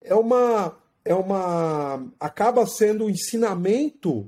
é 0.00 0.14
uma 0.14 0.74
é 1.04 1.14
uma 1.14 2.02
acaba 2.18 2.66
sendo 2.66 3.04
um 3.04 3.10
ensinamento 3.10 4.26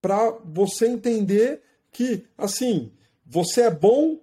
para 0.00 0.30
você 0.46 0.86
entender 0.86 1.60
que 1.90 2.24
assim, 2.38 2.90
você 3.26 3.64
é 3.64 3.70
bom 3.70 4.18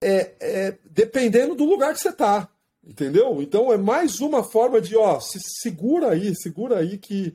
é, 0.00 0.34
é, 0.38 0.78
dependendo 0.88 1.56
do 1.56 1.64
lugar 1.64 1.92
que 1.92 1.98
você 1.98 2.10
está. 2.10 2.48
Entendeu? 2.86 3.40
Então 3.40 3.72
é 3.72 3.78
mais 3.78 4.20
uma 4.20 4.44
forma 4.44 4.78
de, 4.78 4.94
ó, 4.94 5.18
se 5.18 5.40
segura 5.40 6.10
aí, 6.10 6.36
segura 6.36 6.78
aí 6.78 6.98
que 6.98 7.34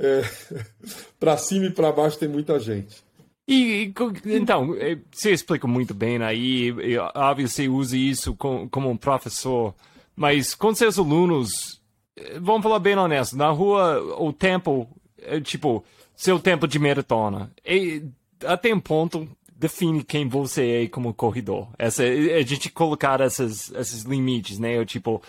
é, 0.00 0.22
para 1.20 1.36
cima 1.36 1.66
e 1.66 1.70
para 1.70 1.92
baixo 1.92 2.18
tem 2.18 2.28
muita 2.28 2.58
gente. 2.58 2.96
E, 3.46 3.92
então, 4.26 4.74
é, 4.76 4.96
você 5.10 5.32
explica 5.32 5.66
muito 5.66 5.92
bem 5.92 6.22
aí, 6.22 6.72
óbvio 7.14 7.48
você 7.48 7.68
usa 7.68 7.96
isso 7.96 8.34
com, 8.34 8.68
como 8.68 8.88
um 8.88 8.96
professor, 8.96 9.74
mas 10.14 10.54
com 10.54 10.74
seus 10.74 10.98
alunos, 10.98 11.80
é, 12.16 12.38
vamos 12.38 12.62
falar 12.62 12.78
bem 12.78 12.96
honesto, 12.96 13.36
na 13.36 13.50
rua 13.50 14.00
o 14.18 14.32
tempo, 14.32 14.88
é, 15.20 15.40
tipo, 15.40 15.84
seu 16.14 16.38
tempo 16.38 16.66
de 16.66 16.78
maratona, 16.78 17.50
até 18.46 18.72
um 18.72 18.80
ponto 18.80 19.28
define 19.56 20.02
quem 20.02 20.26
você 20.26 20.84
é 20.84 20.88
como 20.88 21.12
corredor. 21.12 21.68
Essa, 21.78 22.02
a 22.04 22.42
gente 22.42 22.70
colocar 22.70 23.20
esses, 23.20 23.70
esses 23.72 24.04
limites, 24.04 24.58
né? 24.58 24.78
Eu, 24.78 24.86
tipo, 24.86 25.22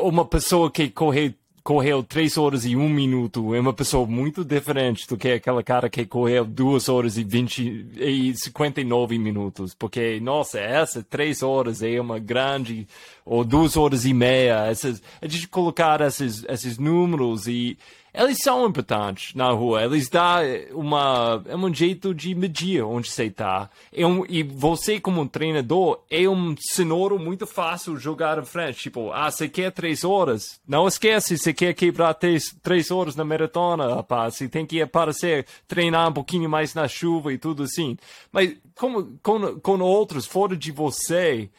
uma 0.00 0.24
pessoa 0.24 0.68
que 0.68 0.90
corre 0.90 1.36
correu 1.66 2.00
3 2.00 2.38
horas 2.38 2.64
e 2.64 2.76
1 2.76 2.88
minuto 2.88 3.52
é 3.52 3.58
uma 3.58 3.72
pessoa 3.72 4.06
muito 4.06 4.44
diferente 4.44 5.04
do 5.08 5.16
que 5.16 5.32
aquela 5.32 5.64
cara 5.64 5.90
que 5.90 6.06
correu 6.06 6.44
2 6.44 6.88
horas 6.88 7.18
e, 7.18 7.24
20, 7.24 7.88
e 7.96 8.32
59 8.36 9.18
minutos. 9.18 9.74
Porque, 9.74 10.20
nossa, 10.20 10.60
essa 10.60 11.02
3 11.02 11.42
horas 11.42 11.82
é 11.82 12.00
uma 12.00 12.20
grande, 12.20 12.86
ou 13.24 13.42
2 13.44 13.76
horas 13.76 14.04
e 14.04 14.14
meia. 14.14 14.66
Essas, 14.66 15.02
a 15.20 15.26
gente 15.26 15.48
colocar 15.48 16.00
esses, 16.02 16.44
esses 16.48 16.78
números 16.78 17.48
e 17.48 17.76
eles 18.16 18.38
são 18.38 18.66
importantes 18.66 19.34
na 19.34 19.50
rua. 19.50 19.84
Eles 19.84 20.08
dão 20.08 20.24
uma, 20.72 21.42
é 21.46 21.54
um 21.54 21.72
jeito 21.72 22.14
de 22.14 22.34
medir 22.34 22.82
onde 22.82 23.10
você 23.10 23.24
está. 23.24 23.68
É 23.92 24.06
um, 24.06 24.24
e 24.26 24.42
você, 24.42 24.98
como 24.98 25.28
treinador, 25.28 26.00
é 26.10 26.26
um 26.28 26.54
cenouro 26.58 27.18
muito 27.18 27.46
fácil 27.46 27.98
jogar 27.98 28.38
em 28.38 28.44
frente. 28.44 28.80
Tipo, 28.80 29.12
ah, 29.12 29.30
você 29.30 29.48
quer 29.48 29.70
três 29.70 30.02
horas? 30.02 30.58
Não 30.66 30.88
esquece, 30.88 31.36
você 31.36 31.52
quer 31.52 31.74
quebrar 31.74 32.14
três, 32.14 32.56
três 32.62 32.90
horas 32.90 33.14
na 33.14 33.24
maratona, 33.24 33.94
rapaz. 33.94 34.36
Você 34.36 34.48
tem 34.48 34.64
que 34.64 34.80
aparecer, 34.80 35.46
treinar 35.68 36.08
um 36.08 36.14
pouquinho 36.14 36.48
mais 36.48 36.74
na 36.74 36.88
chuva 36.88 37.32
e 37.32 37.38
tudo 37.38 37.64
assim. 37.64 37.98
Mas 38.32 38.56
como, 38.74 39.18
com, 39.22 39.60
com 39.60 39.80
outros 39.80 40.26
fora 40.26 40.56
de 40.56 40.72
você, 40.72 41.50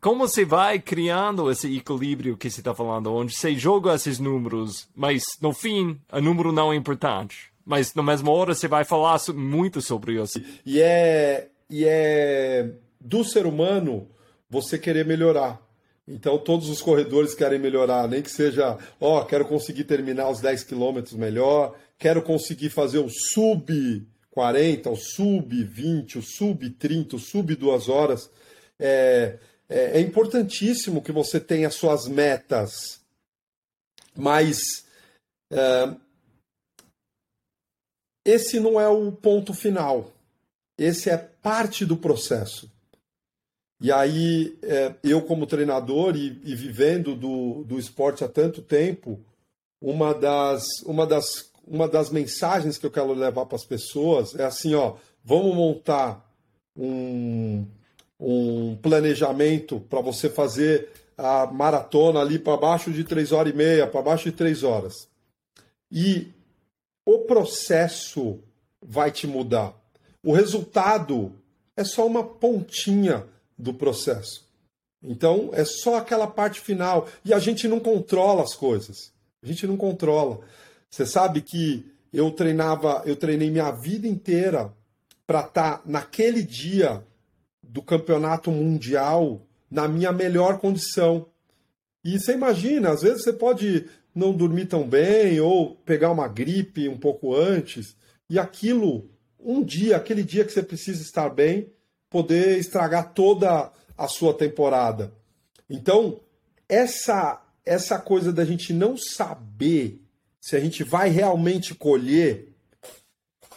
como 0.00 0.28
você 0.28 0.44
vai 0.44 0.78
criando 0.78 1.50
esse 1.50 1.76
equilíbrio 1.76 2.36
que 2.36 2.50
você 2.50 2.60
está 2.60 2.74
falando, 2.74 3.12
onde 3.12 3.34
você 3.34 3.54
joga 3.54 3.94
esses 3.94 4.18
números, 4.18 4.88
mas 4.94 5.24
no 5.40 5.52
fim, 5.52 5.98
o 6.12 6.20
número 6.20 6.52
não 6.52 6.72
é 6.72 6.76
importante. 6.76 7.50
Mas 7.64 7.94
na 7.94 8.02
mesma 8.02 8.30
hora 8.30 8.54
você 8.54 8.66
vai 8.66 8.84
falar 8.84 9.18
muito 9.34 9.82
sobre 9.82 10.22
isso. 10.22 10.42
E 10.64 10.80
é, 10.80 11.48
e 11.68 11.84
é 11.84 12.70
do 13.00 13.22
ser 13.22 13.46
humano 13.46 14.08
você 14.48 14.78
querer 14.78 15.04
melhorar. 15.04 15.60
Então 16.06 16.38
todos 16.38 16.70
os 16.70 16.80
corredores 16.80 17.34
querem 17.34 17.58
melhorar, 17.58 18.08
nem 18.08 18.22
que 18.22 18.30
seja, 18.30 18.78
ó, 18.98 19.20
oh, 19.20 19.24
quero 19.24 19.44
conseguir 19.44 19.84
terminar 19.84 20.30
os 20.30 20.40
10 20.40 20.64
quilômetros 20.64 21.14
melhor, 21.14 21.74
quero 21.98 22.22
conseguir 22.22 22.70
fazer 22.70 22.98
o 22.98 23.10
sub 23.10 24.06
40, 24.30 24.88
o 24.88 24.96
sub 24.96 25.64
20, 25.64 26.18
o 26.18 26.22
sub 26.22 26.70
30, 26.70 27.16
o 27.16 27.18
sub 27.18 27.54
2 27.54 27.88
horas. 27.90 28.30
É, 28.80 29.38
é, 29.68 29.98
é 29.98 30.00
importantíssimo 30.00 31.02
que 31.02 31.12
você 31.12 31.38
tenha 31.38 31.70
suas 31.70 32.08
metas, 32.08 33.00
mas 34.16 34.86
é, 35.50 35.94
esse 38.24 38.58
não 38.60 38.80
é 38.80 38.88
o 38.88 39.12
ponto 39.12 39.54
final. 39.54 40.12
Esse 40.76 41.10
é 41.10 41.16
parte 41.16 41.84
do 41.84 41.96
processo. 41.96 42.70
E 43.80 43.92
aí, 43.92 44.58
é, 44.62 44.94
eu, 45.04 45.22
como 45.22 45.46
treinador 45.46 46.16
e, 46.16 46.40
e, 46.44 46.54
vivendo 46.54 47.14
do, 47.14 47.64
do 47.64 47.78
esporte 47.78 48.24
há 48.24 48.28
tanto 48.28 48.60
tempo, 48.60 49.20
uma 49.80 50.12
das, 50.12 50.64
uma, 50.84 51.06
das, 51.06 51.50
uma 51.64 51.88
das 51.88 52.10
mensagens 52.10 52.76
que 52.76 52.84
eu 52.86 52.90
quero 52.90 53.12
levar 53.12 53.46
para 53.46 53.56
as 53.56 53.64
pessoas 53.64 54.34
é 54.34 54.44
assim: 54.44 54.74
ó, 54.74 54.96
vamos 55.24 55.54
montar 55.54 56.28
um, 56.76 57.64
um 58.18 58.76
planejamento 58.76 59.80
para 59.80 60.00
você 60.00 60.28
fazer 60.28 60.90
a 61.16 61.46
maratona 61.46 62.20
ali 62.20 62.38
para 62.38 62.56
baixo 62.56 62.92
de 62.92 63.04
três 63.04 63.32
horas 63.32 63.52
e 63.52 63.56
meia, 63.56 63.86
para 63.86 64.02
baixo 64.02 64.24
de 64.24 64.32
três 64.32 64.62
horas. 64.62 65.08
E 65.90 66.28
o 67.06 67.20
processo 67.20 68.38
vai 68.80 69.10
te 69.10 69.26
mudar. 69.26 69.74
O 70.22 70.32
resultado 70.32 71.32
é 71.76 71.84
só 71.84 72.06
uma 72.06 72.24
pontinha 72.24 73.26
do 73.56 73.72
processo. 73.72 74.46
Então, 75.02 75.50
é 75.52 75.64
só 75.64 75.96
aquela 75.96 76.26
parte 76.26 76.60
final. 76.60 77.08
E 77.24 77.32
a 77.32 77.38
gente 77.38 77.68
não 77.68 77.78
controla 77.78 78.42
as 78.42 78.54
coisas. 78.54 79.12
A 79.42 79.46
gente 79.46 79.66
não 79.66 79.76
controla. 79.76 80.40
Você 80.90 81.06
sabe 81.06 81.40
que 81.40 81.86
eu 82.12 82.30
treinava, 82.30 83.02
eu 83.06 83.16
treinei 83.16 83.50
minha 83.50 83.70
vida 83.70 84.08
inteira 84.08 84.72
para 85.26 85.40
estar 85.40 85.78
tá 85.78 85.82
naquele 85.84 86.42
dia 86.42 87.04
do 87.68 87.82
campeonato 87.82 88.50
mundial 88.50 89.46
na 89.70 89.86
minha 89.86 90.10
melhor 90.10 90.58
condição. 90.58 91.26
E 92.02 92.18
você 92.18 92.32
imagina, 92.32 92.90
às 92.90 93.02
vezes 93.02 93.22
você 93.22 93.32
pode 93.32 93.86
não 94.14 94.32
dormir 94.32 94.66
tão 94.66 94.88
bem 94.88 95.38
ou 95.40 95.76
pegar 95.76 96.10
uma 96.10 96.26
gripe 96.26 96.88
um 96.88 96.98
pouco 96.98 97.34
antes, 97.34 97.94
e 98.30 98.38
aquilo, 98.38 99.10
um 99.38 99.62
dia, 99.62 99.96
aquele 99.96 100.22
dia 100.22 100.44
que 100.44 100.52
você 100.52 100.62
precisa 100.62 101.02
estar 101.02 101.28
bem, 101.28 101.70
poder 102.08 102.58
estragar 102.58 103.12
toda 103.12 103.70
a 103.96 104.08
sua 104.08 104.32
temporada. 104.32 105.12
Então, 105.68 106.20
essa 106.68 107.44
essa 107.64 107.98
coisa 107.98 108.32
da 108.32 108.46
gente 108.46 108.72
não 108.72 108.96
saber 108.96 110.00
se 110.40 110.56
a 110.56 110.60
gente 110.60 110.82
vai 110.82 111.10
realmente 111.10 111.74
colher 111.74 112.54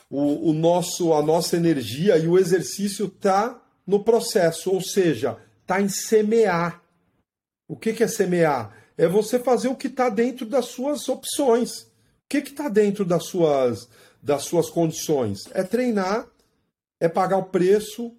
o, 0.09 0.49
o 0.49 0.53
nosso 0.53 1.13
a 1.13 1.21
nossa 1.21 1.55
energia 1.55 2.17
e 2.17 2.27
o 2.27 2.37
exercício 2.37 3.07
tá 3.07 3.61
no 3.91 4.03
processo, 4.03 4.71
ou 4.71 4.81
seja, 4.81 5.37
está 5.61 5.81
em 5.81 5.89
semear. 5.89 6.81
O 7.67 7.75
que, 7.75 7.91
que 7.93 8.03
é 8.03 8.07
semear? 8.07 8.73
É 8.97 9.05
você 9.05 9.37
fazer 9.37 9.67
o 9.67 9.75
que 9.75 9.87
está 9.87 10.07
dentro 10.09 10.45
das 10.45 10.67
suas 10.67 11.09
opções. 11.09 11.81
O 11.81 11.87
que 12.29 12.37
está 12.37 12.69
dentro 12.69 13.03
das 13.03 13.25
suas, 13.25 13.89
das 14.23 14.43
suas 14.43 14.69
condições? 14.69 15.39
É 15.51 15.61
treinar, 15.61 16.25
é 17.01 17.09
pagar 17.09 17.37
o 17.37 17.43
preço. 17.43 18.15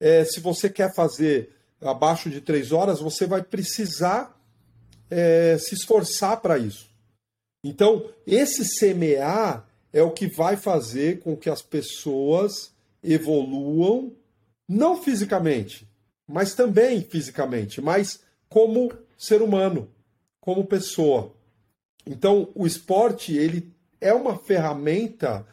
É, 0.00 0.24
se 0.24 0.38
você 0.38 0.70
quer 0.70 0.94
fazer 0.94 1.50
abaixo 1.80 2.30
de 2.30 2.40
três 2.40 2.70
horas, 2.70 3.00
você 3.00 3.26
vai 3.26 3.42
precisar 3.42 4.40
é, 5.10 5.58
se 5.58 5.74
esforçar 5.74 6.40
para 6.40 6.58
isso. 6.58 6.88
Então, 7.64 8.08
esse 8.24 8.64
semear 8.64 9.68
é 9.92 10.00
o 10.00 10.12
que 10.12 10.28
vai 10.28 10.56
fazer 10.56 11.18
com 11.20 11.36
que 11.36 11.50
as 11.50 11.60
pessoas 11.60 12.72
evoluam 13.02 14.12
não 14.68 15.02
fisicamente, 15.02 15.88
mas 16.26 16.54
também 16.54 17.02
fisicamente, 17.02 17.80
mas 17.80 18.20
como 18.48 18.92
ser 19.16 19.40
humano, 19.40 19.90
como 20.40 20.66
pessoa. 20.66 21.34
Então, 22.06 22.50
o 22.54 22.66
esporte 22.66 23.34
ele 23.34 23.72
é 24.00 24.12
uma 24.12 24.36
ferramenta 24.36 25.46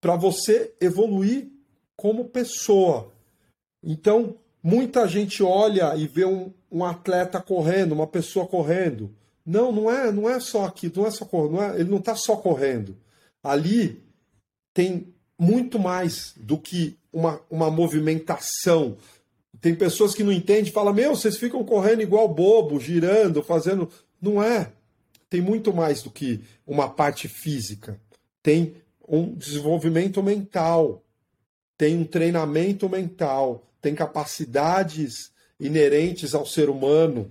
para 0.00 0.16
você 0.16 0.74
evoluir 0.80 1.48
como 1.96 2.26
pessoa. 2.26 3.12
Então, 3.82 4.36
muita 4.62 5.06
gente 5.06 5.42
olha 5.42 5.94
e 5.96 6.06
vê 6.06 6.24
um, 6.24 6.52
um, 6.70 6.84
atleta 6.84 7.40
correndo, 7.40 7.92
uma 7.92 8.06
pessoa 8.06 8.46
correndo. 8.46 9.14
Não, 9.44 9.70
não 9.70 9.90
é, 9.90 10.10
não 10.10 10.28
é 10.28 10.40
só 10.40 10.64
aqui, 10.64 10.92
não 10.94 11.06
é 11.06 11.10
só 11.10 11.24
correndo, 11.24 11.62
é, 11.62 11.80
ele 11.80 11.90
não 11.90 11.98
está 11.98 12.14
só 12.16 12.36
correndo. 12.36 12.96
Ali 13.42 14.02
tem 14.72 15.14
muito 15.38 15.78
mais 15.78 16.34
do 16.36 16.58
que 16.58 16.98
uma, 17.14 17.40
uma 17.48 17.70
movimentação. 17.70 18.98
Tem 19.60 19.74
pessoas 19.74 20.14
que 20.14 20.24
não 20.24 20.32
entendem 20.32 20.72
falam: 20.72 20.92
Meu, 20.92 21.14
vocês 21.14 21.38
ficam 21.38 21.64
correndo 21.64 22.02
igual 22.02 22.28
bobo, 22.28 22.80
girando, 22.80 23.42
fazendo. 23.42 23.88
Não 24.20 24.42
é. 24.42 24.72
Tem 25.30 25.40
muito 25.40 25.72
mais 25.72 26.02
do 26.02 26.10
que 26.10 26.40
uma 26.66 26.88
parte 26.90 27.28
física. 27.28 27.98
Tem 28.42 28.74
um 29.08 29.34
desenvolvimento 29.34 30.22
mental, 30.22 31.02
tem 31.78 31.96
um 31.96 32.04
treinamento 32.04 32.88
mental, 32.88 33.66
tem 33.80 33.94
capacidades 33.94 35.30
inerentes 35.58 36.34
ao 36.34 36.44
ser 36.44 36.68
humano 36.68 37.30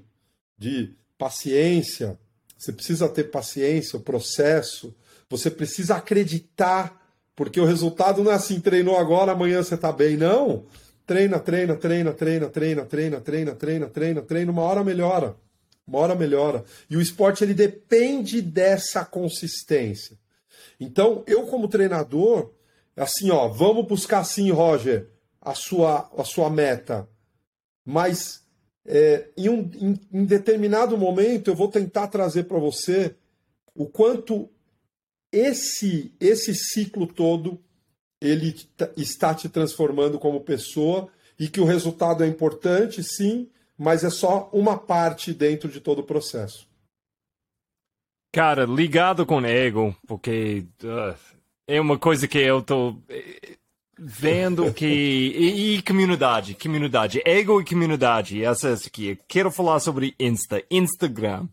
de 0.58 0.94
paciência. 1.18 2.18
Você 2.58 2.72
precisa 2.72 3.10
ter 3.10 3.26
paciência, 3.26 3.98
o 3.98 4.02
processo. 4.02 4.96
Você 5.30 5.50
precisa 5.52 5.96
acreditar 5.96 7.03
porque 7.36 7.60
o 7.60 7.66
resultado 7.66 8.24
não 8.24 8.32
é 8.32 8.36
assim, 8.36 8.60
treinou 8.60 8.98
agora, 8.98 9.32
amanhã 9.32 9.62
você 9.62 9.76
está 9.76 9.92
bem. 9.92 10.18
Não. 10.18 10.66
Treina, 11.06 11.40
treina, 11.40 11.76
treina, 11.76 12.14
treina, 12.14 12.50
treina, 12.50 12.86
treina, 12.86 13.22
treina, 13.22 13.56
treina, 13.56 13.90
treina, 13.90 14.22
treina, 14.22 14.52
uma 14.52 14.62
hora 14.62 14.84
melhora. 14.84 15.36
Uma 15.86 16.00
hora 16.00 16.16
melhora. 16.16 16.64
E 16.90 16.96
o 16.96 17.02
esporte 17.02 17.44
ele 17.44 17.54
depende 17.54 18.42
dessa 18.42 19.04
consistência. 19.04 20.18
Então, 20.80 21.24
eu 21.28 21.46
como 21.48 21.68
treinador, 21.68 22.52
assim, 22.96 23.32
ó, 23.32 23.48
vamos 23.48 23.86
buscar 23.86 24.24
sim, 24.24 24.52
Roger, 24.52 25.10
a 25.42 25.54
sua, 25.54 26.10
a 26.18 26.24
sua 26.24 26.50
meta. 26.50 27.08
Mas 27.86 28.44
é, 28.86 29.30
em, 29.36 29.50
um, 29.50 29.70
em, 29.76 30.00
em 30.12 30.26
determinado 30.26 30.98
momento 30.98 31.50
eu 31.50 31.56
vou 31.56 31.68
tentar 31.68 32.08
trazer 32.08 32.44
para 32.44 32.60
você 32.60 33.16
o 33.76 33.88
quanto 33.88 34.50
esse 35.34 36.14
esse 36.20 36.54
ciclo 36.54 37.08
todo 37.08 37.60
ele 38.22 38.56
está 38.96 39.34
te 39.34 39.50
transformando 39.50 40.18
como 40.18 40.40
pessoa 40.40 41.10
e 41.38 41.50
que 41.50 41.60
o 41.60 41.66
resultado 41.66 42.24
é 42.24 42.28
importante, 42.28 43.04
sim, 43.04 43.50
mas 43.78 44.04
é 44.04 44.10
só 44.10 44.50
uma 44.54 44.78
parte 44.78 45.34
dentro 45.34 45.68
de 45.68 45.82
todo 45.82 46.00
o 46.00 46.04
processo. 46.06 46.66
Cara, 48.32 48.66
ligado 48.66 49.26
com 49.26 49.46
ego, 49.46 49.96
porque 50.08 50.66
uh, 50.84 51.16
é 51.68 51.82
uma 51.82 52.00
coisa 52.00 52.28
que 52.28 52.38
eu 52.38 52.62
tô 52.62 52.96
eh, 53.10 53.58
vendo 54.00 54.74
que 54.74 54.86
e, 54.86 55.76
e, 55.76 55.82
comunidade, 55.82 56.56
comunidade, 56.56 57.22
ego 57.26 57.62
e 57.62 57.66
comunidade, 57.66 58.44
essa 58.44 58.74
aqui. 58.74 59.20
Quero 59.28 59.52
falar 59.52 59.80
sobre 59.80 60.16
Insta, 60.20 60.64
Instagram 60.72 61.48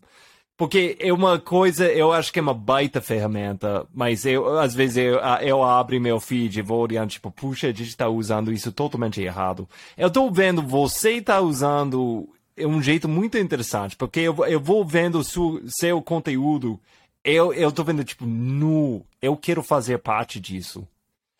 Porque 0.61 0.95
é 0.99 1.11
uma 1.11 1.39
coisa, 1.39 1.91
eu 1.91 2.11
acho 2.13 2.31
que 2.31 2.37
é 2.37 2.41
uma 2.41 2.53
baita 2.53 3.01
ferramenta, 3.01 3.83
mas 3.91 4.27
eu, 4.27 4.59
às 4.59 4.75
vezes 4.75 4.97
eu, 4.97 5.19
eu 5.41 5.63
abro 5.63 5.99
meu 5.99 6.19
feed 6.19 6.59
e 6.59 6.61
vou 6.61 6.81
olhando, 6.81 7.09
tipo, 7.09 7.31
puxa, 7.31 7.65
a 7.65 7.71
gente 7.71 7.87
está 7.87 8.07
usando 8.07 8.53
isso 8.53 8.71
totalmente 8.71 9.19
errado. 9.19 9.67
Eu 9.97 10.09
estou 10.09 10.31
vendo 10.31 10.61
você 10.61 11.13
está 11.13 11.41
usando 11.41 12.29
um 12.59 12.79
jeito 12.79 13.09
muito 13.09 13.39
interessante, 13.39 13.95
porque 13.95 14.19
eu, 14.19 14.45
eu 14.45 14.59
vou 14.59 14.85
vendo 14.85 15.23
seu, 15.23 15.63
seu 15.65 15.99
conteúdo, 15.99 16.79
eu, 17.23 17.51
eu 17.55 17.71
tô 17.71 17.83
vendo, 17.83 18.03
tipo, 18.03 18.27
nu, 18.27 19.03
eu 19.19 19.35
quero 19.35 19.63
fazer 19.63 19.97
parte 19.97 20.39
disso. 20.39 20.87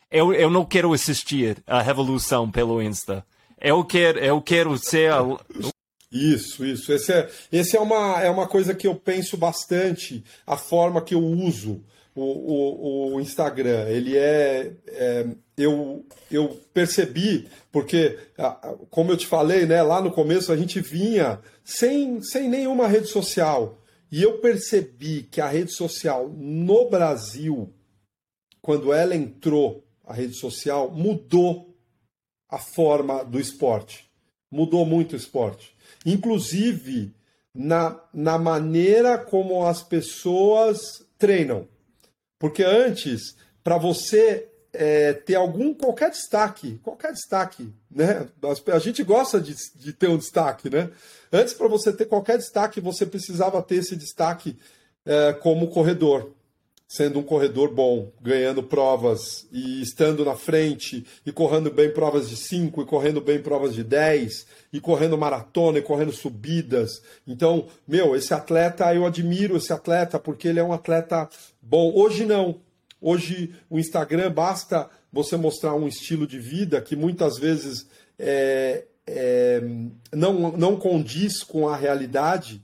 Eu, 0.10 0.34
eu 0.34 0.50
não 0.50 0.66
quero 0.66 0.94
assistir 0.94 1.60
a 1.68 1.80
revolução 1.80 2.50
pelo 2.50 2.82
Insta. 2.82 3.24
Eu 3.60 3.86
quero, 3.86 4.18
eu 4.18 4.42
quero 4.42 4.76
ser 4.80 5.14
a, 5.14 5.22
isso, 6.12 6.66
isso. 6.66 6.92
Esse, 6.92 7.14
é, 7.14 7.30
esse 7.52 7.78
é, 7.78 7.80
uma, 7.80 8.22
é 8.22 8.30
uma 8.30 8.48
coisa 8.48 8.76
que 8.76 8.86
eu 8.86 8.96
penso 8.96 9.38
bastante, 9.38 10.24
a 10.46 10.58
forma 10.58 11.02
que 11.02 11.16
eu 11.16 11.24
uso 11.24 11.84
o, 12.14 12.22
o, 12.22 13.16
o 13.16 13.22
Instagram. 13.22 13.88
Ele 13.88 14.18
é, 14.18 14.74
é. 14.88 15.26
eu, 15.58 16.06
eu 16.30 16.60
percebi, 16.74 17.48
porque, 17.72 18.20
como 18.90 19.12
eu 19.12 19.18
te 19.18 19.26
falei, 19.26 19.66
né, 19.66 19.82
lá 19.82 20.02
no 20.02 20.12
começo 20.12 20.52
a 20.52 20.58
gente 20.58 20.82
vinha 20.82 21.40
sem, 21.64 22.22
sem 22.22 22.50
nenhuma 22.50 22.88
rede 22.88 23.08
social. 23.08 23.78
E 24.12 24.22
eu 24.22 24.40
percebi 24.40 25.24
que 25.24 25.40
a 25.40 25.48
rede 25.48 25.74
social 25.74 26.28
no 26.28 26.90
Brasil, 26.90 27.74
quando 28.62 28.92
ela 28.92 29.16
entrou, 29.16 29.86
a 30.06 30.14
rede 30.14 30.34
social, 30.34 30.92
mudou 30.92 31.74
a 32.50 32.58
forma 32.58 33.24
do 33.24 33.40
esporte. 33.40 34.12
Mudou 34.52 34.86
muito 34.86 35.14
o 35.14 35.16
esporte 35.16 35.74
inclusive 36.06 37.14
na, 37.54 38.00
na 38.14 38.38
maneira 38.38 39.18
como 39.18 39.66
as 39.66 39.84
pessoas 39.84 41.06
treinam. 41.18 41.68
Porque 42.40 42.64
antes, 42.64 43.36
para 43.64 43.78
você 43.78 44.50
é, 44.74 45.14
ter 45.14 45.36
algum 45.36 45.74
qualquer 45.74 46.10
destaque, 46.10 46.80
qualquer 46.84 47.14
destaque, 47.14 47.72
né? 47.90 48.28
A 48.74 48.80
gente 48.80 49.04
gosta 49.04 49.40
de, 49.40 49.56
de 49.76 49.94
ter 49.94 50.08
um 50.08 50.18
destaque, 50.18 50.70
né? 50.70 50.90
Antes, 51.32 51.54
para 51.54 51.68
você 51.68 51.92
ter 51.92 52.06
qualquer 52.06 52.38
destaque, 52.38 52.80
você 52.80 53.06
precisava 53.06 53.62
ter 53.62 53.76
esse 53.76 53.96
destaque 53.96 54.58
é, 55.06 55.34
como 55.34 55.70
corredor 55.70 56.34
sendo 56.92 57.20
um 57.20 57.24
corredor 57.24 57.74
bom, 57.74 58.12
ganhando 58.22 58.62
provas 58.62 59.48
e 59.50 59.82
estando 59.82 60.26
na 60.26 60.36
frente, 60.36 61.06
e 61.26 61.32
correndo 61.32 61.72
bem 61.72 61.90
provas 61.90 62.30
de 62.30 62.36
5, 62.36 62.82
e 62.82 62.86
correndo 62.86 63.22
bem 63.22 63.42
provas 63.42 63.74
de 63.74 63.82
10, 63.82 64.46
e 64.74 64.82
correndo 64.82 65.18
maratona, 65.18 65.78
e 65.78 65.82
correndo 65.82 66.12
subidas. 66.12 67.02
Então, 67.26 67.68
meu, 67.88 68.14
esse 68.14 68.34
atleta, 68.34 68.94
eu 68.94 69.06
admiro 69.06 69.56
esse 69.56 69.72
atleta 69.72 70.20
porque 70.20 70.50
ele 70.50 70.60
é 70.60 70.64
um 70.64 70.74
atleta 70.74 71.30
bom. 71.62 71.94
Hoje 71.96 72.26
não. 72.26 72.60
Hoje 73.00 73.56
o 73.70 73.80
Instagram 73.80 74.30
basta 74.30 74.90
você 75.14 75.38
mostrar 75.38 75.74
um 75.74 75.88
estilo 75.88 76.28
de 76.28 76.40
vida 76.40 76.82
que 76.82 76.98
muitas 76.98 77.38
vezes 77.38 77.88
é, 78.20 78.84
é, 79.08 79.62
não, 80.12 80.52
não 80.58 80.76
condiz 80.76 81.42
com 81.42 81.70
a 81.70 81.78
realidade 81.78 82.62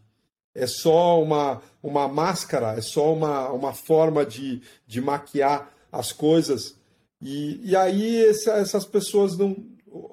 é 0.57 0.65
só 0.65 1.21
uma, 1.21 1.61
uma 1.83 2.07
máscara, 2.07 2.73
é 2.75 2.81
só 2.81 3.13
uma, 3.13 3.51
uma 3.51 3.73
forma 3.73 4.25
de, 4.25 4.59
de 4.87 4.99
maquiar 4.99 5.71
as 5.91 6.11
coisas. 6.11 6.75
E, 7.21 7.61
e 7.63 7.75
aí 7.75 8.25
essa, 8.25 8.53
essas 8.53 8.83
pessoas 8.83 9.37
não. 9.37 9.55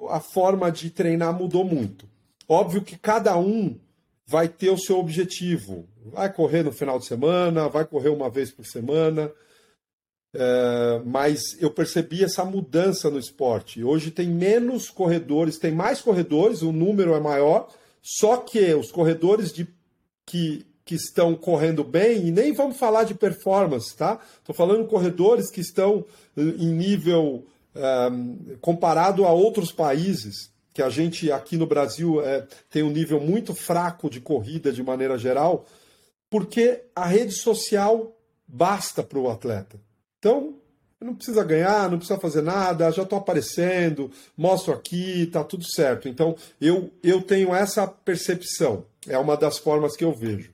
A 0.09 0.19
forma 0.19 0.71
de 0.71 0.89
treinar 0.89 1.33
mudou 1.37 1.65
muito. 1.65 2.07
Óbvio 2.47 2.83
que 2.83 2.95
cada 2.95 3.35
um 3.37 3.77
vai 4.25 4.47
ter 4.47 4.69
o 4.69 4.77
seu 4.77 4.99
objetivo. 4.99 5.87
Vai 6.05 6.31
correr 6.31 6.63
no 6.63 6.71
final 6.71 6.99
de 6.99 7.05
semana, 7.05 7.67
vai 7.67 7.83
correr 7.83 8.09
uma 8.09 8.29
vez 8.29 8.51
por 8.51 8.65
semana. 8.65 9.31
É, 10.33 11.01
mas 11.05 11.41
eu 11.59 11.71
percebi 11.71 12.23
essa 12.23 12.45
mudança 12.45 13.09
no 13.09 13.17
esporte. 13.17 13.83
Hoje 13.83 14.11
tem 14.11 14.27
menos 14.27 14.89
corredores, 14.91 15.57
tem 15.57 15.71
mais 15.71 16.01
corredores, 16.01 16.61
o 16.61 16.71
número 16.71 17.15
é 17.15 17.19
maior, 17.19 17.67
só 18.01 18.37
que 18.37 18.73
os 18.73 18.91
corredores 18.91 19.51
de 19.51 19.67
que, 20.25 20.65
que 20.83 20.95
estão 20.95 21.35
correndo 21.35 21.83
bem, 21.83 22.27
e 22.27 22.31
nem 22.31 22.53
vamos 22.53 22.77
falar 22.77 23.03
de 23.03 23.13
performance, 23.13 23.95
tá? 23.95 24.19
Estou 24.39 24.55
falando 24.55 24.87
corredores 24.87 25.49
que 25.49 25.61
estão 25.61 26.05
eh, 26.37 26.41
em 26.41 26.71
nível 26.71 27.45
um, 27.75 28.57
comparado 28.61 29.25
a 29.25 29.31
outros 29.31 29.71
países, 29.71 30.51
que 30.73 30.81
a 30.81 30.89
gente 30.89 31.31
aqui 31.31 31.57
no 31.57 31.67
Brasil 31.67 32.21
é, 32.21 32.45
tem 32.69 32.83
um 32.83 32.89
nível 32.89 33.19
muito 33.19 33.53
fraco 33.53 34.09
de 34.09 34.19
corrida 34.19 34.71
de 34.71 34.83
maneira 34.83 35.17
geral, 35.17 35.65
porque 36.29 36.83
a 36.95 37.05
rede 37.05 37.31
social 37.31 38.15
basta 38.47 39.01
para 39.03 39.19
o 39.19 39.29
atleta. 39.29 39.79
Então, 40.19 40.55
não 40.99 41.15
precisa 41.15 41.43
ganhar, 41.43 41.89
não 41.89 41.97
precisa 41.97 42.19
fazer 42.19 42.41
nada, 42.41 42.91
já 42.91 43.03
estou 43.03 43.19
aparecendo, 43.19 44.11
mostro 44.35 44.73
aqui, 44.73 45.27
tá 45.27 45.43
tudo 45.43 45.63
certo. 45.63 46.09
Então, 46.09 46.35
eu, 46.59 46.89
eu 47.03 47.21
tenho 47.21 47.53
essa 47.53 47.87
percepção. 47.87 48.85
É 49.07 49.17
uma 49.17 49.35
das 49.37 49.57
formas 49.57 49.95
que 49.95 50.03
eu 50.03 50.11
vejo. 50.11 50.53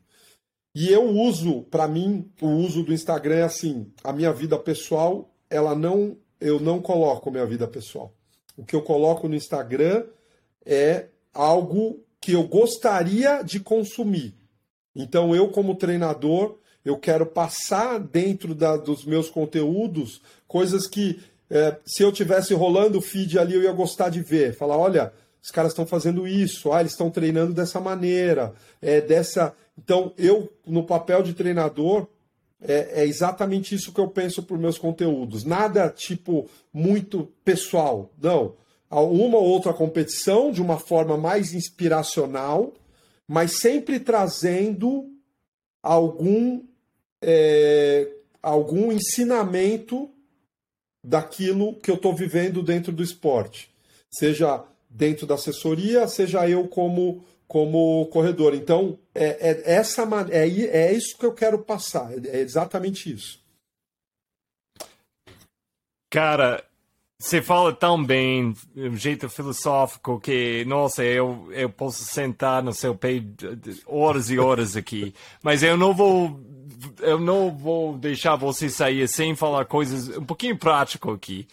E 0.74 0.90
eu 0.90 1.04
uso, 1.04 1.64
para 1.64 1.88
mim, 1.88 2.32
o 2.42 2.48
uso 2.48 2.84
do 2.84 2.94
Instagram 2.94 3.36
é 3.36 3.44
assim, 3.44 3.92
a 4.04 4.14
minha 4.14 4.32
vida 4.32 4.58
pessoal, 4.58 5.30
ela 5.50 5.76
não, 5.76 6.18
eu 6.40 6.60
não 6.60 6.82
coloco 6.82 7.30
minha 7.30 7.46
vida 7.46 7.68
pessoal. 7.68 8.14
O 8.56 8.64
que 8.64 8.76
eu 8.76 8.82
coloco 8.82 9.28
no 9.28 9.36
Instagram 9.36 10.06
é 10.66 11.08
algo 11.34 12.00
que 12.22 12.34
eu 12.34 12.44
gostaria 12.44 13.42
de 13.42 13.60
consumir. 13.60 14.36
Então 14.96 15.36
eu 15.36 15.50
como 15.50 15.76
treinador, 15.76 16.58
eu 16.86 16.98
quero 16.98 17.26
passar 17.26 18.00
dentro 18.00 18.56
da, 18.56 18.78
dos 18.78 19.06
meus 19.06 19.30
conteúdos 19.30 20.22
coisas 20.48 20.88
que 20.88 21.20
é, 21.50 21.78
se 21.86 22.02
eu 22.02 22.12
tivesse 22.12 22.54
rolando 22.54 22.98
o 22.98 23.02
feed 23.02 23.38
ali 23.38 23.56
eu 23.56 23.64
ia 23.64 23.74
gostar 23.74 24.10
de 24.10 24.22
ver. 24.22 24.56
Falar, 24.56 24.78
olha, 24.78 25.14
os 25.42 25.50
caras 25.50 25.72
estão 25.72 25.86
fazendo 25.88 26.28
isso, 26.28 26.72
ah, 26.72 26.82
eles 26.82 26.92
estão 26.92 27.10
treinando 27.10 27.54
dessa 27.54 27.80
maneira, 27.80 28.54
é 28.82 29.02
dessa. 29.02 29.56
Então, 29.78 30.14
eu, 30.18 30.52
no 30.66 30.84
papel 30.84 31.24
de 31.24 31.34
treinador, 31.34 32.08
é, 32.62 33.02
é 33.02 33.06
exatamente 33.06 33.74
isso 33.74 33.92
que 33.92 34.00
eu 34.00 34.08
penso 34.08 34.44
para 34.44 34.56
os 34.56 34.62
meus 34.62 34.78
conteúdos. 34.78 35.44
Nada 35.44 35.90
tipo 35.90 36.48
muito 36.72 37.28
pessoal. 37.44 38.12
Não. 38.22 38.56
Uma 38.90 39.38
ou 39.38 39.46
outra 39.46 39.74
competição 39.74 40.52
de 40.52 40.62
uma 40.62 40.78
forma 40.78 41.18
mais 41.18 41.54
inspiracional, 41.54 42.74
mas 43.28 43.60
sempre 43.60 44.00
trazendo 44.00 45.10
algum, 45.82 46.62
é, 47.22 48.12
algum 48.44 48.92
ensinamento 48.92 50.10
daquilo 51.04 51.74
que 51.76 51.90
eu 51.90 51.96
estou 51.96 52.14
vivendo 52.14 52.62
dentro 52.62 52.92
do 52.92 53.02
esporte. 53.02 53.72
Seja 54.12 54.64
dentro 54.92 55.26
da 55.26 55.36
assessoria, 55.36 56.08
seja 56.08 56.48
eu 56.48 56.68
como 56.68 57.24
como 57.48 58.06
corredor. 58.06 58.54
Então, 58.56 58.98
é, 59.14 59.50
é 59.52 59.74
essa 59.74 60.08
é, 60.30 60.48
é 60.48 60.94
isso 60.94 61.18
que 61.18 61.26
eu 61.26 61.34
quero 61.34 61.60
passar, 61.60 62.10
é 62.26 62.40
exatamente 62.40 63.12
isso. 63.12 63.42
Cara, 66.10 66.64
você 67.20 67.42
fala 67.42 67.74
tão 67.74 68.02
bem, 68.02 68.54
um 68.74 68.96
jeito 68.96 69.30
filosófico, 69.30 70.18
que, 70.20 70.64
nossa, 70.64 71.04
eu, 71.04 71.50
eu 71.52 71.70
posso 71.70 72.06
sentar 72.06 72.64
no 72.64 72.74
seu 72.74 72.96
pé 72.96 73.22
horas 73.86 74.30
e 74.30 74.40
horas 74.40 74.78
aqui, 74.78 75.14
mas 75.44 75.62
eu 75.62 75.76
não 75.76 75.94
vou 75.94 76.40
eu 77.00 77.20
não 77.20 77.56
vou 77.56 77.96
deixar 77.98 78.36
você 78.36 78.70
sair 78.70 79.08
sem 79.08 79.36
falar 79.36 79.66
coisas 79.66 80.18
um 80.18 80.26
pouquinho 80.26 80.58
prático 80.58 81.12
aqui 81.12 81.48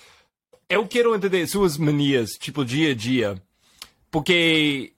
eu 0.69 0.87
quero 0.87 1.15
entender 1.15 1.47
suas 1.47 1.77
manias, 1.77 2.33
tipo, 2.33 2.65
dia 2.65 2.93
a 2.93 2.95
dia. 2.95 3.41
Porque 4.11 4.93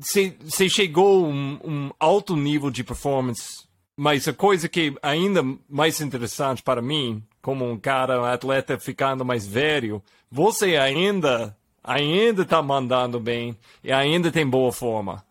você 0.00 0.68
chegou 0.68 1.24
a 1.24 1.28
um, 1.28 1.60
um, 1.64 1.90
alto 1.98 2.36
nível 2.36 2.70
de 2.70 2.84
performance, 2.84 3.64
mas 3.96 4.28
a 4.28 4.32
coisa 4.32 4.68
que 4.68 4.94
é 5.02 5.08
ainda 5.10 5.42
mais 5.68 6.00
interessante 6.00 6.62
para 6.62 6.80
mim, 6.80 7.22
como 7.40 7.68
um 7.68 7.78
cara, 7.78 8.20
um 8.20 8.24
atleta 8.24 8.78
ficando 8.78 9.24
mais 9.24 9.46
velho, 9.46 10.02
você 10.30 10.76
ainda 10.76 11.56
ainda 11.82 12.42
está 12.42 12.62
mandando 12.62 13.18
bem 13.18 13.56
e 13.82 13.92
ainda 13.92 14.30
tem 14.30 14.46
boa 14.46 14.72
forma. 14.72 15.24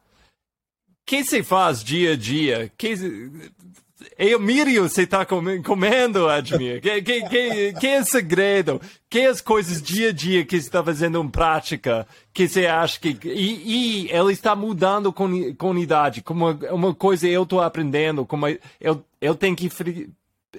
O 0.90 0.94
que 1.06 1.24
você 1.24 1.42
faz 1.42 1.84
dia 1.84 2.14
a 2.14 2.16
dia? 2.16 2.72
Que, 2.78 2.94
eu 4.18 4.40
miro 4.40 4.70
você 4.90 5.04
está 5.04 5.26
comendo, 5.26 6.28
Admir. 6.28 6.82
Que, 6.82 7.02
que, 7.02 7.30
que, 7.30 7.74
que 7.74 7.88
é 7.88 8.00
o 8.00 8.06
segredo? 8.06 8.82
Que 9.10 9.22
as 9.22 9.42
coisas 9.42 9.82
dia 9.82 10.10
a 10.10 10.12
dia 10.14 10.46
que 10.46 10.60
você 10.60 10.68
está 10.68 10.84
fazendo 10.84 11.22
em 11.22 11.30
prática 11.30 12.08
que 12.34 12.48
você 12.48 12.66
acha 12.66 13.00
que. 13.00 13.18
E, 13.28 14.06
e 14.06 14.12
ela 14.12 14.32
está 14.32 14.56
mudando 14.56 15.12
com, 15.12 15.54
com 15.56 15.78
idade. 15.78 16.22
Como 16.22 16.50
uma 16.72 16.94
coisa 16.94 17.28
eu 17.28 17.44
estou 17.44 17.62
aprendendo, 17.62 18.26
como 18.26 18.48
eu, 18.80 19.04
eu 19.20 19.36
tenho 19.36 19.56
que 19.56 19.70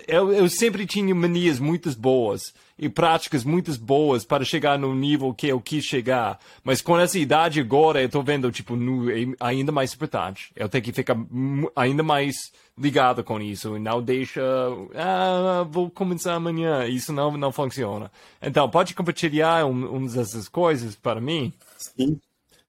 eu, 0.07 0.32
eu 0.32 0.49
sempre 0.49 0.86
tinha 0.86 1.14
manias 1.14 1.59
muito 1.59 1.95
boas 1.99 2.55
e 2.78 2.88
práticas 2.88 3.45
muito 3.45 3.78
boas 3.78 4.24
para 4.24 4.45
chegar 4.45 4.78
no 4.78 4.95
nível 4.95 5.34
que 5.34 5.49
eu 5.49 5.61
quis 5.61 5.84
chegar. 5.84 6.38
Mas 6.64 6.80
com 6.80 6.99
essa 6.99 7.18
idade 7.18 7.61
agora, 7.61 8.01
eu 8.01 8.07
estou 8.07 8.22
vendo, 8.22 8.51
tipo, 8.51 8.74
no, 8.74 9.07
ainda 9.38 9.70
mais 9.70 9.93
importante. 9.95 10.51
Eu 10.57 10.68
tenho 10.68 10.82
que 10.82 10.93
ficar 10.93 11.16
ainda 11.76 12.03
mais 12.03 12.34
ligado 12.76 13.22
com 13.22 13.40
isso. 13.40 13.76
E 13.76 13.78
não 13.78 14.03
deixa, 14.03 14.43
ah, 14.95 15.66
vou 15.70 15.90
começar 15.90 16.34
amanhã. 16.34 16.86
Isso 16.86 17.12
não, 17.12 17.36
não 17.36 17.53
funciona. 17.53 18.11
Então, 18.40 18.68
pode 18.70 18.95
compartilhar 18.95 19.66
um, 19.66 19.97
umas 19.97 20.14
dessas 20.14 20.49
coisas 20.49 20.97
para 20.97 21.20
mim? 21.20 21.53
Sim, 21.78 22.18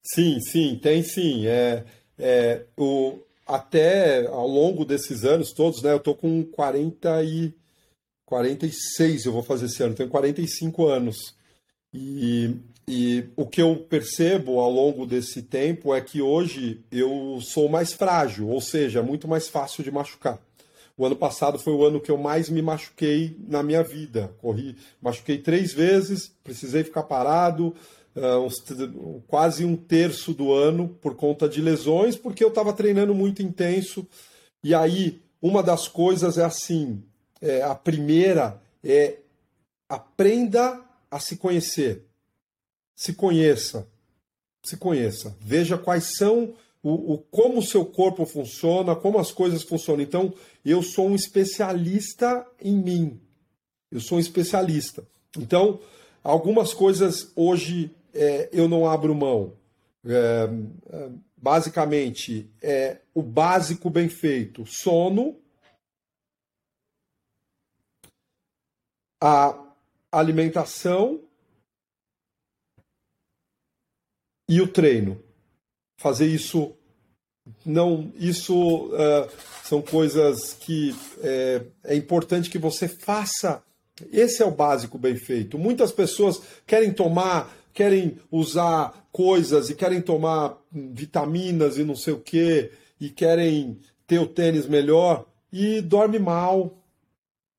sim, 0.04 0.40
sim 0.42 0.80
tem 0.82 1.02
sim. 1.04 1.48
É, 1.48 1.86
é, 2.20 2.66
o, 2.78 3.18
até 3.46 4.26
ao 4.28 4.48
longo 4.48 4.86
desses 4.86 5.24
anos 5.24 5.52
todos, 5.52 5.82
né? 5.82 5.92
Eu 5.92 6.00
tô 6.00 6.16
com 6.16 6.44
40 6.44 7.24
e 7.24 7.54
46, 8.26 9.26
eu 9.26 9.32
vou 9.32 9.44
fazer 9.44 9.66
esse 9.66 9.84
ano, 9.84 9.96
tenho 9.96 10.10
45 10.10 10.88
anos. 10.88 11.36
E, 11.94 12.56
e 12.88 13.26
o 13.36 13.46
que 13.46 13.62
eu 13.62 13.76
percebo 13.76 14.60
ao 14.60 14.72
longo 14.72 15.06
desse 15.06 15.44
tempo 15.44 15.94
é 15.94 16.02
que 16.02 16.22
hoje 16.22 16.82
eu 16.92 17.40
sou 17.42 17.70
mais 17.70 17.94
frágil, 17.94 18.50
ou 18.50 18.60
seja, 18.60 19.04
muito 19.04 19.28
mais 19.28 19.48
fácil 19.48 19.84
de 19.84 19.92
machucar. 19.92 20.40
O 20.96 21.06
ano 21.06 21.16
passado 21.16 21.58
foi 21.58 21.74
o 21.74 21.84
ano 21.84 22.00
que 22.00 22.12
eu 22.12 22.18
mais 22.18 22.50
me 22.50 22.62
machuquei 22.62 23.36
na 23.48 23.64
minha 23.64 23.84
vida. 23.84 24.34
Corri, 24.40 24.76
machuquei 25.02 25.40
três 25.40 25.74
vezes, 25.74 26.32
precisei 26.44 26.84
ficar 26.84 27.04
parado, 27.04 27.76
uh, 28.16 29.22
quase 29.28 29.66
um 29.66 29.76
terço 29.76 30.34
do 30.34 30.54
ano 30.54 30.90
por 31.02 31.16
conta 31.16 31.48
de 31.48 31.62
lesões, 31.62 32.16
porque 32.16 32.44
eu 32.44 32.50
estava 32.50 32.74
treinando 32.74 33.14
muito 33.14 33.42
intenso. 33.42 34.08
E 34.64 34.74
aí, 34.74 35.22
uma 35.42 35.62
das 35.62 35.88
coisas 35.88 36.38
é 36.38 36.44
assim: 36.44 37.04
é, 37.42 37.62
a 37.62 37.76
primeira 37.76 38.62
é 38.84 39.18
aprenda 39.90 40.82
a 41.12 41.20
se 41.20 41.38
conhecer. 41.38 42.06
Se 42.96 43.14
conheça. 43.14 43.88
Se 44.66 44.78
conheça. 44.78 45.36
Veja 45.42 45.78
quais 45.78 46.16
são 46.16 46.54
o, 46.82 47.14
o, 47.14 47.18
como 47.18 47.60
o 47.60 47.64
seu 47.64 47.86
corpo 47.86 48.26
funciona, 48.26 48.96
como 48.96 49.20
as 49.20 49.32
coisas 49.32 49.64
funcionam. 49.64 50.02
Então, 50.02 50.34
eu 50.66 50.82
sou 50.82 51.08
um 51.08 51.16
especialista 51.16 52.46
em 52.62 52.76
mim. 52.76 53.22
Eu 53.92 54.00
sou 54.00 54.18
um 54.18 54.22
especialista. 54.22 55.06
Então, 55.38 55.80
algumas 56.24 56.74
coisas 56.74 57.32
hoje 57.36 57.92
é, 58.14 58.50
eu 58.52 58.68
não 58.68 58.90
abro 58.90 59.16
mão. 59.16 59.58
É, 60.06 60.50
é, 60.90 61.10
basicamente, 61.36 62.50
é 62.62 63.00
o 63.14 63.22
básico 63.22 63.90
bem 63.90 64.10
feito: 64.10 64.66
sono, 64.66 65.40
a 69.22 69.74
alimentação. 70.12 71.22
E 74.50 74.62
o 74.62 74.68
treino. 74.68 75.24
Fazer 75.98 76.28
isso 76.28 76.76
não 77.66 78.12
isso 78.16 78.88
uh, 78.88 79.30
são 79.64 79.82
coisas 79.82 80.54
que 80.54 80.96
é, 81.22 81.62
é, 81.84 81.96
importante 81.96 82.50
que 82.50 82.58
você 82.58 82.88
faça. 82.88 83.64
Esse 84.12 84.42
é 84.42 84.46
o 84.46 84.52
básico 84.52 84.98
bem 84.98 85.16
feito. 85.16 85.58
Muitas 85.58 85.92
pessoas 85.92 86.42
querem 86.66 86.94
tomar 86.94 87.54
querem 87.74 88.18
usar 88.32 89.08
coisas 89.12 89.70
e 89.70 89.76
querem 89.76 90.02
tomar 90.02 90.58
vitaminas 90.72 91.78
e 91.78 91.84
não 91.84 91.96
sei 91.96 92.14
o 92.14 92.20
que, 92.20 92.72
e 93.00 93.10
querem 93.10 93.80
ter 94.08 94.20
o 94.20 94.28
tênis 94.28 94.68
melhor 94.68 95.26
e 95.52 95.82
dorme 95.82 96.20
mal, 96.20 96.78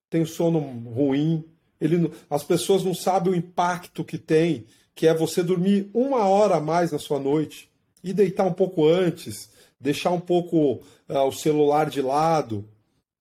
tem 0.08 0.24
sono 0.24 0.58
ruim. 0.58 1.44
Ele, 1.80 2.10
as 2.30 2.42
pessoas 2.42 2.84
não 2.84 2.94
sabem 2.94 3.32
o 3.32 3.36
impacto 3.36 4.04
que 4.04 4.16
tem, 4.16 4.66
que 4.94 5.06
é 5.06 5.14
você 5.14 5.42
dormir 5.42 5.90
uma 5.92 6.26
hora 6.26 6.56
a 6.56 6.60
mais 6.60 6.92
na 6.92 6.98
sua 6.98 7.18
noite 7.18 7.68
e 8.02 8.12
deitar 8.12 8.44
um 8.44 8.52
pouco 8.52 8.86
antes, 8.86 9.48
deixar 9.80 10.10
um 10.10 10.20
pouco 10.20 10.82
uh, 11.08 11.18
o 11.26 11.32
celular 11.32 11.90
de 11.90 12.00
lado, 12.00 12.68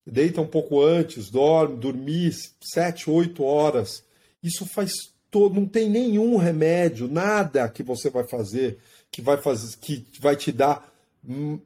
deita 0.06 0.42
um 0.42 0.48
pouco 0.48 0.82
antes, 0.82 1.30
dorme, 1.30 1.78
dormir 1.78 2.32
sete, 2.62 3.10
oito 3.10 3.44
horas. 3.44 4.04
Isso 4.42 4.66
faz 4.66 5.13
todo, 5.34 5.60
não 5.60 5.66
tem 5.66 5.90
nenhum 5.90 6.38
remédio, 6.38 7.08
nada 7.08 7.68
que 7.68 7.82
você 7.82 8.12
vai 8.12 8.24
fazer 8.24 8.78
que 9.12 9.22
vai 9.22 9.38
fazer 9.38 9.76
que 9.78 10.06
vai 10.20 10.36
te 10.36 10.52
dar 10.52 10.92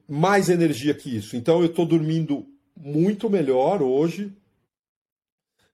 mais 0.08 0.48
energia 0.48 0.94
que 0.94 1.14
isso. 1.16 1.36
Então 1.36 1.60
eu 1.60 1.66
estou 1.66 1.84
dormindo 1.84 2.46
muito 2.76 3.28
melhor 3.28 3.82
hoje. 3.82 4.32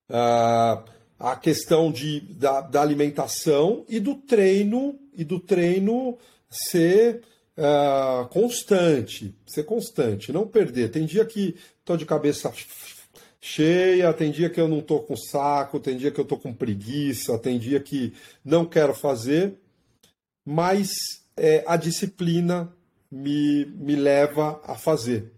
Ah, 0.09 0.84
a 1.18 1.36
questão 1.36 1.90
de, 1.90 2.20
da, 2.20 2.61
da, 2.61 2.82
alimentação 2.82 3.84
e 3.88 3.99
do 3.99 4.14
treino 4.14 4.99
e 5.14 5.24
do 5.24 5.40
treino 5.40 6.18
ser 6.51 7.22
uh, 7.57 8.28
constante, 8.28 9.34
ser 9.47 9.64
constante, 9.64 10.32
não 10.32 10.47
perder. 10.47 10.90
Tem 10.90 11.07
dia 11.07 11.24
que 11.24 11.57
estou 11.80 11.97
de 11.97 12.05
cabeça 12.05 12.53
cheia, 13.47 14.11
tem 14.14 14.30
dia 14.30 14.49
que 14.49 14.59
eu 14.59 14.66
não 14.66 14.80
tô 14.80 15.01
com 15.01 15.14
saco, 15.14 15.78
tem 15.78 15.99
dia 15.99 16.11
que 16.11 16.18
eu 16.18 16.24
tô 16.24 16.38
com 16.38 16.51
preguiça, 16.51 17.38
tem 17.38 17.59
dia 17.59 17.78
que 17.78 18.14
não 18.42 18.64
quero 18.64 18.95
fazer, 18.95 19.53
mas 20.47 20.88
é, 21.36 21.62
a 21.66 21.76
disciplina 21.76 22.74
me, 23.11 23.66
me 23.66 23.97
leva 23.97 24.59
a 24.64 24.74
fazer. 24.76 25.30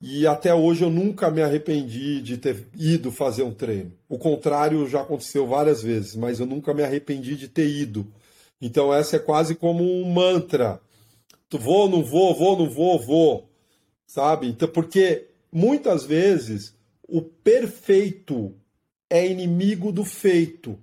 E 0.00 0.26
até 0.26 0.54
hoje 0.54 0.82
eu 0.82 0.88
nunca 0.88 1.30
me 1.30 1.42
arrependi 1.42 2.22
de 2.22 2.38
ter 2.38 2.66
ido 2.74 3.12
fazer 3.12 3.42
um 3.42 3.52
treino. 3.52 3.92
O 4.08 4.16
contrário 4.16 4.88
já 4.88 5.02
aconteceu 5.02 5.46
várias 5.46 5.82
vezes, 5.82 6.16
mas 6.16 6.40
eu 6.40 6.46
nunca 6.46 6.72
me 6.72 6.82
arrependi 6.82 7.36
de 7.36 7.48
ter 7.48 7.68
ido. 7.68 8.10
Então 8.62 8.94
essa 8.94 9.16
é 9.16 9.18
quase 9.18 9.54
como 9.54 9.84
um 9.84 10.10
mantra. 10.10 10.80
Vou, 11.50 11.86
não 11.86 12.02
vou, 12.02 12.34
vou, 12.34 12.58
não 12.58 12.70
vou, 12.70 12.98
vou. 13.04 13.50
Sabe? 14.06 14.46
Então, 14.48 14.68
porque 14.68 15.26
muitas 15.52 16.04
vezes 16.04 16.74
o 17.12 17.20
perfeito 17.20 18.54
é 19.10 19.26
inimigo 19.26 19.92
do 19.92 20.02
feito. 20.02 20.78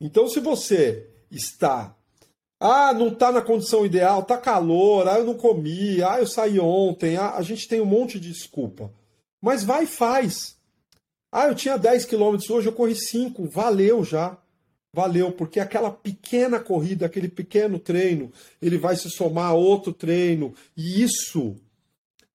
Então, 0.00 0.28
se 0.28 0.40
você 0.40 1.08
está, 1.30 1.96
ah, 2.58 2.92
não 2.92 3.08
está 3.08 3.30
na 3.30 3.40
condição 3.40 3.86
ideal, 3.86 4.22
está 4.22 4.36
calor, 4.36 5.06
ah, 5.06 5.18
eu 5.18 5.24
não 5.24 5.34
comi, 5.34 6.02
ah, 6.02 6.18
eu 6.18 6.26
saí 6.26 6.58
ontem, 6.58 7.16
ah, 7.16 7.36
a 7.36 7.42
gente 7.42 7.68
tem 7.68 7.80
um 7.80 7.86
monte 7.86 8.18
de 8.18 8.32
desculpa. 8.32 8.92
Mas 9.40 9.62
vai 9.62 9.84
e 9.84 9.86
faz. 9.86 10.56
Ah, 11.30 11.46
eu 11.46 11.54
tinha 11.54 11.78
10 11.78 12.06
quilômetros 12.06 12.50
hoje, 12.50 12.66
eu 12.66 12.72
corri 12.72 12.96
5, 12.96 13.48
valeu 13.50 14.04
já. 14.04 14.36
Valeu, 14.92 15.30
porque 15.30 15.60
aquela 15.60 15.92
pequena 15.92 16.58
corrida, 16.58 17.06
aquele 17.06 17.28
pequeno 17.28 17.78
treino, 17.78 18.32
ele 18.60 18.76
vai 18.76 18.96
se 18.96 19.08
somar 19.08 19.50
a 19.50 19.54
outro 19.54 19.92
treino, 19.92 20.52
e 20.76 21.00
isso, 21.00 21.54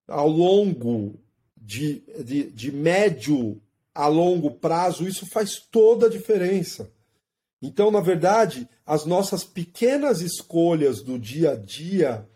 ao 0.07 0.29
longo 0.29 1.19
de, 1.65 2.03
de, 2.23 2.43
de 2.51 2.71
médio 2.71 3.59
a 3.93 4.07
longo 4.07 4.51
prazo, 4.51 5.07
isso 5.07 5.25
faz 5.25 5.59
toda 5.59 6.05
a 6.05 6.09
diferença. 6.09 6.91
Então, 7.61 7.89
na 7.89 8.01
verdade, 8.01 8.69
as 8.85 9.05
nossas 9.05 9.43
pequenas 9.43 10.21
escolhas 10.21 11.01
do 11.01 11.17
dia 11.17 11.51
a 11.51 11.55
dia, 11.55 12.27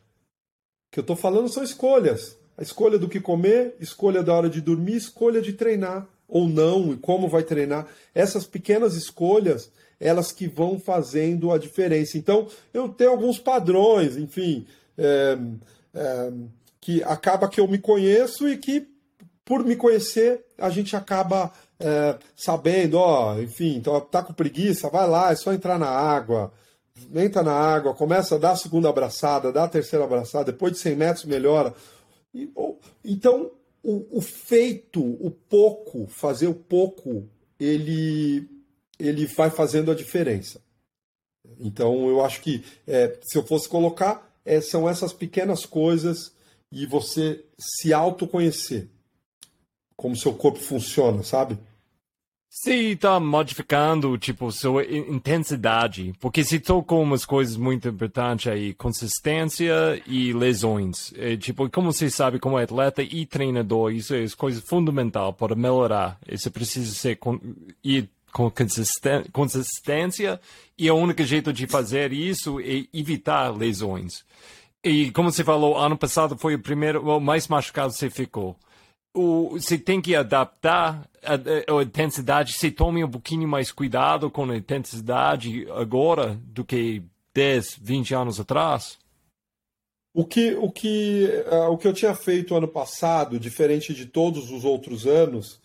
que 0.89 0.99
eu 0.99 1.01
estou 1.01 1.15
falando, 1.15 1.49
são 1.49 1.63
escolhas. 1.63 2.37
A 2.57 2.63
escolha 2.63 2.97
do 2.97 3.07
que 3.07 3.19
comer, 3.19 3.75
escolha 3.79 4.23
da 4.23 4.33
hora 4.33 4.49
de 4.49 4.61
dormir, 4.61 4.95
escolha 4.95 5.41
de 5.41 5.53
treinar 5.53 6.07
ou 6.27 6.47
não 6.47 6.93
e 6.93 6.97
como 6.97 7.27
vai 7.27 7.43
treinar. 7.43 7.87
Essas 8.13 8.45
pequenas 8.45 8.95
escolhas, 8.95 9.71
elas 9.99 10.31
que 10.31 10.47
vão 10.47 10.79
fazendo 10.79 11.51
a 11.51 11.57
diferença. 11.57 12.17
Então, 12.17 12.47
eu 12.73 12.89
tenho 12.89 13.11
alguns 13.11 13.37
padrões, 13.37 14.17
enfim, 14.17 14.65
é, 14.97 15.37
é, 15.93 16.31
que 16.81 17.03
acaba 17.03 17.49
que 17.49 17.59
eu 17.59 17.67
me 17.67 17.77
conheço 17.77 18.47
e 18.47 18.57
que 18.57 18.88
por 19.49 19.65
me 19.65 19.75
conhecer, 19.75 20.45
a 20.59 20.69
gente 20.69 20.95
acaba 20.95 21.51
é, 21.79 22.19
sabendo, 22.35 22.99
ó, 22.99 23.35
enfim, 23.39 23.77
então, 23.77 23.99
tá 23.99 24.21
com 24.21 24.31
preguiça, 24.31 24.91
vai 24.91 25.09
lá, 25.09 25.31
é 25.31 25.35
só 25.35 25.51
entrar 25.51 25.79
na 25.79 25.89
água, 25.89 26.53
entra 27.15 27.41
na 27.41 27.53
água, 27.53 27.95
começa 27.95 28.35
a 28.35 28.37
dar 28.37 28.51
a 28.51 28.55
segunda 28.55 28.89
abraçada, 28.89 29.51
dá 29.51 29.63
a 29.63 29.67
terceira 29.67 30.05
abraçada, 30.05 30.51
depois 30.51 30.73
de 30.73 30.77
100 30.77 30.95
metros 30.95 31.25
melhora. 31.25 31.73
E, 32.31 32.51
ou, 32.53 32.79
então, 33.03 33.49
o, 33.81 34.19
o, 34.19 34.21
feito, 34.21 35.01
o 35.01 35.31
pouco, 35.31 36.05
fazer 36.05 36.45
o 36.45 36.53
pouco, 36.53 37.27
ele, 37.59 38.47
ele 38.99 39.25
vai 39.25 39.49
fazendo 39.49 39.89
a 39.89 39.95
diferença. 39.95 40.61
Então, 41.59 42.07
eu 42.07 42.23
acho 42.23 42.39
que, 42.41 42.63
é, 42.85 43.17
se 43.23 43.35
eu 43.35 43.43
fosse 43.43 43.67
colocar, 43.67 44.31
é, 44.45 44.61
são 44.61 44.87
essas 44.87 45.11
pequenas 45.11 45.65
coisas 45.65 46.31
e 46.71 46.85
você 46.85 47.43
se 47.57 47.91
autoconhecer 47.91 48.91
como 49.99 50.15
seu 50.15 50.33
corpo 50.33 50.59
funciona, 50.59 51.23
sabe? 51.23 51.59
Se 52.49 52.93
está 52.93 53.19
modificando, 53.19 54.17
tipo, 54.17 54.49
sua 54.49 54.83
intensidade, 54.85 56.13
porque 56.21 56.41
se 56.43 56.57
tocou 56.57 57.03
umas 57.03 57.25
coisas 57.25 57.57
muito 57.57 57.89
importantes 57.89 58.49
aí, 58.49 58.73
consistência 58.73 60.01
e 60.07 60.31
lesões. 60.31 61.13
É, 61.17 61.35
tipo, 61.35 61.69
como 61.69 61.91
você 61.91 62.09
sabe, 62.09 62.39
como 62.39 62.57
atleta 62.57 63.03
e 63.03 63.25
treinador, 63.25 63.91
isso 63.91 64.15
é 64.15 64.25
coisa 64.37 64.61
fundamental 64.61 65.33
para 65.33 65.53
melhorar. 65.53 66.17
Você 66.27 66.49
precisa 66.49 66.95
ser 66.95 67.17
com, 67.17 67.37
ir 67.83 68.09
com 68.31 68.49
consistência 69.33 70.39
e 70.77 70.89
o 70.89 70.95
único 70.95 71.23
jeito 71.23 71.51
de 71.51 71.67
fazer 71.67 72.13
isso 72.13 72.59
é 72.61 72.85
evitar 72.93 73.49
lesões. 73.55 74.23
E 74.81 75.11
como 75.11 75.29
você 75.29 75.43
falou, 75.43 75.77
ano 75.77 75.97
passado 75.97 76.37
foi 76.37 76.55
o 76.55 76.59
primeiro, 76.59 77.05
o 77.05 77.19
mais 77.19 77.49
machucado 77.49 77.91
você 77.91 78.09
ficou 78.09 78.55
o, 79.13 79.51
você 79.51 79.77
tem 79.77 80.01
que 80.01 80.15
adaptar 80.15 81.09
a, 81.23 81.33
a, 81.33 81.83
intensidade, 81.83 82.53
você 82.53 82.71
tome 82.71 83.03
um 83.03 83.09
pouquinho 83.09 83.47
mais 83.47 83.71
cuidado 83.71 84.29
com 84.29 84.49
a 84.49 84.57
intensidade 84.57 85.67
agora 85.71 86.39
do 86.43 86.63
que 86.63 87.03
10, 87.33 87.77
20 87.81 88.15
anos 88.15 88.39
atrás? 88.39 88.97
O 90.13 90.25
que, 90.25 90.53
o, 90.55 90.71
que, 90.71 91.27
uh, 91.51 91.71
o 91.71 91.77
que 91.77 91.87
eu 91.87 91.93
tinha 91.93 92.15
feito 92.15 92.55
ano 92.55 92.67
passado, 92.67 93.39
diferente 93.39 93.93
de 93.93 94.05
todos 94.05 94.51
os 94.51 94.65
outros 94.65 95.05
anos, 95.05 95.59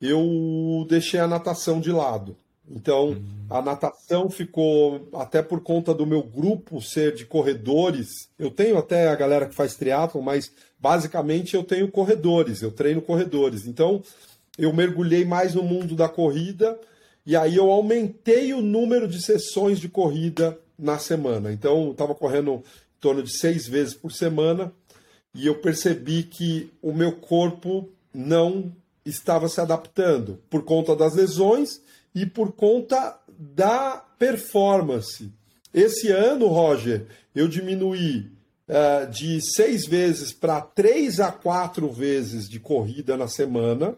eu 0.00 0.86
deixei 0.88 1.20
a 1.20 1.28
natação 1.28 1.80
de 1.80 1.92
lado. 1.92 2.36
Então, 2.70 3.20
a 3.48 3.60
natação 3.60 4.30
ficou, 4.30 5.08
até 5.14 5.42
por 5.42 5.60
conta 5.60 5.92
do 5.92 6.06
meu 6.06 6.22
grupo 6.22 6.80
ser 6.80 7.12
de 7.14 7.26
corredores, 7.26 8.28
eu 8.38 8.48
tenho 8.48 8.78
até 8.78 9.08
a 9.08 9.16
galera 9.16 9.46
que 9.46 9.54
faz 9.54 9.74
triatlon, 9.74 10.22
mas 10.22 10.52
basicamente 10.78 11.56
eu 11.56 11.64
tenho 11.64 11.90
corredores, 11.90 12.62
eu 12.62 12.70
treino 12.70 13.02
corredores. 13.02 13.66
Então, 13.66 14.00
eu 14.56 14.72
mergulhei 14.72 15.24
mais 15.24 15.54
no 15.54 15.64
mundo 15.64 15.96
da 15.96 16.08
corrida 16.08 16.78
e 17.26 17.34
aí 17.34 17.56
eu 17.56 17.70
aumentei 17.70 18.54
o 18.54 18.62
número 18.62 19.08
de 19.08 19.20
sessões 19.20 19.80
de 19.80 19.88
corrida 19.88 20.56
na 20.78 20.96
semana. 20.96 21.52
Então, 21.52 21.86
eu 21.86 21.92
estava 21.92 22.14
correndo 22.14 22.52
em 22.52 23.00
torno 23.00 23.22
de 23.22 23.36
seis 23.36 23.66
vezes 23.66 23.94
por 23.94 24.12
semana 24.12 24.72
e 25.34 25.46
eu 25.46 25.56
percebi 25.56 26.22
que 26.22 26.70
o 26.80 26.92
meu 26.92 27.12
corpo 27.12 27.88
não 28.14 28.72
estava 29.04 29.48
se 29.48 29.60
adaptando 29.60 30.38
por 30.48 30.62
conta 30.62 30.94
das 30.94 31.14
lesões 31.14 31.80
e 32.14 32.26
por 32.26 32.52
conta 32.52 33.18
da 33.38 34.04
performance. 34.18 35.32
Esse 35.72 36.10
ano, 36.10 36.46
Roger, 36.48 37.06
eu 37.34 37.46
diminuí 37.48 38.30
uh, 38.68 39.10
de 39.10 39.40
seis 39.40 39.86
vezes 39.86 40.32
para 40.32 40.60
três 40.60 41.20
a 41.20 41.30
quatro 41.30 41.90
vezes 41.90 42.48
de 42.48 42.58
corrida 42.58 43.16
na 43.16 43.28
semana 43.28 43.96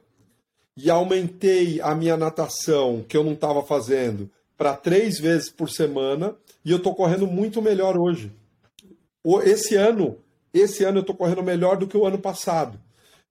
e 0.77 0.91
aumentei 0.91 1.81
a 1.81 1.95
minha 1.95 2.17
natação, 2.17 3.05
que 3.07 3.17
eu 3.17 3.25
não 3.25 3.33
estava 3.33 3.63
fazendo, 3.63 4.31
para 4.57 4.75
três 4.77 5.19
vezes 5.19 5.51
por 5.51 5.71
semana 5.71 6.37
e 6.65 6.71
eu 6.71 6.77
estou 6.77 6.95
correndo 6.95 7.27
muito 7.27 7.61
melhor 7.61 7.97
hoje. 7.99 8.33
Esse 9.45 9.77
ano, 9.77 10.19
esse 10.53 10.85
ano 10.85 10.99
eu 10.99 11.03
estou 11.03 11.17
correndo 11.17 11.43
melhor 11.43 11.77
do 11.77 11.87
que 11.87 11.97
o 11.97 12.07
ano 12.07 12.19
passado. 12.19 12.79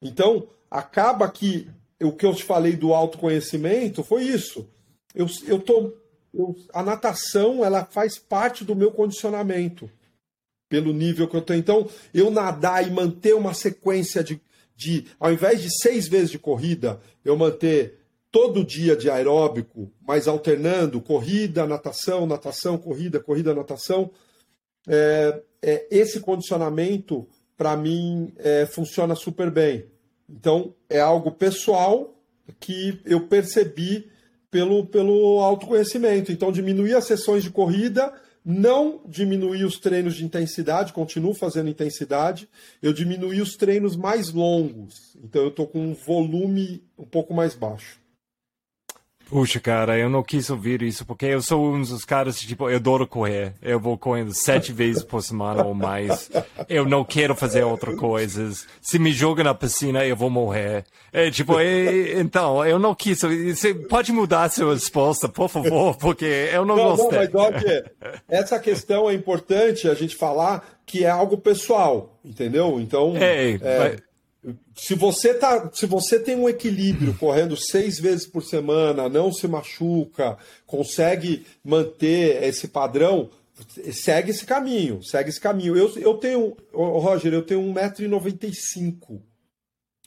Então, 0.02 0.48
acaba 0.70 1.30
que 1.30 1.70
o 2.02 2.12
que 2.12 2.26
eu 2.26 2.34
te 2.34 2.44
falei 2.44 2.76
do 2.76 2.94
autoconhecimento 2.94 4.04
foi 4.04 4.24
isso. 4.24 4.68
Eu, 5.14 5.28
eu 5.48 5.60
tô, 5.60 5.94
eu, 6.34 6.56
a 6.74 6.84
natação 6.84 7.64
ela 7.64 7.86
faz 7.86 8.18
parte 8.18 8.64
do 8.64 8.76
meu 8.76 8.92
condicionamento 8.92 9.90
pelo 10.70 10.94
nível 10.94 11.28
que 11.28 11.36
eu 11.36 11.42
tenho. 11.42 11.60
Então, 11.60 11.90
eu 12.14 12.32
nadar 12.32 12.88
e 12.88 12.92
manter 12.92 13.36
uma 13.36 13.54
sequência 13.54 14.24
de, 14.24 14.42
de 14.76 15.06
ao 15.20 15.32
invés 15.32 15.62
de 15.62 15.70
seis 15.82 16.08
vezes 16.08 16.32
de 16.32 16.40
corrida, 16.40 17.00
eu 17.26 17.36
manter 17.36 18.00
todo 18.32 18.64
dia 18.64 18.96
de 18.96 19.10
aeróbico, 19.10 19.92
mas 20.08 20.28
alternando 20.28 21.02
corrida, 21.02 21.68
natação, 21.68 22.26
natação, 22.26 22.78
corrida, 22.78 23.20
corrida, 23.20 23.54
natação. 23.54 24.10
É, 24.88 25.42
é, 25.62 25.88
esse 25.92 26.22
condicionamento, 26.22 27.28
para 27.58 27.76
mim, 27.76 28.34
é, 28.38 28.66
funciona 28.66 29.14
super 29.14 29.52
bem. 29.52 29.86
Então, 30.30 30.74
é 30.90 31.02
algo 31.02 31.32
pessoal 31.32 32.16
que 32.60 33.02
eu 33.06 33.28
percebi 33.28 34.10
pelo, 34.52 34.86
pelo 34.86 35.40
autoconhecimento. 35.40 36.32
Então, 36.32 36.52
diminuir 36.52 36.94
as 36.94 37.06
sessões 37.06 37.42
de 37.42 37.50
corrida, 37.50 38.14
não 38.44 39.02
diminuir 39.08 39.64
os 39.64 39.80
treinos 39.80 40.16
de 40.16 40.26
intensidade, 40.26 40.92
continuo 40.92 41.34
fazendo 41.34 41.70
intensidade, 41.70 42.50
eu 42.82 42.92
diminuí 42.92 43.42
os 43.42 43.56
treinos 43.56 43.96
mais 43.96 44.34
longos. 44.34 45.16
Então, 45.24 45.44
eu 45.44 45.48
estou 45.48 45.66
com 45.66 45.80
um 45.80 45.94
volume 45.94 46.84
um 46.98 47.06
pouco 47.06 47.34
mais 47.34 47.56
baixo. 47.56 48.01
Puxa, 49.32 49.62
cara, 49.62 49.98
eu 49.98 50.10
não 50.10 50.22
quis 50.22 50.50
ouvir 50.50 50.82
isso, 50.82 51.06
porque 51.06 51.26
eu 51.26 51.42
sou 51.42 51.74
um 51.74 51.82
dos 51.82 52.04
caras, 52.04 52.38
tipo, 52.38 52.70
eu 52.70 52.76
adoro 52.76 53.08
correr. 53.08 53.54
Eu 53.62 53.80
vou 53.80 53.98
correndo 53.98 54.34
sete 54.34 54.74
vezes 54.74 55.04
por 55.04 55.24
semana 55.24 55.64
ou 55.64 55.74
mais. 55.74 56.30
Eu 56.68 56.84
não 56.86 57.06
quero 57.06 57.34
fazer 57.34 57.64
outras 57.64 57.96
coisas. 57.98 58.68
Se 58.82 59.00
me 59.00 59.14
joga 59.14 59.42
na 59.42 59.54
piscina, 59.54 60.06
eu 60.06 60.18
vou 60.18 60.30
morrer. 60.30 60.84
É, 61.14 61.32
tipo, 61.32 61.58
é, 61.62 62.20
então, 62.20 62.66
eu 62.66 62.78
não 62.78 62.94
quis. 62.94 63.22
Você 63.22 63.74
pode 63.74 64.12
mudar 64.12 64.44
a 64.44 64.50
sua 64.50 64.74
resposta, 64.74 65.30
por 65.30 65.48
favor, 65.48 65.96
porque 65.96 66.50
eu 66.52 66.66
não, 66.66 66.76
não 66.76 66.98
gostei. 66.98 67.30
Não, 67.30 67.52
mas, 67.52 67.64
Doc, 67.64 68.14
essa 68.28 68.60
questão 68.60 69.10
é 69.10 69.14
importante 69.14 69.88
a 69.88 69.94
gente 69.94 70.14
falar 70.14 70.78
que 70.86 71.06
é 71.06 71.10
algo 71.10 71.38
pessoal, 71.38 72.20
entendeu? 72.26 72.82
Então, 72.82 73.16
é, 73.16 73.52
é... 73.52 73.80
Mas 73.80 74.11
se 74.76 74.96
você, 74.96 75.36
tá, 75.36 75.70
se 75.72 75.86
você 75.86 76.20
tem 76.20 76.36
um 76.36 76.50
equilíbrio 76.50 77.16
correndo 77.18 77.56
seis 77.56 78.00
vezes 78.00 78.26
por 78.26 78.44
semana, 78.44 79.08
não 79.08 79.32
se 79.32 79.48
machuca, 79.48 80.38
consegue 80.66 81.46
manter 81.64 82.44
esse 82.44 82.68
padrão, 82.68 83.30
segue 83.92 84.32
esse 84.32 84.46
caminho, 84.46 85.04
segue 85.04 85.30
esse 85.30 85.40
caminho. 85.40 85.78
Eu, 85.78 85.96
eu 85.98 86.16
tenho, 86.16 86.58
Roger, 86.74 87.34
eu 87.34 87.44
tenho 87.44 87.62
1,95m. 87.62 89.22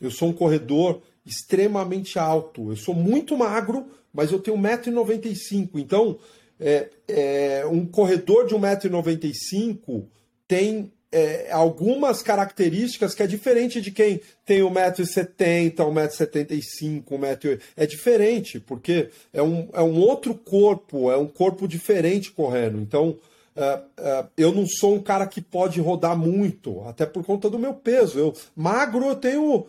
Eu 0.01 0.11
sou 0.11 0.31
um 0.31 0.33
corredor 0.33 1.01
extremamente 1.25 2.19
alto. 2.19 2.71
Eu 2.71 2.77
sou 2.77 2.95
muito 2.95 3.37
magro, 3.37 3.87
mas 4.13 4.33
eu 4.33 4.41
tenho 4.41 4.57
1,95m. 4.57 5.71
Então, 5.77 6.19
é, 6.59 6.91
é, 7.07 7.67
um 7.67 7.87
corredor 7.87 8.47
de 8.47 8.55
1,95m 8.55 10.07
tem 10.47 10.93
é, 11.15 11.53
algumas 11.53 12.23
características 12.23 13.15
que 13.15 13.23
é 13.23 13.27
diferente 13.29 13.81
de 13.81 13.93
quem 13.93 14.21
tem 14.45 14.63
1,70m, 14.63 15.77
1,75m, 15.77 17.05
1,80m. 17.05 17.61
É 17.77 17.87
diferente, 17.87 18.59
porque 18.59 19.11
é 19.33 19.41
um, 19.41 19.69
é 19.73 19.81
um 19.81 20.01
outro 20.01 20.35
corpo, 20.35 21.13
é 21.13 21.17
um 21.17 21.29
corpo 21.29 21.69
diferente 21.69 22.33
correndo. 22.33 22.81
Então, 22.81 23.17
é, 23.55 23.81
é, 23.97 24.27
eu 24.37 24.51
não 24.53 24.67
sou 24.67 24.97
um 24.97 25.01
cara 25.01 25.25
que 25.29 25.41
pode 25.41 25.81
rodar 25.81 26.19
muito, 26.19 26.83
até 26.83 27.07
por 27.07 27.25
conta 27.25 27.49
do 27.49 27.61
meu 27.61 27.75
peso. 27.75 28.19
Eu 28.19 28.35
magro, 28.57 29.07
eu 29.07 29.15
tenho, 29.15 29.67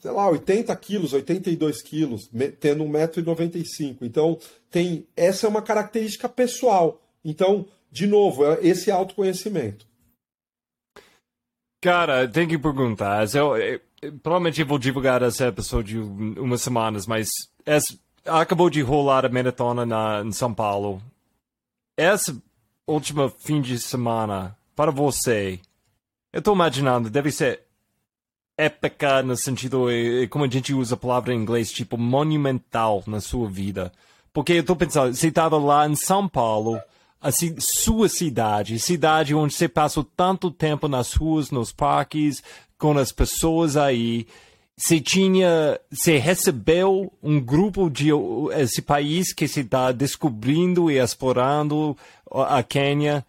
sei 0.00 0.10
lá, 0.12 0.30
80 0.30 0.76
quilos, 0.76 1.12
82 1.12 1.82
quilos, 1.82 2.30
tendo 2.60 2.84
1,95m. 2.84 3.96
Então, 4.02 4.38
tem, 4.70 5.08
essa 5.16 5.48
é 5.48 5.50
uma 5.50 5.60
característica 5.60 6.28
pessoal. 6.28 7.02
Então, 7.24 7.66
de 7.90 8.06
novo, 8.06 8.44
é 8.44 8.60
esse 8.62 8.92
autoconhecimento. 8.92 9.86
Cara, 11.86 12.26
tem 12.26 12.48
que 12.48 12.58
perguntar. 12.58 13.32
Eu, 13.32 13.56
eu, 13.56 13.80
provavelmente 14.20 14.64
vou 14.64 14.76
divulgar 14.76 15.22
esse 15.22 15.46
episódio 15.46 16.04
umas 16.36 16.60
semanas, 16.60 17.06
mas 17.06 17.28
acabou 18.24 18.68
de 18.68 18.82
rolar 18.82 19.24
a 19.24 19.28
maratona 19.28 19.86
na, 19.86 20.20
em 20.24 20.32
São 20.32 20.52
Paulo. 20.52 21.00
Esse 21.96 22.42
último 22.88 23.28
fim 23.28 23.60
de 23.60 23.78
semana, 23.78 24.58
para 24.74 24.90
você, 24.90 25.60
eu 26.32 26.40
estou 26.40 26.56
imaginando, 26.56 27.08
deve 27.08 27.30
ser 27.30 27.62
épica 28.58 29.22
no 29.22 29.36
sentido, 29.36 29.86
como 30.28 30.44
a 30.44 30.50
gente 30.50 30.74
usa 30.74 30.96
a 30.96 30.98
palavra 30.98 31.32
em 31.32 31.38
inglês, 31.38 31.70
tipo 31.70 31.96
monumental 31.96 33.04
na 33.06 33.20
sua 33.20 33.48
vida. 33.48 33.92
Porque 34.32 34.54
eu 34.54 34.60
estou 34.60 34.74
pensando, 34.74 35.14
você 35.14 35.28
estava 35.28 35.56
lá 35.56 35.88
em 35.88 35.94
São 35.94 36.26
Paulo 36.26 36.80
assim, 37.20 37.54
sua 37.58 38.08
cidade, 38.08 38.78
cidade 38.78 39.34
onde 39.34 39.54
você 39.54 39.68
passou 39.68 40.04
tanto 40.04 40.50
tempo 40.50 40.88
nas 40.88 41.12
ruas, 41.14 41.50
nos 41.50 41.72
parques, 41.72 42.42
com 42.78 42.96
as 42.98 43.12
pessoas 43.12 43.76
aí. 43.76 44.26
Você 44.76 45.00
tinha, 45.00 45.80
você 45.90 46.18
recebeu 46.18 47.10
um 47.22 47.40
grupo 47.40 47.88
de 47.88 48.10
esse 48.54 48.82
país 48.82 49.32
que 49.32 49.48
se 49.48 49.60
está 49.60 49.90
descobrindo 49.90 50.90
e 50.90 50.98
explorando 50.98 51.96
a 52.30 52.62
Quênia 52.62 53.24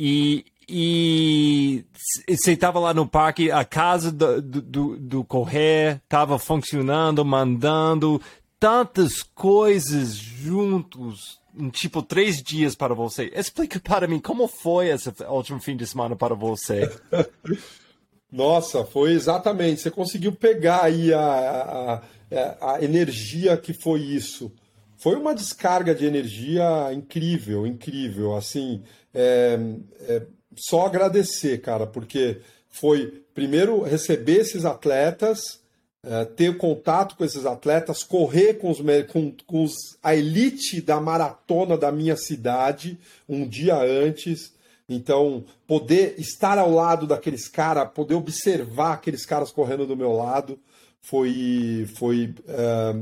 e, 0.00 0.44
e 0.68 1.84
você 2.28 2.52
estava 2.52 2.80
lá 2.80 2.92
no 2.92 3.06
parque, 3.06 3.50
a 3.50 3.64
casa 3.64 4.10
do, 4.10 4.42
do, 4.42 4.96
do 4.96 5.24
correr 5.24 6.00
estava 6.02 6.36
funcionando, 6.38 7.24
mandando 7.24 8.20
tantas 8.58 9.22
coisas 9.22 10.14
juntos 10.14 11.38
tipo 11.72 12.02
três 12.02 12.42
dias 12.42 12.74
para 12.74 12.94
você. 12.94 13.30
Explica 13.34 13.80
para 13.80 14.06
mim 14.06 14.20
como 14.20 14.46
foi 14.46 14.88
esse 14.88 15.12
último 15.28 15.60
fim 15.60 15.76
de 15.76 15.86
semana 15.86 16.14
para 16.14 16.34
você. 16.34 16.90
Nossa, 18.30 18.84
foi 18.84 19.12
exatamente. 19.12 19.80
Você 19.80 19.90
conseguiu 19.90 20.32
pegar 20.32 20.84
aí 20.84 21.12
a, 21.12 22.02
a, 22.30 22.74
a, 22.74 22.84
energia 22.84 23.56
que 23.56 23.72
foi 23.72 24.00
isso. 24.00 24.52
Foi 24.98 25.16
uma 25.16 25.34
descarga 25.34 25.94
de 25.94 26.04
energia 26.04 26.92
incrível, 26.92 27.66
incrível. 27.66 28.36
Assim, 28.36 28.82
é, 29.14 29.58
é, 30.02 30.22
só 30.54 30.86
agradecer, 30.86 31.58
cara, 31.58 31.86
porque 31.86 32.40
foi 32.68 33.22
primeiro 33.34 33.82
receber 33.82 34.40
esses 34.40 34.64
atletas, 34.64 35.60
é, 36.04 36.24
ter 36.24 36.56
contato 36.56 37.16
com 37.16 37.24
esses 37.24 37.44
atletas, 37.44 38.04
correr 38.04 38.54
com, 38.54 38.70
os, 38.70 38.78
com, 39.10 39.34
com 39.46 39.64
os, 39.64 39.74
a 40.02 40.14
elite 40.14 40.80
da 40.80 41.00
maratona 41.00 41.76
da 41.76 41.90
minha 41.90 42.16
cidade 42.16 42.98
um 43.28 43.46
dia 43.46 43.76
antes. 43.76 44.52
Então, 44.88 45.44
poder 45.66 46.14
estar 46.18 46.56
ao 46.56 46.70
lado 46.70 47.06
daqueles 47.06 47.46
caras, 47.48 47.90
poder 47.92 48.14
observar 48.14 48.94
aqueles 48.94 49.26
caras 49.26 49.50
correndo 49.50 49.86
do 49.86 49.96
meu 49.96 50.12
lado, 50.12 50.58
foi, 51.02 51.86
foi 51.96 52.34
é, 52.46 52.94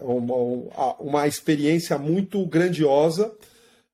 uma, 0.00 0.94
uma 0.98 1.26
experiência 1.26 1.98
muito 1.98 2.44
grandiosa. 2.46 3.34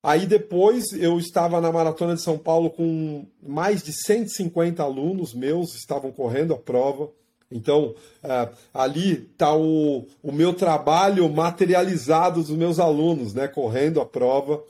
Aí 0.03 0.27
depois 0.27 0.93
eu 0.93 1.19
estava 1.19 1.61
na 1.61 1.71
Maratona 1.71 2.15
de 2.15 2.23
São 2.23 2.39
Paulo 2.39 2.71
com 2.71 3.27
mais 3.43 3.83
de 3.83 3.93
150 3.93 4.83
alunos 4.83 5.35
meus, 5.35 5.75
estavam 5.75 6.11
correndo 6.11 6.55
a 6.55 6.59
prova. 6.59 7.11
Então, 7.51 7.95
uh, 8.23 8.55
ali 8.73 9.29
está 9.33 9.55
o, 9.55 10.07
o 10.23 10.31
meu 10.31 10.55
trabalho 10.55 11.29
materializado 11.29 12.41
dos 12.41 12.51
meus 12.51 12.79
alunos, 12.79 13.35
né, 13.35 13.49
correndo 13.49 14.01
a 14.01 14.07
prova. 14.07 14.63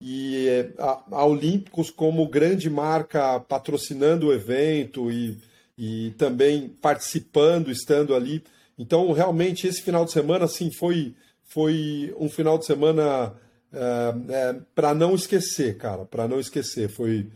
E 0.00 0.48
a, 0.78 1.00
a 1.12 1.24
Olímpicos, 1.24 1.90
como 1.90 2.28
grande 2.28 2.68
marca, 2.68 3.40
patrocinando 3.40 4.28
o 4.28 4.32
evento 4.32 5.10
e, 5.10 5.38
e 5.78 6.10
também 6.18 6.68
participando, 6.68 7.70
estando 7.70 8.14
ali. 8.14 8.42
Então, 8.78 9.12
realmente, 9.12 9.66
esse 9.66 9.82
final 9.82 10.04
de 10.04 10.12
semana, 10.12 10.44
assim, 10.44 10.72
foi, 10.72 11.14
foi 11.44 12.14
um 12.18 12.28
final 12.28 12.58
de 12.58 12.66
semana 12.66 13.32
é, 13.72 14.14
é, 14.28 14.56
para 14.74 14.92
não 14.92 15.14
esquecer, 15.14 15.78
cara, 15.78 16.04
para 16.04 16.28
não 16.28 16.38
esquecer. 16.38 16.88
Foi 16.88 17.26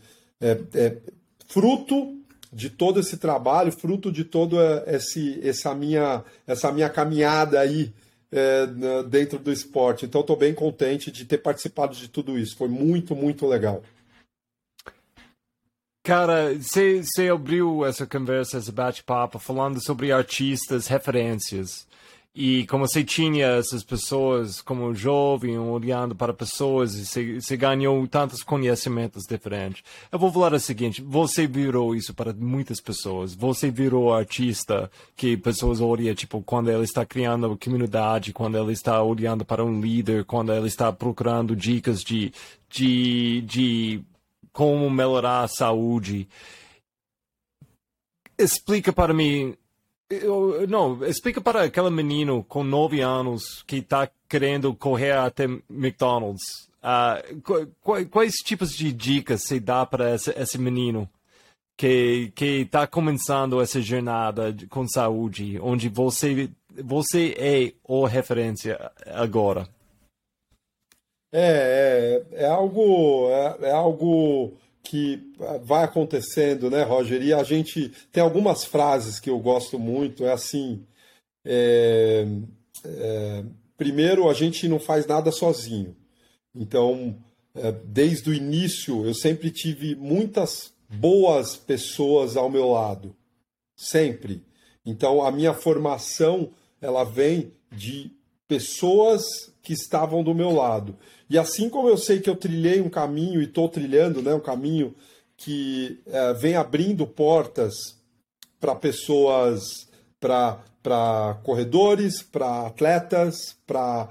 é, 0.41 0.59
é, 0.75 0.97
fruto 1.49 2.19
de 2.57 2.71
todo 2.71 2.99
esse 2.99 3.19
trabalho, 3.19 3.71
fruto 3.71 4.11
de 4.11 4.25
toda 4.25 4.83
esse, 4.87 5.39
essa, 5.47 5.75
minha, 5.75 6.25
essa 6.47 6.73
minha 6.73 6.89
caminhada 6.89 7.61
aí 7.61 7.93
é, 8.33 8.67
dentro 9.03 9.39
do 9.39 9.53
esporte. 9.53 10.07
Então, 10.07 10.23
estou 10.23 10.39
bem 10.39 10.55
contente 10.55 11.13
de 11.13 11.27
ter 11.27 11.37
participado 11.37 11.95
de 11.95 12.09
tudo 12.09 12.39
isso. 12.39 12.57
Foi 12.57 12.67
muito, 12.67 13.15
muito 13.15 13.47
legal. 13.47 13.83
Cara, 16.03 16.55
você 16.55 17.29
abriu 17.31 17.85
essa 17.85 18.07
conversa, 18.07 18.57
esse 18.57 18.73
bate-papo, 18.73 19.39
falando 19.39 19.79
sobre 19.85 20.11
artistas, 20.11 20.87
referências. 20.87 21.87
E 22.39 22.67
como 22.67 22.87
você 22.87 23.03
tinha 23.03 23.47
essas 23.47 23.83
pessoas 23.83 24.61
como 24.61 24.95
jovem 24.95 25.57
olhando 25.59 26.15
para 26.15 26.35
pessoas 26.35 26.95
e 27.17 27.41
você 27.41 27.57
ganhou 27.57 28.07
tantos 28.07 28.43
conhecimentos 28.43 29.25
diferentes. 29.27 29.83
Eu 30.13 30.19
vou 30.19 30.31
falar 30.31 30.53
o 30.53 30.61
seguinte, 30.61 31.01
você 31.01 31.47
virou 31.47 31.95
isso 31.95 32.13
para 32.13 32.35
muitas 32.35 32.79
pessoas. 32.79 33.35
Você 33.35 33.71
virou 33.71 34.13
artista 34.13 34.91
que 35.17 35.35
pessoas 35.39 35.81
olham, 35.81 36.15
tipo, 36.15 36.43
quando 36.43 36.69
ela 36.69 36.85
está 36.85 37.07
criando 37.07 37.47
uma 37.47 37.57
comunidade, 37.57 38.35
quando 38.35 38.59
ela 38.59 38.71
está 38.71 39.03
olhando 39.03 39.43
para 39.43 39.65
um 39.65 39.81
líder, 39.81 40.27
quando 40.27 40.53
ela 40.53 40.67
está 40.67 40.93
procurando 40.93 41.57
dicas 41.57 42.05
de, 42.05 42.35
de, 42.69 43.41
de 43.47 44.05
como 44.53 44.91
melhorar 44.91 45.45
a 45.45 45.49
saúde. 45.49 46.29
Explica 48.39 48.93
para 48.93 49.15
mim 49.15 49.57
eu, 50.11 50.67
não, 50.69 51.05
explica 51.05 51.41
para 51.41 51.65
aquele 51.65 51.91
menino 51.91 52.45
com 52.45 52.63
nove 52.63 53.01
anos 53.01 53.63
que 53.67 53.77
está 53.77 54.09
querendo 54.29 54.75
correr 54.75 55.13
até 55.13 55.45
McDonald's. 55.45 56.69
Uh, 56.83 57.73
quais, 57.83 58.09
quais, 58.09 58.35
tipos 58.37 58.71
de 58.71 58.93
dicas 58.93 59.43
você 59.43 59.59
dá 59.59 59.85
para 59.85 60.15
esse, 60.15 60.31
esse 60.31 60.57
menino 60.57 61.09
que 61.77 62.33
está 62.39 62.87
começando 62.87 63.61
essa 63.61 63.81
jornada 63.81 64.55
com 64.71 64.87
saúde, 64.89 65.59
onde 65.61 65.89
você 65.89 66.49
você 66.85 67.35
é 67.37 67.73
a 67.93 68.09
referência 68.09 68.91
agora? 69.07 69.69
É, 71.33 72.23
é, 72.33 72.45
é 72.45 72.47
algo 72.47 73.29
é, 73.31 73.69
é 73.69 73.73
algo 73.73 74.53
que 74.89 75.33
vai 75.65 75.85
acontecendo, 75.85 76.71
né, 76.71 76.83
Roger? 76.83 77.23
E 77.23 77.33
a 77.33 77.43
gente 77.43 77.93
tem 78.13 78.23
algumas 78.23 78.65
frases 78.65 79.19
que 79.19 79.29
eu 79.29 79.39
gosto 79.39 79.79
muito. 79.79 80.25
É 80.25 80.33
assim: 80.33 80.85
é, 81.45 82.27
é, 82.85 83.45
primeiro, 83.77 84.29
a 84.29 84.35
gente 84.35 84.69
não 84.69 84.79
faz 84.79 85.07
nada 85.07 85.33
sozinho. 85.33 85.97
Então, 86.55 87.17
é, 87.55 87.73
desde 87.73 88.31
o 88.31 88.35
início, 88.35 89.05
eu 89.05 89.15
sempre 89.15 89.51
tive 89.51 89.95
muitas 89.95 90.73
boas 90.89 91.57
pessoas 91.57 92.37
ao 92.37 92.49
meu 92.49 92.71
lado, 92.71 93.15
sempre. 93.77 94.45
Então, 94.85 95.23
a 95.23 95.33
minha 95.33 95.53
formação 95.53 96.51
ela 96.81 97.03
vem 97.03 97.53
de 97.73 98.11
pessoas 98.47 99.53
que 99.67 99.73
estavam 99.73 100.23
do 100.23 100.33
meu 100.33 100.53
lado. 100.53 100.97
E 101.29 101.37
assim 101.37 101.69
como 101.69 101.89
eu 101.89 101.99
sei 101.99 102.21
que 102.21 102.31
eu 102.31 102.37
trilhei 102.37 102.81
um 102.81 102.89
caminho 102.89 103.41
e 103.41 103.47
estou 103.47 103.69
trilhando 103.69 104.23
né, 104.23 104.33
um 104.33 104.41
caminho 104.41 104.95
que 105.37 106.01
é, 106.07 106.33
vem 106.35 106.55
abrindo 106.55 107.05
portas 107.05 107.75
para 108.61 108.77
pessoas, 108.77 109.89
para 110.21 111.41
corredores, 111.43 112.23
para 112.23 112.69
atletas, 112.69 113.57
para 113.67 114.09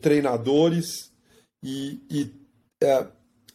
treinadores, 0.00 1.12
e, 1.62 2.00
e 2.10 2.30
é, 2.82 3.06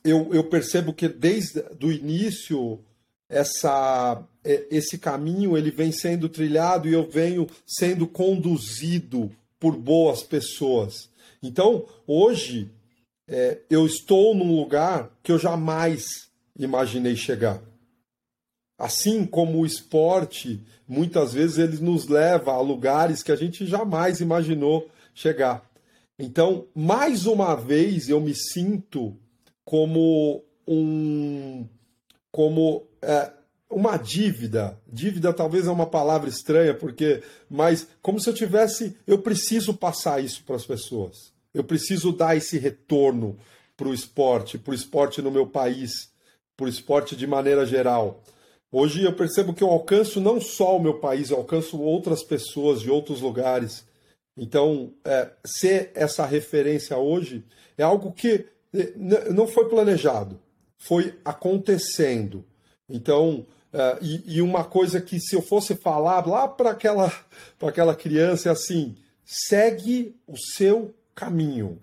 eu, 0.06 0.34
eu 0.34 0.46
percebo 0.46 0.94
que 0.94 1.10
desde 1.10 1.66
o 1.84 1.92
início 1.92 2.80
essa, 3.28 4.24
é, 4.42 4.68
esse 4.72 4.98
caminho 4.98 5.58
ele 5.58 5.70
vem 5.70 5.92
sendo 5.92 6.30
trilhado 6.30 6.88
e 6.88 6.94
eu 6.94 7.10
venho 7.10 7.46
sendo 7.68 8.08
conduzido 8.08 9.30
por 9.60 9.76
boas 9.76 10.24
pessoas. 10.24 11.11
Então, 11.42 11.86
hoje, 12.06 12.70
é, 13.28 13.60
eu 13.70 13.86
estou 13.86 14.36
num 14.36 14.56
lugar 14.56 15.10
que 15.24 15.32
eu 15.32 15.40
jamais 15.40 16.30
imaginei 16.58 17.16
chegar. 17.16 17.62
Assim 18.78 19.26
como 19.26 19.60
o 19.60 19.66
esporte, 19.66 20.60
muitas 20.88 21.34
vezes 21.34 21.58
ele 21.58 21.78
nos 21.78 22.08
leva 22.08 22.52
a 22.52 22.62
lugares 22.62 23.24
que 23.24 23.32
a 23.32 23.36
gente 23.36 23.66
jamais 23.66 24.20
imaginou 24.20 24.90
chegar. 25.14 25.70
Então, 26.18 26.68
mais 26.76 27.26
uma 27.26 27.56
vez, 27.56 28.10
eu 28.10 28.20
me 28.20 28.36
sinto 28.36 29.16
como 29.64 30.44
um. 30.68 31.68
como 32.32 32.86
é, 33.02 33.32
uma 33.70 33.98
dívida. 33.98 34.78
Dívida 34.92 35.34
talvez 35.34 35.68
é 35.68 35.72
uma 35.72 35.86
palavra 35.86 36.30
estranha, 36.30 36.74
porque. 36.74 37.24
Mas 37.50 37.88
como 38.02 38.20
se 38.20 38.30
eu 38.30 38.34
tivesse. 38.34 38.98
Eu 39.08 39.20
preciso 39.20 39.74
passar 39.74 40.24
isso 40.24 40.44
para 40.44 40.56
as 40.56 40.66
pessoas. 40.66 41.31
Eu 41.54 41.64
preciso 41.64 42.12
dar 42.12 42.36
esse 42.36 42.58
retorno 42.58 43.38
para 43.76 43.88
o 43.88 43.94
esporte, 43.94 44.58
para 44.58 44.72
o 44.72 44.76
esporte 44.76 45.22
no 45.22 45.32
meu 45.32 45.48
país, 45.48 46.12
para 46.56 46.66
o 46.66 46.70
esporte 46.70 47.16
de 47.16 47.26
maneira 47.26 47.66
geral. 47.66 48.24
Hoje 48.72 49.04
eu 49.04 49.14
percebo 49.14 49.54
que 49.54 49.64
eu 49.64 49.70
alcanço 49.70 50.22
não 50.22 50.40
só 50.40 50.78
o 50.78 50.82
meu 50.82 51.00
país, 51.00 51.30
eu 51.30 51.38
alcanço 51.38 51.82
outras 51.82 52.24
pessoas 52.24 52.82
de 52.82 52.90
outros 52.90 53.20
lugares. 53.20 53.86
Então, 54.38 54.94
é, 55.04 55.30
ser 55.46 55.92
essa 55.94 56.26
referência 56.26 56.98
hoje 56.98 57.44
é 57.78 57.84
algo 57.84 58.14
que 58.14 58.46
é, 58.74 58.94
não 59.30 59.46
foi 59.46 59.68
planejado, 59.68 60.40
foi 60.78 61.20
acontecendo. 61.26 62.46
Então, 62.88 63.46
é, 63.74 63.98
e, 64.02 64.38
e, 64.38 64.42
uma 64.42 64.64
coisa 64.64 65.02
que 65.02 65.20
se 65.20 65.36
eu 65.36 65.42
fosse 65.42 65.76
falar 65.76 66.26
lá 66.26 66.48
para 66.48 66.72
aquela, 66.72 67.12
aquela 67.62 67.96
criança 67.96 68.50
é 68.50 68.52
assim: 68.52 68.96
segue 69.26 70.16
o 70.26 70.38
seu 70.38 70.94
caminho. 71.16 71.80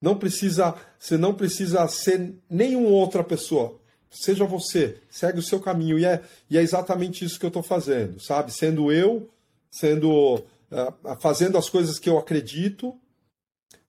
Não 0.00 0.16
precisa, 0.16 0.74
você 0.98 1.16
não 1.16 1.34
precisa 1.34 1.86
ser 1.88 2.34
nenhuma 2.48 2.90
outra 2.90 3.24
pessoa. 3.24 3.80
Seja 4.10 4.44
você, 4.44 4.98
segue 5.10 5.38
o 5.38 5.42
seu 5.42 5.58
caminho. 5.58 5.98
E 5.98 6.04
é, 6.04 6.22
e 6.48 6.58
é 6.58 6.62
exatamente 6.62 7.24
isso 7.24 7.38
que 7.38 7.46
eu 7.46 7.48
estou 7.48 7.62
fazendo, 7.62 8.20
sabe? 8.20 8.52
Sendo 8.52 8.92
eu, 8.92 9.28
sendo 9.70 10.36
uh, 10.36 11.20
fazendo 11.20 11.58
as 11.58 11.68
coisas 11.68 11.98
que 11.98 12.08
eu 12.08 12.18
acredito 12.18 12.94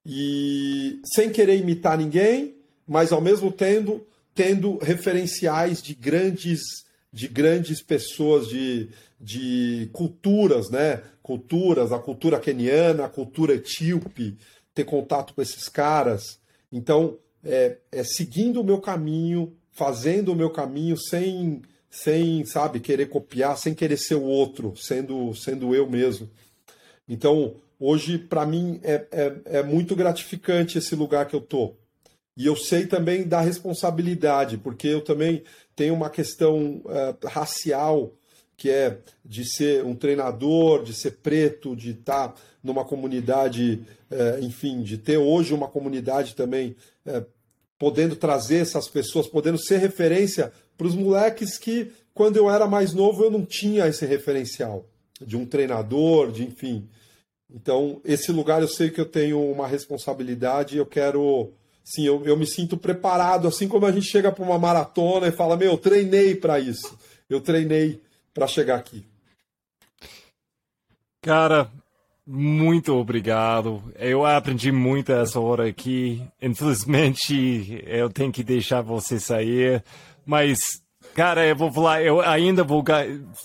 e 0.04 1.00
sem 1.14 1.30
querer 1.30 1.56
imitar 1.58 1.98
ninguém, 1.98 2.56
mas 2.86 3.12
ao 3.12 3.20
mesmo 3.20 3.52
tempo 3.52 4.04
tendo 4.34 4.78
referenciais 4.78 5.82
de 5.82 5.94
grandes 5.94 6.60
de 7.16 7.28
grandes 7.28 7.80
pessoas 7.80 8.46
de, 8.46 8.90
de 9.18 9.88
culturas, 9.92 10.68
né? 10.68 11.02
Culturas, 11.22 11.90
a 11.90 11.98
cultura 11.98 12.38
queniana, 12.38 13.06
a 13.06 13.08
cultura 13.08 13.54
etíope, 13.54 14.36
ter 14.76 14.84
contato 14.84 15.32
com 15.32 15.40
esses 15.40 15.68
caras. 15.68 16.38
Então, 16.70 17.18
é, 17.42 17.78
é 17.90 18.04
seguindo 18.04 18.60
o 18.60 18.64
meu 18.64 18.78
caminho, 18.78 19.56
fazendo 19.72 20.32
o 20.32 20.36
meu 20.36 20.50
caminho 20.50 20.98
sem, 20.98 21.62
sem, 21.90 22.44
sabe, 22.44 22.78
querer 22.78 23.08
copiar, 23.08 23.56
sem 23.56 23.74
querer 23.74 23.96
ser 23.96 24.16
o 24.16 24.22
outro, 24.22 24.74
sendo, 24.76 25.34
sendo 25.34 25.74
eu 25.74 25.88
mesmo. 25.88 26.28
Então, 27.08 27.54
hoje, 27.80 28.18
para 28.18 28.44
mim, 28.44 28.78
é, 28.82 29.06
é, 29.10 29.36
é, 29.46 29.62
muito 29.62 29.96
gratificante 29.96 30.76
esse 30.76 30.94
lugar 30.94 31.26
que 31.26 31.34
eu 31.34 31.40
tô. 31.40 31.74
E 32.36 32.44
eu 32.44 32.54
sei 32.54 32.86
também 32.86 33.26
da 33.26 33.40
responsabilidade, 33.40 34.58
porque 34.58 34.88
eu 34.88 35.00
também 35.00 35.42
tenho 35.74 35.94
uma 35.94 36.10
questão 36.10 36.82
uh, 36.84 37.26
racial, 37.26 38.12
que 38.56 38.70
é 38.70 38.98
de 39.24 39.44
ser 39.44 39.84
um 39.84 39.94
treinador, 39.94 40.82
de 40.82 40.94
ser 40.94 41.18
preto, 41.18 41.76
de 41.76 41.90
estar 41.90 42.28
tá 42.28 42.34
numa 42.62 42.84
comunidade, 42.84 43.82
uh, 44.10 44.42
enfim, 44.42 44.82
de 44.82 44.96
ter 44.96 45.18
hoje 45.18 45.52
uma 45.52 45.68
comunidade 45.68 46.34
também 46.34 46.74
uh, 47.06 47.24
podendo 47.78 48.16
trazer 48.16 48.56
essas 48.56 48.88
pessoas, 48.88 49.26
podendo 49.26 49.58
ser 49.58 49.78
referência 49.78 50.52
para 50.76 50.86
os 50.86 50.94
moleques 50.94 51.58
que, 51.58 51.92
quando 52.14 52.36
eu 52.36 52.50
era 52.50 52.66
mais 52.66 52.92
novo, 52.92 53.22
eu 53.22 53.30
não 53.30 53.44
tinha 53.44 53.86
esse 53.86 54.06
referencial 54.06 54.86
de 55.20 55.36
um 55.36 55.44
treinador, 55.44 56.30
de 56.30 56.44
enfim. 56.44 56.88
Então, 57.50 58.00
esse 58.04 58.32
lugar 58.32 58.62
eu 58.62 58.68
sei 58.68 58.90
que 58.90 59.00
eu 59.00 59.06
tenho 59.06 59.40
uma 59.40 59.66
responsabilidade, 59.66 60.76
eu 60.76 60.86
quero. 60.86 61.52
Sim, 61.84 62.04
eu, 62.04 62.24
eu 62.24 62.36
me 62.36 62.46
sinto 62.46 62.76
preparado, 62.76 63.46
assim 63.46 63.68
como 63.68 63.86
a 63.86 63.92
gente 63.92 64.10
chega 64.10 64.32
para 64.32 64.44
uma 64.44 64.58
maratona 64.58 65.28
e 65.28 65.32
fala: 65.32 65.56
Meu, 65.56 65.72
eu 65.72 65.78
treinei 65.78 66.34
para 66.34 66.58
isso, 66.58 66.98
eu 67.30 67.40
treinei 67.40 68.00
para 68.36 68.46
chegar 68.46 68.76
aqui. 68.76 69.02
Cara, 71.22 71.70
muito 72.26 72.94
obrigado. 72.94 73.82
Eu 73.96 74.26
aprendi 74.26 74.70
muito 74.70 75.10
essa 75.10 75.40
hora 75.40 75.66
aqui. 75.66 76.22
Infelizmente, 76.40 77.82
eu 77.86 78.10
tenho 78.10 78.30
que 78.30 78.44
deixar 78.44 78.82
você 78.82 79.18
sair, 79.18 79.82
mas 80.26 80.82
Cara, 81.16 81.46
eu 81.46 81.56
vou 81.56 81.72
falar, 81.72 82.02
eu 82.02 82.20
ainda 82.20 82.62
vou, 82.62 82.84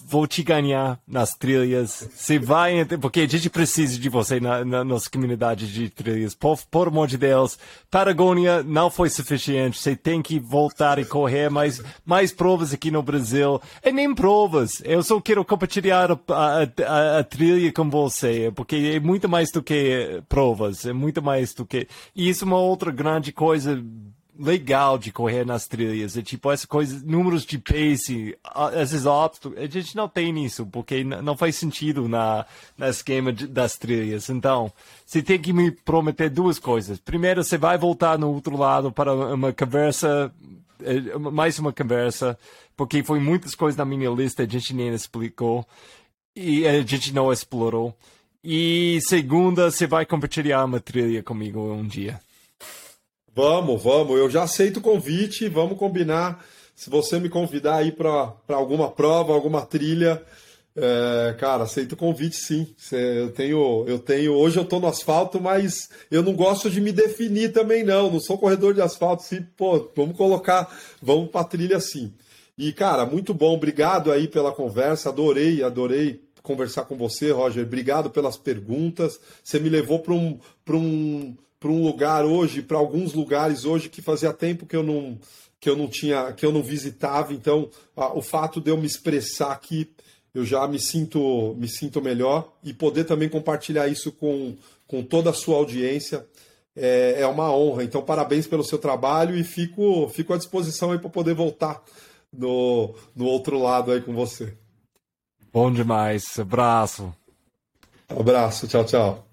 vou 0.06 0.28
te 0.28 0.44
ganhar 0.44 1.00
nas 1.08 1.34
trilhas. 1.34 2.06
Você 2.14 2.38
vai, 2.38 2.84
porque 2.84 3.22
a 3.22 3.26
gente 3.26 3.50
precisa 3.50 3.98
de 3.98 4.10
você 4.10 4.42
na, 4.42 4.66
na 4.66 4.84
nossa 4.84 5.10
comunidade 5.10 5.72
de 5.72 5.90
trilhas. 5.90 6.36
Por, 6.36 6.60
por 6.70 6.90
amor 6.90 7.08
de 7.08 7.18
Deus, 7.18 7.58
Patagônia 7.90 8.62
não 8.62 8.92
foi 8.92 9.10
suficiente. 9.10 9.80
Você 9.80 9.96
tem 9.96 10.22
que 10.22 10.38
voltar 10.38 11.00
e 11.00 11.06
correr 11.06 11.50
mais, 11.50 11.82
mais 12.06 12.34
provas 12.34 12.74
aqui 12.74 12.92
no 12.92 13.02
Brasil. 13.02 13.62
E 13.82 13.90
nem 13.90 14.14
provas. 14.14 14.82
Eu 14.84 15.02
só 15.02 15.22
quero 15.22 15.46
compartilhar 15.46 16.12
a, 16.12 16.18
a, 16.28 17.20
a, 17.20 17.24
trilha 17.24 17.72
com 17.72 17.90
você, 17.90 18.52
porque 18.54 18.96
é 18.98 19.00
muito 19.00 19.30
mais 19.30 19.50
do 19.50 19.64
que 19.64 20.22
provas. 20.28 20.86
É 20.86 20.92
muito 20.92 21.22
mais 21.22 21.54
do 21.54 21.66
que. 21.66 21.88
E 22.14 22.28
isso 22.28 22.44
é 22.44 22.48
uma 22.48 22.60
outra 22.60 22.92
grande 22.92 23.32
coisa 23.32 23.82
legal 24.38 24.98
de 24.98 25.12
correr 25.12 25.46
nas 25.46 25.68
trilhas. 25.68 26.18
É 26.18 26.22
tipo, 26.22 26.52
essa 26.52 26.68
coisa, 26.68 27.02
números 27.06 27.46
de 27.46 27.58
pace, 27.58 28.38
esses 28.80 29.06
obstáculos, 29.06 29.58
a 29.58 29.68
gente 29.68 29.96
não 29.96 30.08
tem 30.08 30.46
isso, 30.46 30.66
porque 30.66 31.04
não 31.04 31.36
faz 31.36 31.56
sentido 31.56 32.08
na, 32.08 32.46
na 32.78 32.90
esquema 32.90 33.32
de, 33.32 33.48
das 33.48 33.78
trilhas. 33.78 34.30
Então, 34.30 34.72
você 35.06 35.22
tem 35.22 35.40
que 35.40 35.54
me 35.54 35.72
prometer 35.72 36.30
duas 36.30 36.60
coisas. 36.60 37.00
Primeiro, 37.00 37.44
você 37.44 37.58
vai 37.58 37.78
voltar 37.78 38.18
no 38.18 38.32
outro 38.32 38.58
lado 38.58 38.92
para 38.92 39.14
uma 39.14 39.54
conversa, 39.54 40.32
eh, 40.82 41.18
mais 41.18 41.60
uma 41.60 41.74
conversa, 41.74 42.38
porque 42.76 43.04
foi 43.04 43.20
muitas 43.20 43.54
coisas 43.54 43.78
na 43.78 43.86
minha 43.86 44.10
lista, 44.10 44.44
a 44.44 44.48
gente 44.48 44.74
nem 44.74 44.90
explicou, 44.90 45.66
e 46.36 46.66
a 46.66 46.82
gente 46.82 47.14
não 47.14 47.32
explorou. 47.32 47.96
E 48.44 49.00
segunda, 49.04 49.70
você 49.70 49.86
vai 49.86 50.06
compartilhar 50.06 50.66
uma 50.66 50.80
trilha 50.80 51.22
comigo 51.22 51.60
um 51.72 51.86
dia. 51.86 52.20
Vamos, 53.34 53.82
vamos. 53.82 54.18
Eu 54.18 54.30
já 54.30 54.44
aceito 54.44 54.78
o 54.78 54.82
convite. 54.82 55.48
Vamos 55.48 55.78
combinar. 55.78 56.44
Se 56.76 56.90
você 56.90 57.20
me 57.20 57.30
convidar 57.30 57.78
aí 57.78 57.92
para 57.92 58.34
alguma 58.50 58.90
prova, 58.90 59.34
alguma 59.34 59.66
trilha, 59.66 60.22
é, 60.76 61.36
cara, 61.38 61.64
aceito 61.64 61.94
o 61.94 61.98
convite 61.98 62.36
sim. 62.36 62.68
Eu 62.92 63.32
tenho, 63.32 63.86
eu 63.88 64.00
tenho. 64.00 64.34
Hoje 64.34 64.58
eu 64.58 64.64
estou 64.64 64.80
no 64.80 64.88
asfalto, 64.88 65.40
mas 65.40 65.90
eu 66.10 66.24
não 66.24 66.34
gosto 66.34 66.70
de 66.70 66.82
me 66.82 66.92
definir 66.92 67.52
também, 67.52 67.84
não. 67.84 68.12
Não 68.12 68.20
sou 68.20 68.38
corredor 68.38 68.74
de 68.74 68.82
asfalto. 68.82 69.24
Sim, 69.24 69.46
pô, 69.56 69.90
vamos 69.96 70.18
colocar, 70.18 70.76
vamos 71.02 71.30
para 71.30 71.46
trilha 71.46 71.80
sim. 71.80 72.14
E, 72.58 72.74
cara, 72.74 73.06
muito 73.06 73.34
bom. 73.34 73.54
Obrigado 73.54 74.12
aí 74.12 74.28
pela 74.28 74.52
conversa. 74.52 75.10
Adorei, 75.10 75.64
adorei 75.64 76.22
conversar 76.42 76.86
com 76.86 76.96
você, 76.96 77.32
Roger. 77.32 77.66
Obrigado 77.66 78.10
pelas 78.10 78.38
perguntas. 78.38 79.20
Você 79.44 79.60
me 79.60 79.70
levou 79.70 80.00
para 80.00 80.14
um, 80.14 80.40
um 80.70 81.36
para 81.62 81.70
um 81.70 81.84
lugar 81.84 82.26
hoje, 82.26 82.64
para 82.64 82.80
alguns 82.80 83.14
lugares 83.14 83.66
hoje 83.66 83.88
que 83.88 84.02
fazia 84.02 84.34
tempo 84.34 84.66
que 84.66 84.76
eu 84.76 84.82
não 84.82 85.18
que 85.60 85.70
eu 85.70 85.78
não 85.78 85.88
tinha, 85.88 86.34
que 86.34 86.44
eu 86.44 86.52
não 86.52 86.64
visitava. 86.64 87.36
Então, 87.36 87.70
a, 87.96 88.18
o 88.18 88.22
fato 88.24 88.60
de 88.60 88.72
eu 88.72 88.78
me 88.78 88.88
expressar 88.88 89.52
aqui, 89.52 89.94
eu 90.34 90.44
já 90.44 90.68
me 90.68 90.80
sinto 90.80 91.54
me 91.56 91.70
sinto 91.70 92.02
melhor 92.02 92.52
e 92.64 92.74
poder 92.74 93.04
também 93.04 93.30
compartilhar 93.30 93.88
isso 93.88 94.12
com, 94.12 94.56
com 94.88 95.04
toda 95.04 95.30
a 95.30 95.34
sua 95.34 95.58
audiência 95.58 96.26
é, 96.76 97.22
é 97.22 97.28
uma 97.28 97.56
honra. 97.56 97.84
Então, 97.84 98.02
parabéns 98.02 98.48
pelo 98.48 98.64
seu 98.64 98.80
trabalho 98.80 99.38
e 99.38 99.44
fico 99.44 100.10
fico 100.10 100.34
à 100.34 100.38
disposição 100.38 100.92
aí 100.92 100.98
para 100.98 101.12
poder 101.12 101.36
voltar 101.36 101.84
no, 102.34 102.96
no 103.16 103.26
outro 103.26 103.62
lado 103.62 103.92
aí 103.92 104.02
com 104.02 104.16
você. 104.16 104.58
Bom 105.54 105.72
demais. 105.72 106.40
Abraço. 106.40 107.14
Abraço. 108.10 108.68
Tchau, 108.68 108.84
tchau. 108.84 109.28